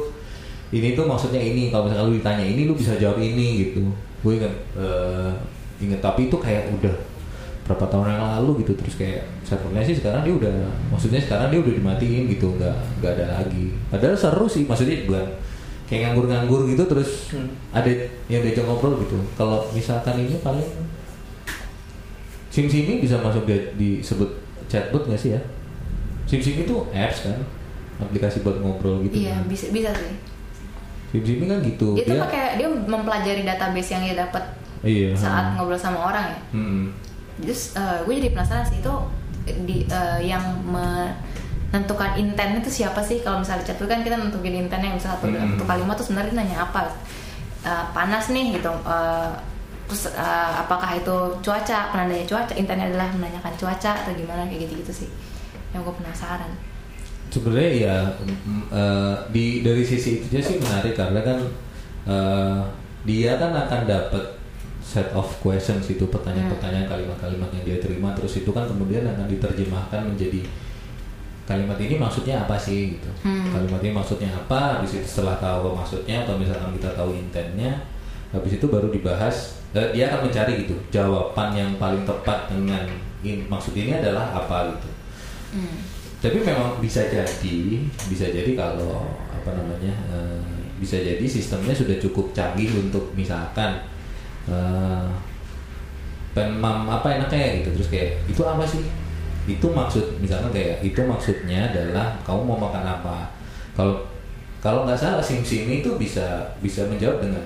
ini 0.70 0.89
tuh 0.95 1.05
maksudnya 1.05 1.37
ini. 1.37 1.68
Kalau 1.68 1.85
misalkan 1.85 2.09
lu 2.09 2.16
ditanya 2.16 2.45
ini 2.45 2.64
lu 2.64 2.72
bisa 2.72 2.97
jawab 2.97 3.18
ini 3.18 3.68
gitu. 3.68 3.85
Gue 4.22 4.41
inget 4.41 4.55
eh, 4.74 5.31
inget 5.81 6.01
tapi 6.01 6.26
itu 6.26 6.37
kayak 6.37 6.72
udah 6.74 6.95
berapa 7.68 7.85
tahun 7.87 8.07
yang 8.09 8.22
lalu 8.41 8.64
gitu. 8.64 8.72
Terus 8.74 8.95
kayak 8.97 9.20
servernya 9.45 9.85
sih 9.85 9.97
sekarang 9.99 10.24
dia 10.24 10.33
udah 10.33 10.55
maksudnya 10.89 11.20
sekarang 11.20 11.53
dia 11.53 11.61
udah 11.61 11.74
dimatiin 11.76 12.24
gitu. 12.31 12.57
Nggak 12.57 12.74
nggak 12.99 13.12
ada 13.18 13.26
lagi. 13.37 13.76
Padahal 13.89 14.16
seru 14.16 14.47
sih 14.47 14.64
maksudnya 14.64 15.05
bukan 15.05 15.26
kayak 15.91 16.01
nganggur-nganggur 16.09 16.70
gitu 16.70 16.83
terus 16.87 17.35
Hmm. 17.35 17.51
ada 17.74 17.91
yang 18.31 18.41
diajak 18.41 18.64
ngobrol 18.64 18.97
gitu. 19.03 19.18
Kalau 19.35 19.68
misalkan 19.70 20.22
ini 20.22 20.39
paling 20.41 20.64
Sims 22.51 22.74
ini 22.74 22.99
bisa 22.99 23.18
masuk 23.18 23.47
di, 23.47 23.55
disebut 23.78 24.39
chatbot 24.71 25.03
nggak 25.05 25.18
sih 25.18 25.35
ya 25.35 25.41
Sims 26.25 26.47
ini 26.47 26.62
tuh 26.62 26.87
apps 26.95 27.27
kan 27.27 27.35
aplikasi 27.99 28.41
buat 28.41 28.62
ngobrol 28.62 29.03
gitu 29.05 29.27
Iya 29.27 29.43
kan. 29.43 29.51
bisa 29.51 29.66
bisa 29.68 29.91
sih. 29.91 30.14
Sims 31.11 31.27
ini 31.29 31.45
kan 31.45 31.59
gitu 31.61 31.99
Dia 31.99 32.07
tuh 32.07 32.16
pakai 32.23 32.45
dia 32.55 32.68
mempelajari 32.71 33.43
database 33.43 33.91
yang 33.91 34.03
dia 34.07 34.16
dapat 34.23 34.45
iya 34.81 35.11
saat 35.12 35.51
hmm. 35.51 35.55
ngobrol 35.59 35.75
sama 35.77 35.99
orang 36.07 36.31
ya. 36.31 36.39
Hmm. 36.55 36.95
Terus 37.43 37.75
eh, 37.75 37.99
gue 38.07 38.14
jadi 38.14 38.31
penasaran 38.31 38.62
sih 38.62 38.79
itu 38.79 38.95
di 39.66 39.83
eh, 39.85 40.18
yang 40.23 40.41
menentukan 40.62 42.14
intent 42.14 42.62
itu 42.62 42.71
siapa 42.79 43.03
sih 43.03 43.21
kalau 43.21 43.43
misalnya 43.43 43.66
chat 43.66 43.75
itu 43.75 43.87
kan 43.87 44.01
kita 44.01 44.14
nentuin 44.14 44.55
intentnya 44.57 44.95
misalnya 44.95 45.18
satu, 45.18 45.27
Hmm. 45.29 45.59
satu 45.59 45.64
kalimat 45.66 45.95
tuh 45.95 46.07
sebenarnya 46.07 46.35
nanya 46.37 46.59
apa 46.62 46.95
Eh, 47.61 47.85
panas 47.93 48.33
nih 48.33 48.57
gitu 48.57 48.73
Eh, 48.73 49.31
terus 49.91 50.14
eh, 50.14 50.53
apakah 50.55 50.95
itu 50.95 51.16
cuaca? 51.43 51.91
Penandanya 51.91 52.22
cuaca? 52.22 52.55
Intentnya 52.55 52.86
adalah 52.86 53.11
menanyakan 53.11 53.51
cuaca 53.59 53.91
atau 53.91 54.14
gimana? 54.14 54.47
Kayak 54.47 54.70
gitu 54.70 54.86
gitu 54.86 54.93
sih. 55.03 55.09
Yang 55.74 55.91
gue 55.91 55.95
penasaran. 55.99 56.55
Sebenarnya 57.34 57.72
ya 57.74 57.97
eh, 58.70 59.14
di 59.34 59.66
dari 59.66 59.82
sisi 59.82 60.22
itu 60.22 60.38
sih 60.38 60.62
menarik 60.62 60.95
karena 60.95 61.20
kan 61.26 61.38
eh, 62.07 62.61
dia 63.03 63.34
kan 63.34 63.51
akan 63.51 63.91
dapat 63.91 64.38
set 64.78 65.11
of 65.11 65.26
questions 65.43 65.91
itu 65.91 66.07
pertanyaan-pertanyaan 66.07 66.86
kalimat-kalimat 66.86 67.51
yang 67.59 67.64
dia 67.66 67.78
terima. 67.82 68.14
Terus 68.14 68.47
itu 68.47 68.55
kan 68.55 68.70
kemudian 68.70 69.03
akan 69.11 69.26
diterjemahkan 69.26 70.07
menjadi 70.07 70.47
kalimat 71.51 71.74
ini 71.82 71.99
maksudnya 71.99 72.47
apa 72.47 72.55
sih 72.55 72.95
gitu. 72.95 73.11
Hmm. 73.26 73.51
kalimat 73.51 73.82
ini 73.82 73.91
maksudnya 73.91 74.30
apa? 74.30 74.78
Habis 74.78 75.03
itu 75.03 75.07
setelah 75.18 75.34
tahu 75.43 75.74
maksudnya 75.74 76.22
atau 76.22 76.38
misalkan 76.38 76.78
kita 76.78 76.95
tahu 76.95 77.11
intentnya 77.18 77.74
habis 78.31 78.59
itu 78.59 78.66
baru 78.70 78.89
dibahas 78.91 79.61
eh, 79.74 79.91
dia 79.95 80.11
akan 80.11 80.31
mencari 80.31 80.66
gitu 80.66 80.74
jawaban 80.91 81.55
yang 81.55 81.70
paling 81.78 82.03
tepat 82.07 82.51
dengan 82.51 82.87
in- 83.26 83.47
maksud 83.51 83.74
ini 83.74 83.99
adalah 83.99 84.31
apa 84.35 84.74
gitu. 84.74 84.91
Hmm. 85.51 85.83
tapi 86.22 86.39
memang 86.47 86.78
bisa 86.78 87.11
jadi 87.11 87.59
bisa 88.07 88.31
jadi 88.31 88.55
kalau 88.55 89.11
apa 89.35 89.51
namanya 89.57 89.91
eh, 90.14 90.41
bisa 90.78 90.97
jadi 90.97 91.26
sistemnya 91.26 91.74
sudah 91.76 91.99
cukup 92.01 92.33
canggih 92.33 92.70
untuk 92.72 93.12
misalkan 93.18 93.83
eh, 94.49 95.09
penmam 96.31 96.87
apa 96.87 97.18
enaknya 97.18 97.61
gitu. 97.62 97.70
Terus 97.81 97.89
kayak 97.91 98.11
itu 98.31 98.43
apa 98.47 98.62
sih? 98.64 98.83
Itu 99.51 99.72
maksud 99.74 100.22
misalnya 100.22 100.49
kayak 100.55 100.85
itu 100.87 101.01
maksudnya 101.03 101.68
adalah 101.74 102.14
kamu 102.22 102.41
mau 102.47 102.59
makan 102.70 102.85
apa? 102.87 103.35
Kalau 103.74 104.07
kalau 104.61 104.87
nggak 104.87 104.99
salah 104.99 105.24
sim 105.24 105.43
simi 105.43 105.81
itu 105.83 105.97
bisa 105.97 106.55
bisa 106.61 106.87
menjawab 106.87 107.24
dengan 107.24 107.43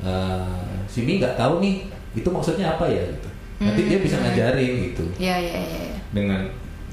eh, 0.00 0.60
simi 0.86 1.18
nggak 1.18 1.36
tahu 1.36 1.60
nih 1.60 1.86
itu 2.12 2.28
maksudnya 2.28 2.74
apa 2.74 2.86
ya 2.86 3.02
gitu 3.06 3.28
nanti 3.60 3.80
dia 3.86 3.98
bisa 4.00 4.16
Hmm. 4.16 4.24
ngajarin 4.26 4.72
gitu 4.90 5.04
ya 5.20 5.36
ya 5.36 5.52
ya, 5.54 5.78
ya. 5.86 5.96
dengan 6.10 6.40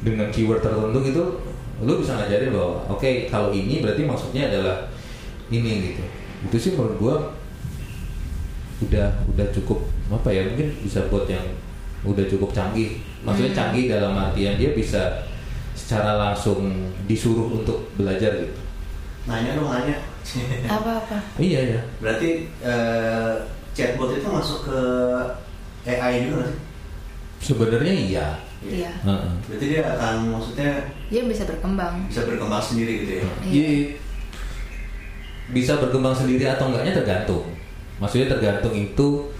dengan 0.03 0.27
keyword 0.29 0.59
tertentu 0.59 0.99
gitu 1.01 1.23
lu 1.79 1.93
bisa 1.97 2.13
ngajarin 2.15 2.51
bahwa 2.51 2.83
oke 2.87 3.09
kalau 3.27 3.49
ini 3.49 3.79
berarti 3.79 4.03
maksudnya 4.03 4.51
adalah 4.51 4.91
ini 5.47 5.93
gitu 5.93 6.03
itu 6.43 6.55
sih 6.59 6.71
menurut 6.75 6.97
gua 6.97 7.15
udah 8.77 9.09
udah 9.25 9.47
cukup 9.49 9.89
apa 10.07 10.29
ya 10.29 10.45
mungkin 10.45 10.69
bisa 10.79 11.09
buat 11.09 11.25
yang 11.25 11.41
udah 12.05 12.25
cukup 12.29 12.53
canggih 12.53 13.01
maksudnya 13.25 13.51
Hmm. 13.51 13.59
canggih 13.65 13.85
dalam 13.89 14.13
artian 14.13 14.53
dia 14.55 14.71
bisa 14.71 15.25
secara 15.73 16.19
langsung 16.19 16.73
disuruh 17.07 17.49
untuk 17.53 17.89
belajar 17.97 18.37
gitu 18.37 18.59
Nanya 19.27 19.51
dong 19.53 19.67
nanya. 19.67 19.97
apa 20.67 20.91
apa 20.97 21.17
iya 21.37 21.59
ya 21.69 21.81
Berarti 21.97 22.29
eh, 22.59 23.33
chatbot 23.71 24.11
itu 24.11 24.27
masuk 24.27 24.65
ke 24.65 24.79
AI 25.85 26.25
juga 26.25 26.43
sih? 26.45 26.59
sebenarnya 27.39 27.93
iya 27.93 28.27
iya 28.59 28.91
Heeh. 28.99 29.31
Berarti 29.45 29.65
dia 29.67 29.81
akan 29.85 30.15
maksudnya 30.29 30.69
dia 31.07 31.21
bisa 31.23 31.43
berkembang 31.43 32.07
bisa 32.07 32.23
berkembang 32.23 32.59
sendiri 32.59 32.93
gitu 33.01 33.11
ya? 33.13 33.23
Iya. 33.23 33.31
Iya. 33.47 33.87
bisa 35.47 35.73
berkembang 35.77 36.11
sendiri 36.11 36.43
atau 36.45 36.67
enggaknya 36.67 36.91
tergantung. 36.93 37.47
Maksudnya 37.97 38.27
tergantung 38.27 38.73
itu 38.73 39.31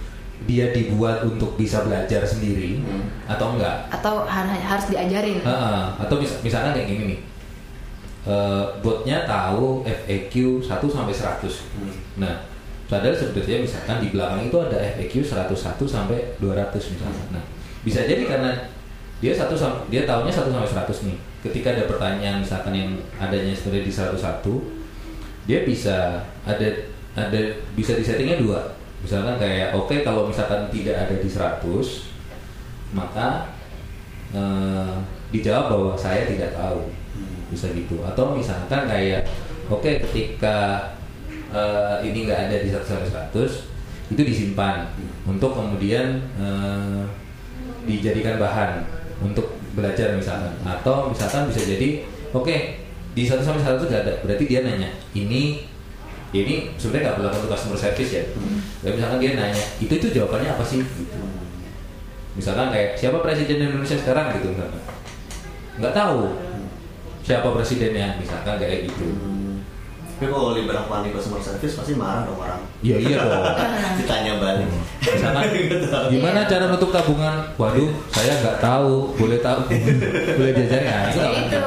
dia 0.44 0.70
dibuat 0.70 1.20
untuk 1.22 1.58
bisa 1.58 1.82
belajar 1.82 2.24
sendiri 2.24 2.80
Hmm. 2.80 3.04
atau 3.26 3.58
enggak. 3.58 3.90
atau 3.90 4.24
har- 4.24 4.48
harus 4.48 4.86
diajarin 4.88 5.42
Heeh. 5.42 5.82
Atau 6.00 6.16
mis- 6.18 6.40
misalkan 6.42 6.72
kayak 6.72 6.88
gini 6.88 7.04
nih. 7.10 7.20
Eh, 8.28 8.66
botnya 8.84 9.24
tahu 9.24 9.88
FAQ 9.88 10.60
1 10.60 10.92
sampai 10.92 11.16
100. 11.16 11.64
Hmm. 11.80 11.96
Nah, 12.20 12.44
padahal 12.92 13.16
sebenarnya 13.16 13.64
misalkan 13.64 14.04
di 14.04 14.12
belakang 14.12 14.52
itu 14.52 14.58
ada 14.60 14.76
FAQ 15.00 15.24
101 15.24 15.88
sampai 15.88 16.36
200 16.44 16.92
misalnya. 16.92 17.24
Nah, 17.32 17.44
bisa 17.88 18.04
jadi 18.04 18.28
karena 18.28 18.52
dia 19.24 19.32
satu 19.32 19.56
dia 19.88 20.04
tahunya 20.04 20.28
1 20.28 20.52
sampai 20.52 20.68
100 20.68 21.08
nih. 21.08 21.18
Ketika 21.40 21.72
ada 21.72 21.88
pertanyaan 21.88 22.44
misalkan 22.44 22.76
yang 22.76 22.92
adanya 23.16 23.56
sebenarnya 23.56 23.88
di 23.88 23.94
101, 23.96 24.60
dia 25.48 25.64
bisa 25.64 26.20
ada 26.44 26.68
ada 27.16 27.42
bisa 27.80 27.96
disettingnya 27.96 28.44
dua. 28.44 28.60
Misalkan 29.08 29.40
kayak 29.40 29.72
oke 29.72 30.04
kalau 30.04 30.28
misalkan 30.28 30.68
tidak 30.68 31.00
ada 31.00 31.16
di 31.16 31.30
100, 31.32 31.64
maka 32.92 33.56
eh, 34.36 34.94
dijawab 35.32 35.72
bahwa 35.72 35.92
saya 35.96 36.28
tidak 36.28 36.52
tahu 36.52 36.84
Hmm. 36.84 36.97
Bisa 37.52 37.72
gitu. 37.72 38.04
Atau 38.04 38.36
misalkan 38.36 38.88
kayak 38.88 39.28
oke 39.68 39.88
ketika 40.10 40.90
eh, 41.52 41.98
ini 42.08 42.28
nggak 42.28 42.42
ada 42.50 42.56
di 42.62 42.70
100 42.72 42.84
sampai 42.84 43.10
100 43.10 44.14
itu 44.16 44.22
disimpan. 44.24 44.88
Untuk 45.28 45.56
kemudian 45.56 46.24
eh, 46.40 47.04
dijadikan 47.88 48.40
bahan 48.40 48.84
untuk 49.24 49.56
belajar 49.74 50.16
misalkan. 50.16 50.54
Atau 50.64 51.12
misalkan 51.12 51.48
bisa 51.48 51.64
jadi 51.64 52.04
oke 52.36 52.56
di 53.18 53.24
1 53.26 53.42
sampai 53.42 53.62
100 53.64 53.88
nggak 53.88 54.02
ada. 54.04 54.14
Berarti 54.26 54.44
dia 54.46 54.62
nanya 54.62 54.90
ini 55.16 55.66
ini 56.36 56.76
sebenarnya 56.76 57.16
nggak 57.16 57.18
berlaku 57.24 57.36
untuk 57.40 57.52
customer 57.56 57.80
service 57.80 58.12
ya? 58.12 58.24
Tapi 58.84 58.94
misalkan 59.00 59.20
dia 59.24 59.32
nanya 59.40 59.64
itu 59.80 59.94
itu 59.96 60.08
jawabannya 60.12 60.50
apa 60.52 60.64
sih? 60.68 60.84
Gitu. 60.84 61.20
Misalkan 62.36 62.70
kayak 62.70 63.00
siapa 63.00 63.24
presiden 63.24 63.72
Indonesia 63.72 63.96
sekarang? 63.96 64.36
Gitu 64.36 64.52
misalkan. 64.52 64.84
Nggak 65.80 65.94
tahu 65.96 66.47
siapa 67.28 67.52
presidennya 67.52 68.16
misalkan 68.16 68.56
kayak 68.56 68.88
gitu 68.88 69.06
Hmm. 69.08 69.60
Tapi 70.18 70.34
kalau 70.34 70.50
dibilang 70.52 70.88
panik 70.88 71.14
customer 71.14 71.38
service 71.38 71.78
pasti 71.78 71.94
marah 71.94 72.26
dong 72.26 72.40
orang. 72.40 72.58
iya 72.82 72.98
iya 72.98 73.22
dong 73.22 73.44
Ditanya 74.00 74.34
balik. 74.40 74.66
misalkan 75.00 75.46
tahu. 75.94 76.06
gimana 76.10 76.40
Iya. 76.40 76.50
cara 76.50 76.64
nutup 76.68 76.90
tabungan 76.90 77.36
waduh 77.54 77.86
saya 78.10 78.34
nggak 78.40 78.58
tahu 78.58 79.14
boleh 79.14 79.38
tahu 79.40 79.62
boleh 80.38 80.52
diajarin 80.54 80.88
nah, 80.88 81.04
itu 81.06 81.20
Ya 81.20 81.30
itu 81.38 81.58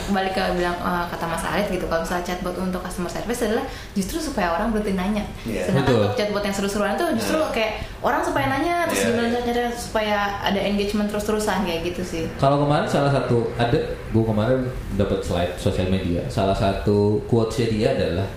kembali 0.00 0.30
ke 0.30 0.42
bilang 0.54 0.76
eh, 0.76 1.04
kata 1.08 1.24
Mas 1.24 1.44
Arit 1.44 1.66
gitu 1.68 1.84
kalau 1.84 2.02
misalnya 2.02 2.24
chatbot 2.24 2.54
untuk 2.54 2.80
customer 2.80 3.06
service 3.06 3.40
adalah 3.42 3.64
justru 3.92 4.18
supaya 4.18 4.52
orang 4.52 4.70
berhenti 4.70 4.92
nanya 4.92 5.24
Iya. 5.42 5.66
sedangkan 5.66 5.84
Betul. 5.86 6.00
untuk 6.00 6.14
chatbot 6.16 6.42
yang 6.42 6.54
seru-seruan 6.54 6.92
tuh 6.94 7.08
justru 7.14 7.36
Nah. 7.36 7.50
kayak 7.50 7.72
orang 8.00 8.20
supaya 8.20 8.46
nanya 8.48 8.74
terus 8.84 9.00
Iya, 9.00 9.08
gimana 9.10 9.26
iya. 9.28 9.40
caranya 9.40 9.70
supaya 9.72 10.16
ada 10.40 10.60
engagement 10.60 11.08
terus-terusan 11.08 11.58
kayak 11.62 11.80
gitu 11.88 12.02
sih 12.02 12.24
Kalau 12.36 12.60
kemarin 12.60 12.86
salah 12.86 13.10
satu 13.10 13.50
ada, 13.54 13.78
gue 13.88 14.24
kemarin 14.24 14.58
dapat 14.94 15.20
slide 15.20 15.54
sosial 15.56 15.88
media. 15.88 16.22
Salah 16.26 16.54
satu 16.54 17.18
quotesnya 17.24 17.66
dia 17.68 17.88
adalah 17.92 18.28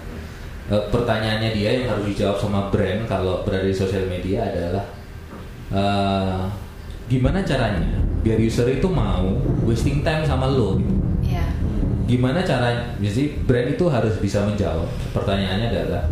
eh, 0.67 0.83
pertanyaannya 0.87 1.49
dia 1.51 1.69
yang 1.75 1.87
harus 1.89 2.05
dijawab 2.07 2.37
sama 2.37 2.67
brand 2.67 3.05
kalau 3.05 3.41
berada 3.41 3.63
di 3.63 3.73
sosial 3.73 4.05
media 4.05 4.43
adalah 4.43 4.85
eh, 5.71 6.43
gimana 7.07 7.39
caranya 7.41 8.03
biar 8.19 8.35
user 8.37 8.67
itu 8.67 8.87
mau 8.87 9.31
wasting 9.63 10.03
time 10.03 10.23
sama 10.23 10.47
lo. 10.47 10.75
gitu. 10.75 10.91
Gimana 12.07 12.39
caranya? 12.39 12.95
Jadi 13.03 13.43
brand 13.43 13.67
itu 13.67 13.85
harus 13.91 14.15
bisa 14.23 14.47
menjawab. 14.47 14.87
Pertanyaannya 15.11 15.67
adalah 15.75 16.07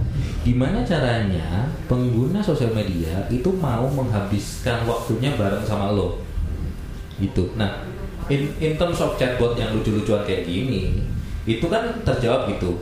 gimana 0.46 0.86
caranya 0.86 1.66
pengguna 1.90 2.38
sosial 2.38 2.70
media 2.76 3.18
itu 3.34 3.50
mau 3.58 3.90
menghabiskan 3.90 4.86
waktunya 4.86 5.34
bareng 5.34 5.66
sama 5.66 5.96
lo 5.96 6.22
gitu. 7.18 7.56
Nah, 7.56 7.88
in, 8.28 8.52
in 8.60 8.76
terms 8.76 9.00
of 9.00 9.16
chatbot 9.16 9.56
yang 9.56 9.72
lucu-lucuan 9.72 10.22
kayak 10.28 10.46
gini, 10.46 11.02
itu 11.48 11.66
kan 11.72 11.96
terjawab 12.04 12.52
gitu. 12.52 12.76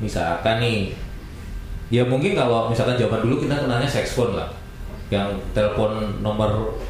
Misalkan 0.00 0.62
nih, 0.64 0.96
ya 1.92 2.02
mungkin 2.08 2.32
kalau 2.32 2.72
misalkan 2.72 2.96
zaman 2.96 3.20
dulu 3.20 3.44
kita 3.44 3.60
kenalnya 3.60 3.86
sex 3.86 4.16
phone 4.16 4.34
lah, 4.34 4.48
yang 5.12 5.28
telepon 5.52 6.22
nomor 6.24 6.80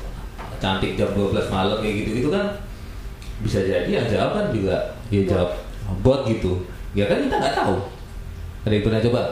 cantik 0.63 0.95
jam 0.95 1.11
12 1.13 1.51
malam 1.51 1.83
kayak 1.83 2.07
gitu, 2.07 2.11
itu 2.23 2.29
kan 2.31 2.47
bisa 3.39 3.59
jadi 3.61 3.87
yang 3.89 4.07
jawab 4.07 4.31
kan 4.33 4.47
juga 4.51 4.77
ya 5.09 5.23
jawab 5.25 5.51
bot 6.01 6.27
gitu. 6.27 6.63
Ya 6.93 7.05
kan 7.05 7.21
kita 7.21 7.37
nggak 7.37 7.55
tahu 7.55 7.77
Ada 8.63 8.73
yang 8.73 8.85
pernah 8.85 9.01
coba? 9.01 9.23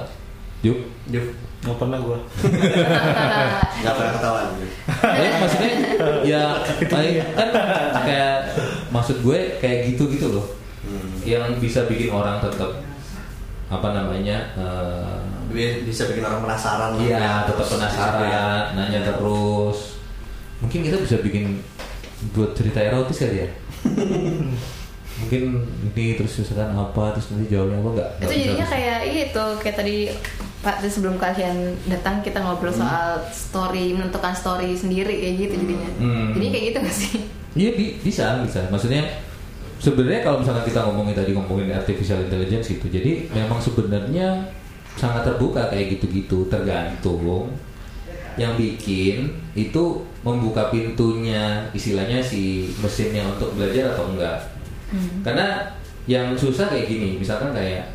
Yuk. 0.63 0.79
Juk, 1.07 1.27
nggak 1.63 1.77
pernah 1.77 1.99
gua 1.99 2.19
nggak 3.81 3.95
pernah 3.95 4.13
ketahuan. 4.13 4.47
Ya, 5.17 5.29
maksudnya 5.39 5.71
ya 6.23 6.43
kan 7.33 7.49
kayak 8.03 8.35
maksud 8.89 9.21
gue 9.21 9.39
kayak 9.59 9.93
gitu 9.93 10.11
gitu 10.11 10.27
loh. 10.33 10.47
Hmm. 10.83 11.19
Yang 11.23 11.59
bisa 11.61 11.81
bikin 11.87 12.11
orang 12.11 12.39
tetap 12.39 12.83
apa 13.67 13.89
namanya? 13.93 14.55
eh, 14.55 15.17
Bi- 15.47 15.83
Bisa 15.85 16.07
bikin 16.07 16.23
orang 16.23 16.43
penasaran. 16.43 16.99
Iya, 16.99 17.19
Ya, 17.19 17.35
tetap 17.47 17.67
penasaran, 17.67 18.75
nanya 18.75 19.01
terus. 19.03 19.99
Mungkin 20.59 20.81
kita 20.83 20.97
bisa 20.99 21.17
bikin 21.21 21.63
buat 22.31 22.53
cerita 22.53 22.81
erotis 22.81 23.19
kali 23.19 23.39
ya. 23.39 23.49
Mungkin 25.17 25.43
ini 25.91 26.13
terus 26.13 26.37
misalkan 26.37 26.71
apa 26.71 27.17
terus 27.17 27.33
nanti 27.33 27.49
jawabnya 27.49 27.79
apa 27.79 27.89
enggak? 27.91 28.09
itu 28.21 28.35
jadinya 28.39 28.67
kayak 28.67 28.99
itu 29.09 29.45
kayak 29.59 29.77
tadi 29.77 29.97
Pak 30.59 30.75
tadi 30.77 30.91
sebelum 30.91 31.17
kalian 31.17 31.57
datang 31.87 32.21
kita 32.21 32.37
ngobrol 32.39 32.69
soal 32.71 33.17
story 33.27 33.93
menentukan 33.93 34.35
story 34.35 34.75
sendiri 34.75 35.09
kayak 35.15 35.35
gitu 35.39 35.55
jadinya 35.57 35.89
Hmm. 35.97 36.29
jadi 36.33 36.47
kayak 36.51 36.65
gitu 36.67 36.79
gak 36.83 36.97
sih 36.99 37.15
Iya 37.57 37.71
bi- 37.73 37.97
bisa 37.99 38.45
bisa. 38.45 38.61
Maksudnya 38.69 39.01
sebenarnya 39.79 40.21
kalau 40.21 40.45
misalkan 40.45 40.69
kita 40.69 40.85
ngomongin 40.85 41.17
tadi 41.17 41.33
ngomongin 41.33 41.73
artificial 41.73 42.21
intelligence 42.21 42.69
gitu, 42.69 42.85
jadi 42.87 43.33
memang 43.33 43.57
sebenarnya 43.57 44.53
sangat 44.93 45.25
terbuka 45.25 45.65
kayak 45.67 45.97
gitu-gitu 45.97 46.45
tergantung 46.47 47.49
yang 48.37 48.55
bikin 48.57 49.33
itu 49.57 50.05
membuka 50.25 50.69
pintunya 50.69 51.67
istilahnya 51.73 52.21
si 52.21 52.73
mesinnya 52.81 53.25
untuk 53.27 53.57
belajar 53.57 53.97
atau 53.97 54.13
enggak. 54.13 54.39
Karena 55.27 55.73
yang 56.07 56.39
susah 56.39 56.71
kayak 56.71 56.87
gini, 56.87 57.19
misalkan 57.19 57.51
kayak 57.51 57.91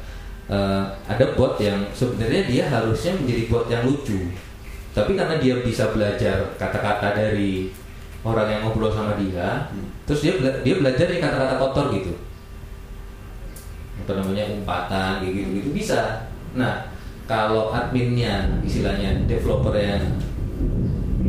eh, 0.52 0.84
ada 1.08 1.26
bot 1.39 1.56
yang 1.62 1.80
sebenarnya 1.96 2.44
dia 2.50 2.64
harusnya 2.68 3.16
menjadi 3.16 3.44
bot 3.48 3.66
yang 3.72 3.88
lucu, 3.88 4.36
tapi 4.92 5.16
karena 5.16 5.39
dia 5.39 5.64
bisa 5.64 5.96
belajar 5.96 6.52
kata-kata 6.60 7.16
dari 7.16 7.72
orang 8.22 8.48
yang 8.52 8.62
ngobrol 8.68 8.92
sama 8.92 9.16
dia, 9.16 9.72
terus 10.04 10.22
dia 10.22 10.36
bela- 10.36 10.60
dia 10.62 10.76
belajar 10.78 11.06
dari 11.08 11.24
kata-kata 11.24 11.56
kotor 11.56 11.86
gitu, 11.96 12.14
apa 14.04 14.12
namanya 14.20 14.44
umpatan 14.52 15.24
gitu 15.24 15.38
gitu 15.64 15.70
bisa. 15.72 16.28
Nah 16.52 16.92
kalau 17.32 17.72
adminnya 17.72 18.60
istilahnya 18.68 19.24
developer 19.24 19.72
yang 19.72 20.04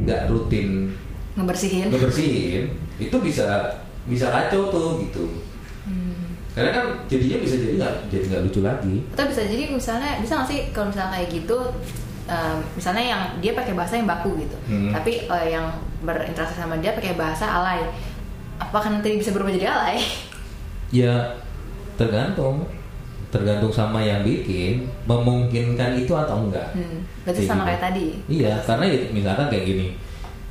nggak 0.03 0.28
rutin. 0.28 0.93
Ngebersihin? 1.39 1.89
Ngebersihin. 1.89 2.62
Itu 2.99 3.16
bisa 3.18 3.76
bisa 4.05 4.28
kacau 4.28 4.68
tuh 4.68 5.01
gitu. 5.03 5.24
Karena 6.53 6.68
kan 6.68 6.85
jadinya 7.09 7.41
bisa 7.41 7.57
jadi 7.57 7.74
nggak 7.80 7.95
jadi 8.12 8.24
nggak 8.28 8.43
lucu 8.45 8.61
lagi. 8.61 8.97
Atau 9.16 9.24
bisa 9.33 9.43
jadi 9.49 9.64
misalnya 9.72 10.20
bisa 10.20 10.33
nggak 10.37 10.49
sih 10.53 10.61
kalau 10.76 10.93
misalnya 10.93 11.12
kayak 11.16 11.28
gitu 11.33 11.57
em, 12.28 12.59
misalnya 12.76 13.05
yang 13.09 13.22
dia 13.41 13.53
pakai 13.57 13.72
bahasa 13.72 13.97
yang 13.97 14.05
baku 14.07 14.37
gitu 14.37 14.57
Hmm. 14.68 14.93
tapi 14.93 15.26
eh, 15.26 15.47
yang 15.49 15.72
berinteraksi 16.05 16.55
sama 16.55 16.76
dia 16.78 16.93
pakai 16.93 17.16
bahasa 17.16 17.49
alay 17.49 17.83
apakah 18.61 18.95
nanti 18.95 19.16
bisa 19.16 19.33
berubah 19.33 19.51
jadi 19.51 19.66
alay? 19.72 19.97
Ya 20.93 21.41
tergantung 21.97 22.68
tergantung 23.33 23.72
sama 23.72 24.05
yang 24.05 24.20
bikin 24.20 24.85
memungkinkan 25.09 25.97
itu 25.97 26.12
atau 26.12 26.45
enggak 26.45 26.68
hmm. 26.76 27.01
berarti 27.24 27.43
sama 27.49 27.64
gitu. 27.64 27.68
kayak 27.72 27.80
tadi 27.80 28.07
iya 28.28 28.55
karena 28.61 28.85
ya, 28.93 28.99
misalkan 29.09 29.47
kayak 29.49 29.64
gini 29.64 29.87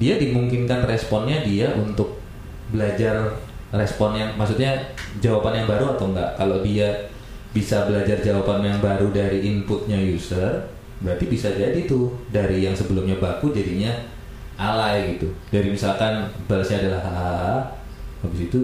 dia 0.02 0.18
dimungkinkan 0.18 0.90
responnya 0.90 1.46
dia 1.46 1.78
untuk 1.78 2.18
belajar 2.74 3.38
respon 3.70 4.18
yang 4.18 4.34
maksudnya 4.34 4.74
jawaban 5.22 5.62
yang 5.62 5.68
baru 5.70 5.94
atau 5.94 6.10
enggak 6.10 6.34
kalau 6.36 6.58
dia 6.66 6.90
bisa 7.54 7.86
belajar 7.86 8.18
jawaban 8.20 8.66
yang 8.66 8.82
baru 8.82 9.14
dari 9.14 9.46
inputnya 9.46 10.02
user 10.02 10.66
berarti 11.06 11.26
bisa 11.30 11.54
jadi 11.54 11.86
tuh 11.86 12.10
dari 12.34 12.66
yang 12.66 12.74
sebelumnya 12.74 13.22
baku 13.22 13.54
jadinya 13.54 13.94
alay 14.58 15.16
gitu 15.18 15.30
dari 15.54 15.70
misalkan 15.70 16.34
balasnya 16.50 16.82
adalah 16.82 17.02
hahaha 17.06 17.56
habis 18.26 18.50
itu 18.50 18.60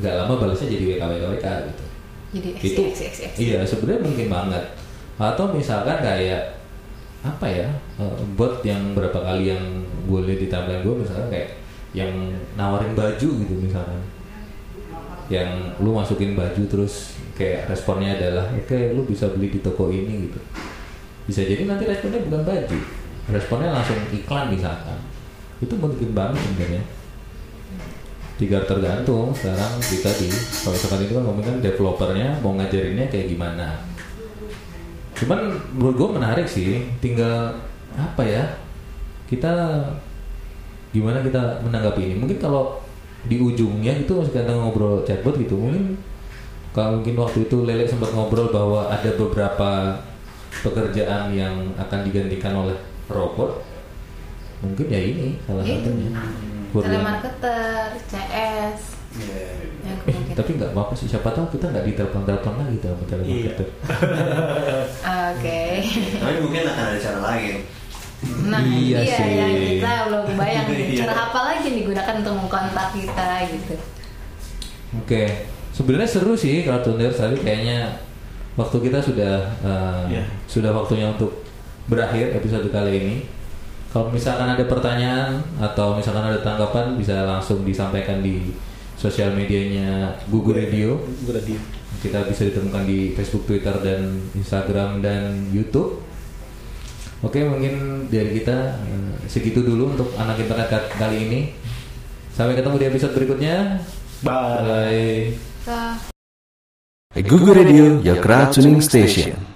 nggak 0.00 0.14
lama 0.24 0.34
balasnya 0.36 0.72
jadi 0.72 0.96
wk 0.96 1.02
wk 1.04 1.24
wk 1.36 1.46
gitu 1.72 1.84
jadi 2.28 2.48
X, 2.56 2.62
itu. 2.64 2.82
X, 2.92 2.96
X, 3.00 3.14
X. 3.24 3.32
iya 3.40 3.58
sebenarnya 3.64 4.04
mungkin 4.04 4.26
banget. 4.28 4.64
Atau 5.18 5.50
misalkan 5.50 5.98
kayak 6.04 6.60
apa 7.26 7.46
ya 7.50 7.68
eh, 7.98 8.16
bot 8.38 8.62
yang 8.62 8.94
berapa 8.94 9.18
kali 9.18 9.50
yang 9.50 9.82
gue 10.06 10.20
lihat 10.22 10.38
di 10.38 10.48
timeline 10.48 10.82
gue 10.86 10.94
misalkan 11.02 11.28
kayak 11.32 11.50
yang 11.96 12.12
nawarin 12.54 12.92
baju 12.92 13.28
gitu 13.42 13.54
misalkan. 13.58 14.00
Yang 15.28 15.76
lu 15.80 15.92
masukin 15.92 16.32
baju 16.36 16.62
terus 16.68 17.16
kayak 17.36 17.68
responnya 17.68 18.16
adalah 18.16 18.48
oke 18.52 18.78
lu 18.96 19.04
bisa 19.04 19.28
beli 19.32 19.48
di 19.48 19.60
toko 19.64 19.88
ini 19.88 20.28
gitu. 20.28 20.40
Bisa 21.28 21.44
jadi 21.44 21.64
nanti 21.68 21.84
responnya 21.88 22.24
bukan 22.24 22.44
baju 22.44 22.78
responnya 23.28 23.70
langsung 23.72 23.96
iklan 24.12 24.52
misalkan. 24.52 24.98
Itu 25.60 25.74
mungkin 25.76 26.16
banget 26.16 26.40
sebenarnya 26.44 26.82
tiga 28.38 28.62
tergantung 28.62 29.34
sekarang 29.34 29.82
kita 29.82 30.10
di 30.14 30.30
kalau 30.62 30.72
misalkan 30.78 31.00
itu 31.02 31.12
kan 31.18 31.24
ngomongin 31.26 31.48
kan 31.50 31.56
developernya 31.58 32.28
mau 32.38 32.54
ngajarinnya 32.54 33.06
kayak 33.10 33.34
gimana. 33.34 33.82
Cuman 35.18 35.58
menurut 35.74 35.94
gue 35.98 36.08
menarik 36.22 36.46
sih 36.46 36.86
tinggal 37.02 37.58
apa 37.98 38.22
ya 38.22 38.44
kita 39.26 39.82
gimana 40.94 41.18
kita 41.20 41.60
menanggapi 41.66 42.00
ini. 42.06 42.14
Mungkin 42.14 42.38
kalau 42.38 42.78
di 43.26 43.42
ujungnya 43.42 43.98
itu 43.98 44.14
masih 44.14 44.30
kita 44.30 44.54
ngobrol 44.54 45.02
chatbot 45.02 45.34
gitu 45.34 45.58
mungkin 45.58 45.98
kalau 46.70 47.02
mungkin 47.02 47.18
waktu 47.18 47.50
itu 47.50 47.66
Lele 47.66 47.82
sempat 47.82 48.14
ngobrol 48.14 48.54
bahwa 48.54 48.86
ada 48.86 49.10
beberapa 49.18 49.98
pekerjaan 50.62 51.34
yang 51.34 51.74
akan 51.74 52.06
digantikan 52.06 52.54
oleh 52.54 52.78
robot 53.10 53.58
mungkin 54.62 54.86
ya 54.86 55.00
ini 55.02 55.34
salah 55.42 55.66
Gitu. 55.66 55.82
satunya 55.82 56.10
Buat 56.70 56.82
telemarketer 56.84 57.86
CS 58.04 58.80
Iya. 59.10 59.40
yang 59.82 59.98
kemungkinan 59.98 60.36
tapi 60.36 60.50
nggak 60.54 60.70
apa-apa 60.70 60.92
sih 60.92 61.08
siapa 61.08 61.32
tahu 61.32 61.48
kita 61.50 61.64
nggak 61.66 61.86
ditelepon-telepon 61.86 62.54
lagi 62.56 62.76
dalam 62.78 62.98
Iya. 62.98 63.06
telemarketer 63.08 63.66
oke 65.28 65.60
Tapi 66.18 66.36
mungkin 66.38 66.62
akan 66.66 66.84
ada 66.86 66.98
cara 66.98 67.18
lain. 67.24 67.54
nah 68.44 68.60
Iya 68.60 68.98
iya, 69.00 69.16
sih. 69.16 69.30
yang 69.32 69.52
kita 69.56 69.90
belum 70.06 70.22
kebayang 70.28 70.66
nih 70.68 70.86
Iya. 70.90 71.00
cara 71.02 71.14
apa 71.24 71.40
lagi 71.46 71.68
digunakan 71.72 72.14
untuk 72.16 72.34
mengkontak 72.36 72.88
kita 72.92 73.26
gitu 73.48 73.74
Oke, 74.98 75.22
sebenarnya 75.70 76.08
seru 76.08 76.32
sih 76.32 76.64
kalau 76.64 76.80
Tuners 76.80 77.16
tapi 77.16 77.36
kayaknya 77.38 78.00
waktu 78.54 78.76
kita 78.82 78.98
sudah 78.98 79.34
uh, 79.60 80.04
Iya. 80.04 80.24
sudah 80.44 80.70
waktunya 80.70 81.08
untuk 81.08 81.44
berakhir 81.86 82.32
episode 82.34 82.68
kali 82.68 82.92
ini. 82.98 83.16
Kalau 83.88 84.12
misalkan 84.12 84.52
ada 84.52 84.64
pertanyaan 84.68 85.40
atau 85.56 85.96
misalkan 85.96 86.28
ada 86.28 86.44
tanggapan 86.44 87.00
bisa 87.00 87.24
langsung 87.24 87.64
disampaikan 87.64 88.20
di 88.20 88.52
sosial 89.00 89.32
medianya 89.32 90.12
Gugu 90.28 90.52
Radio. 90.52 91.00
udah 91.24 91.40
di 91.40 91.56
Kita 91.98 92.22
bisa 92.28 92.46
ditemukan 92.46 92.84
di 92.84 93.10
Facebook, 93.16 93.48
Twitter, 93.48 93.74
dan 93.80 94.22
Instagram 94.36 95.00
dan 95.02 95.50
YouTube. 95.50 95.98
Oke, 97.24 97.42
mungkin 97.42 98.06
dari 98.06 98.38
kita 98.38 98.78
uh, 98.78 99.14
segitu 99.26 99.66
dulu 99.66 99.96
untuk 99.96 100.14
anak 100.14 100.38
internet 100.38 100.68
ka- 100.70 100.90
kali 100.94 101.26
ini. 101.26 101.40
Sampai 102.30 102.54
ketemu 102.54 102.76
di 102.78 102.86
episode 102.86 103.16
berikutnya. 103.18 103.82
bye 104.22 105.34
Bye. 105.66 105.98
Google 107.26 107.54
Radio, 107.58 107.98
your 107.98 108.22
crowd 108.22 108.54
tuning 108.54 108.78
station. 108.78 109.47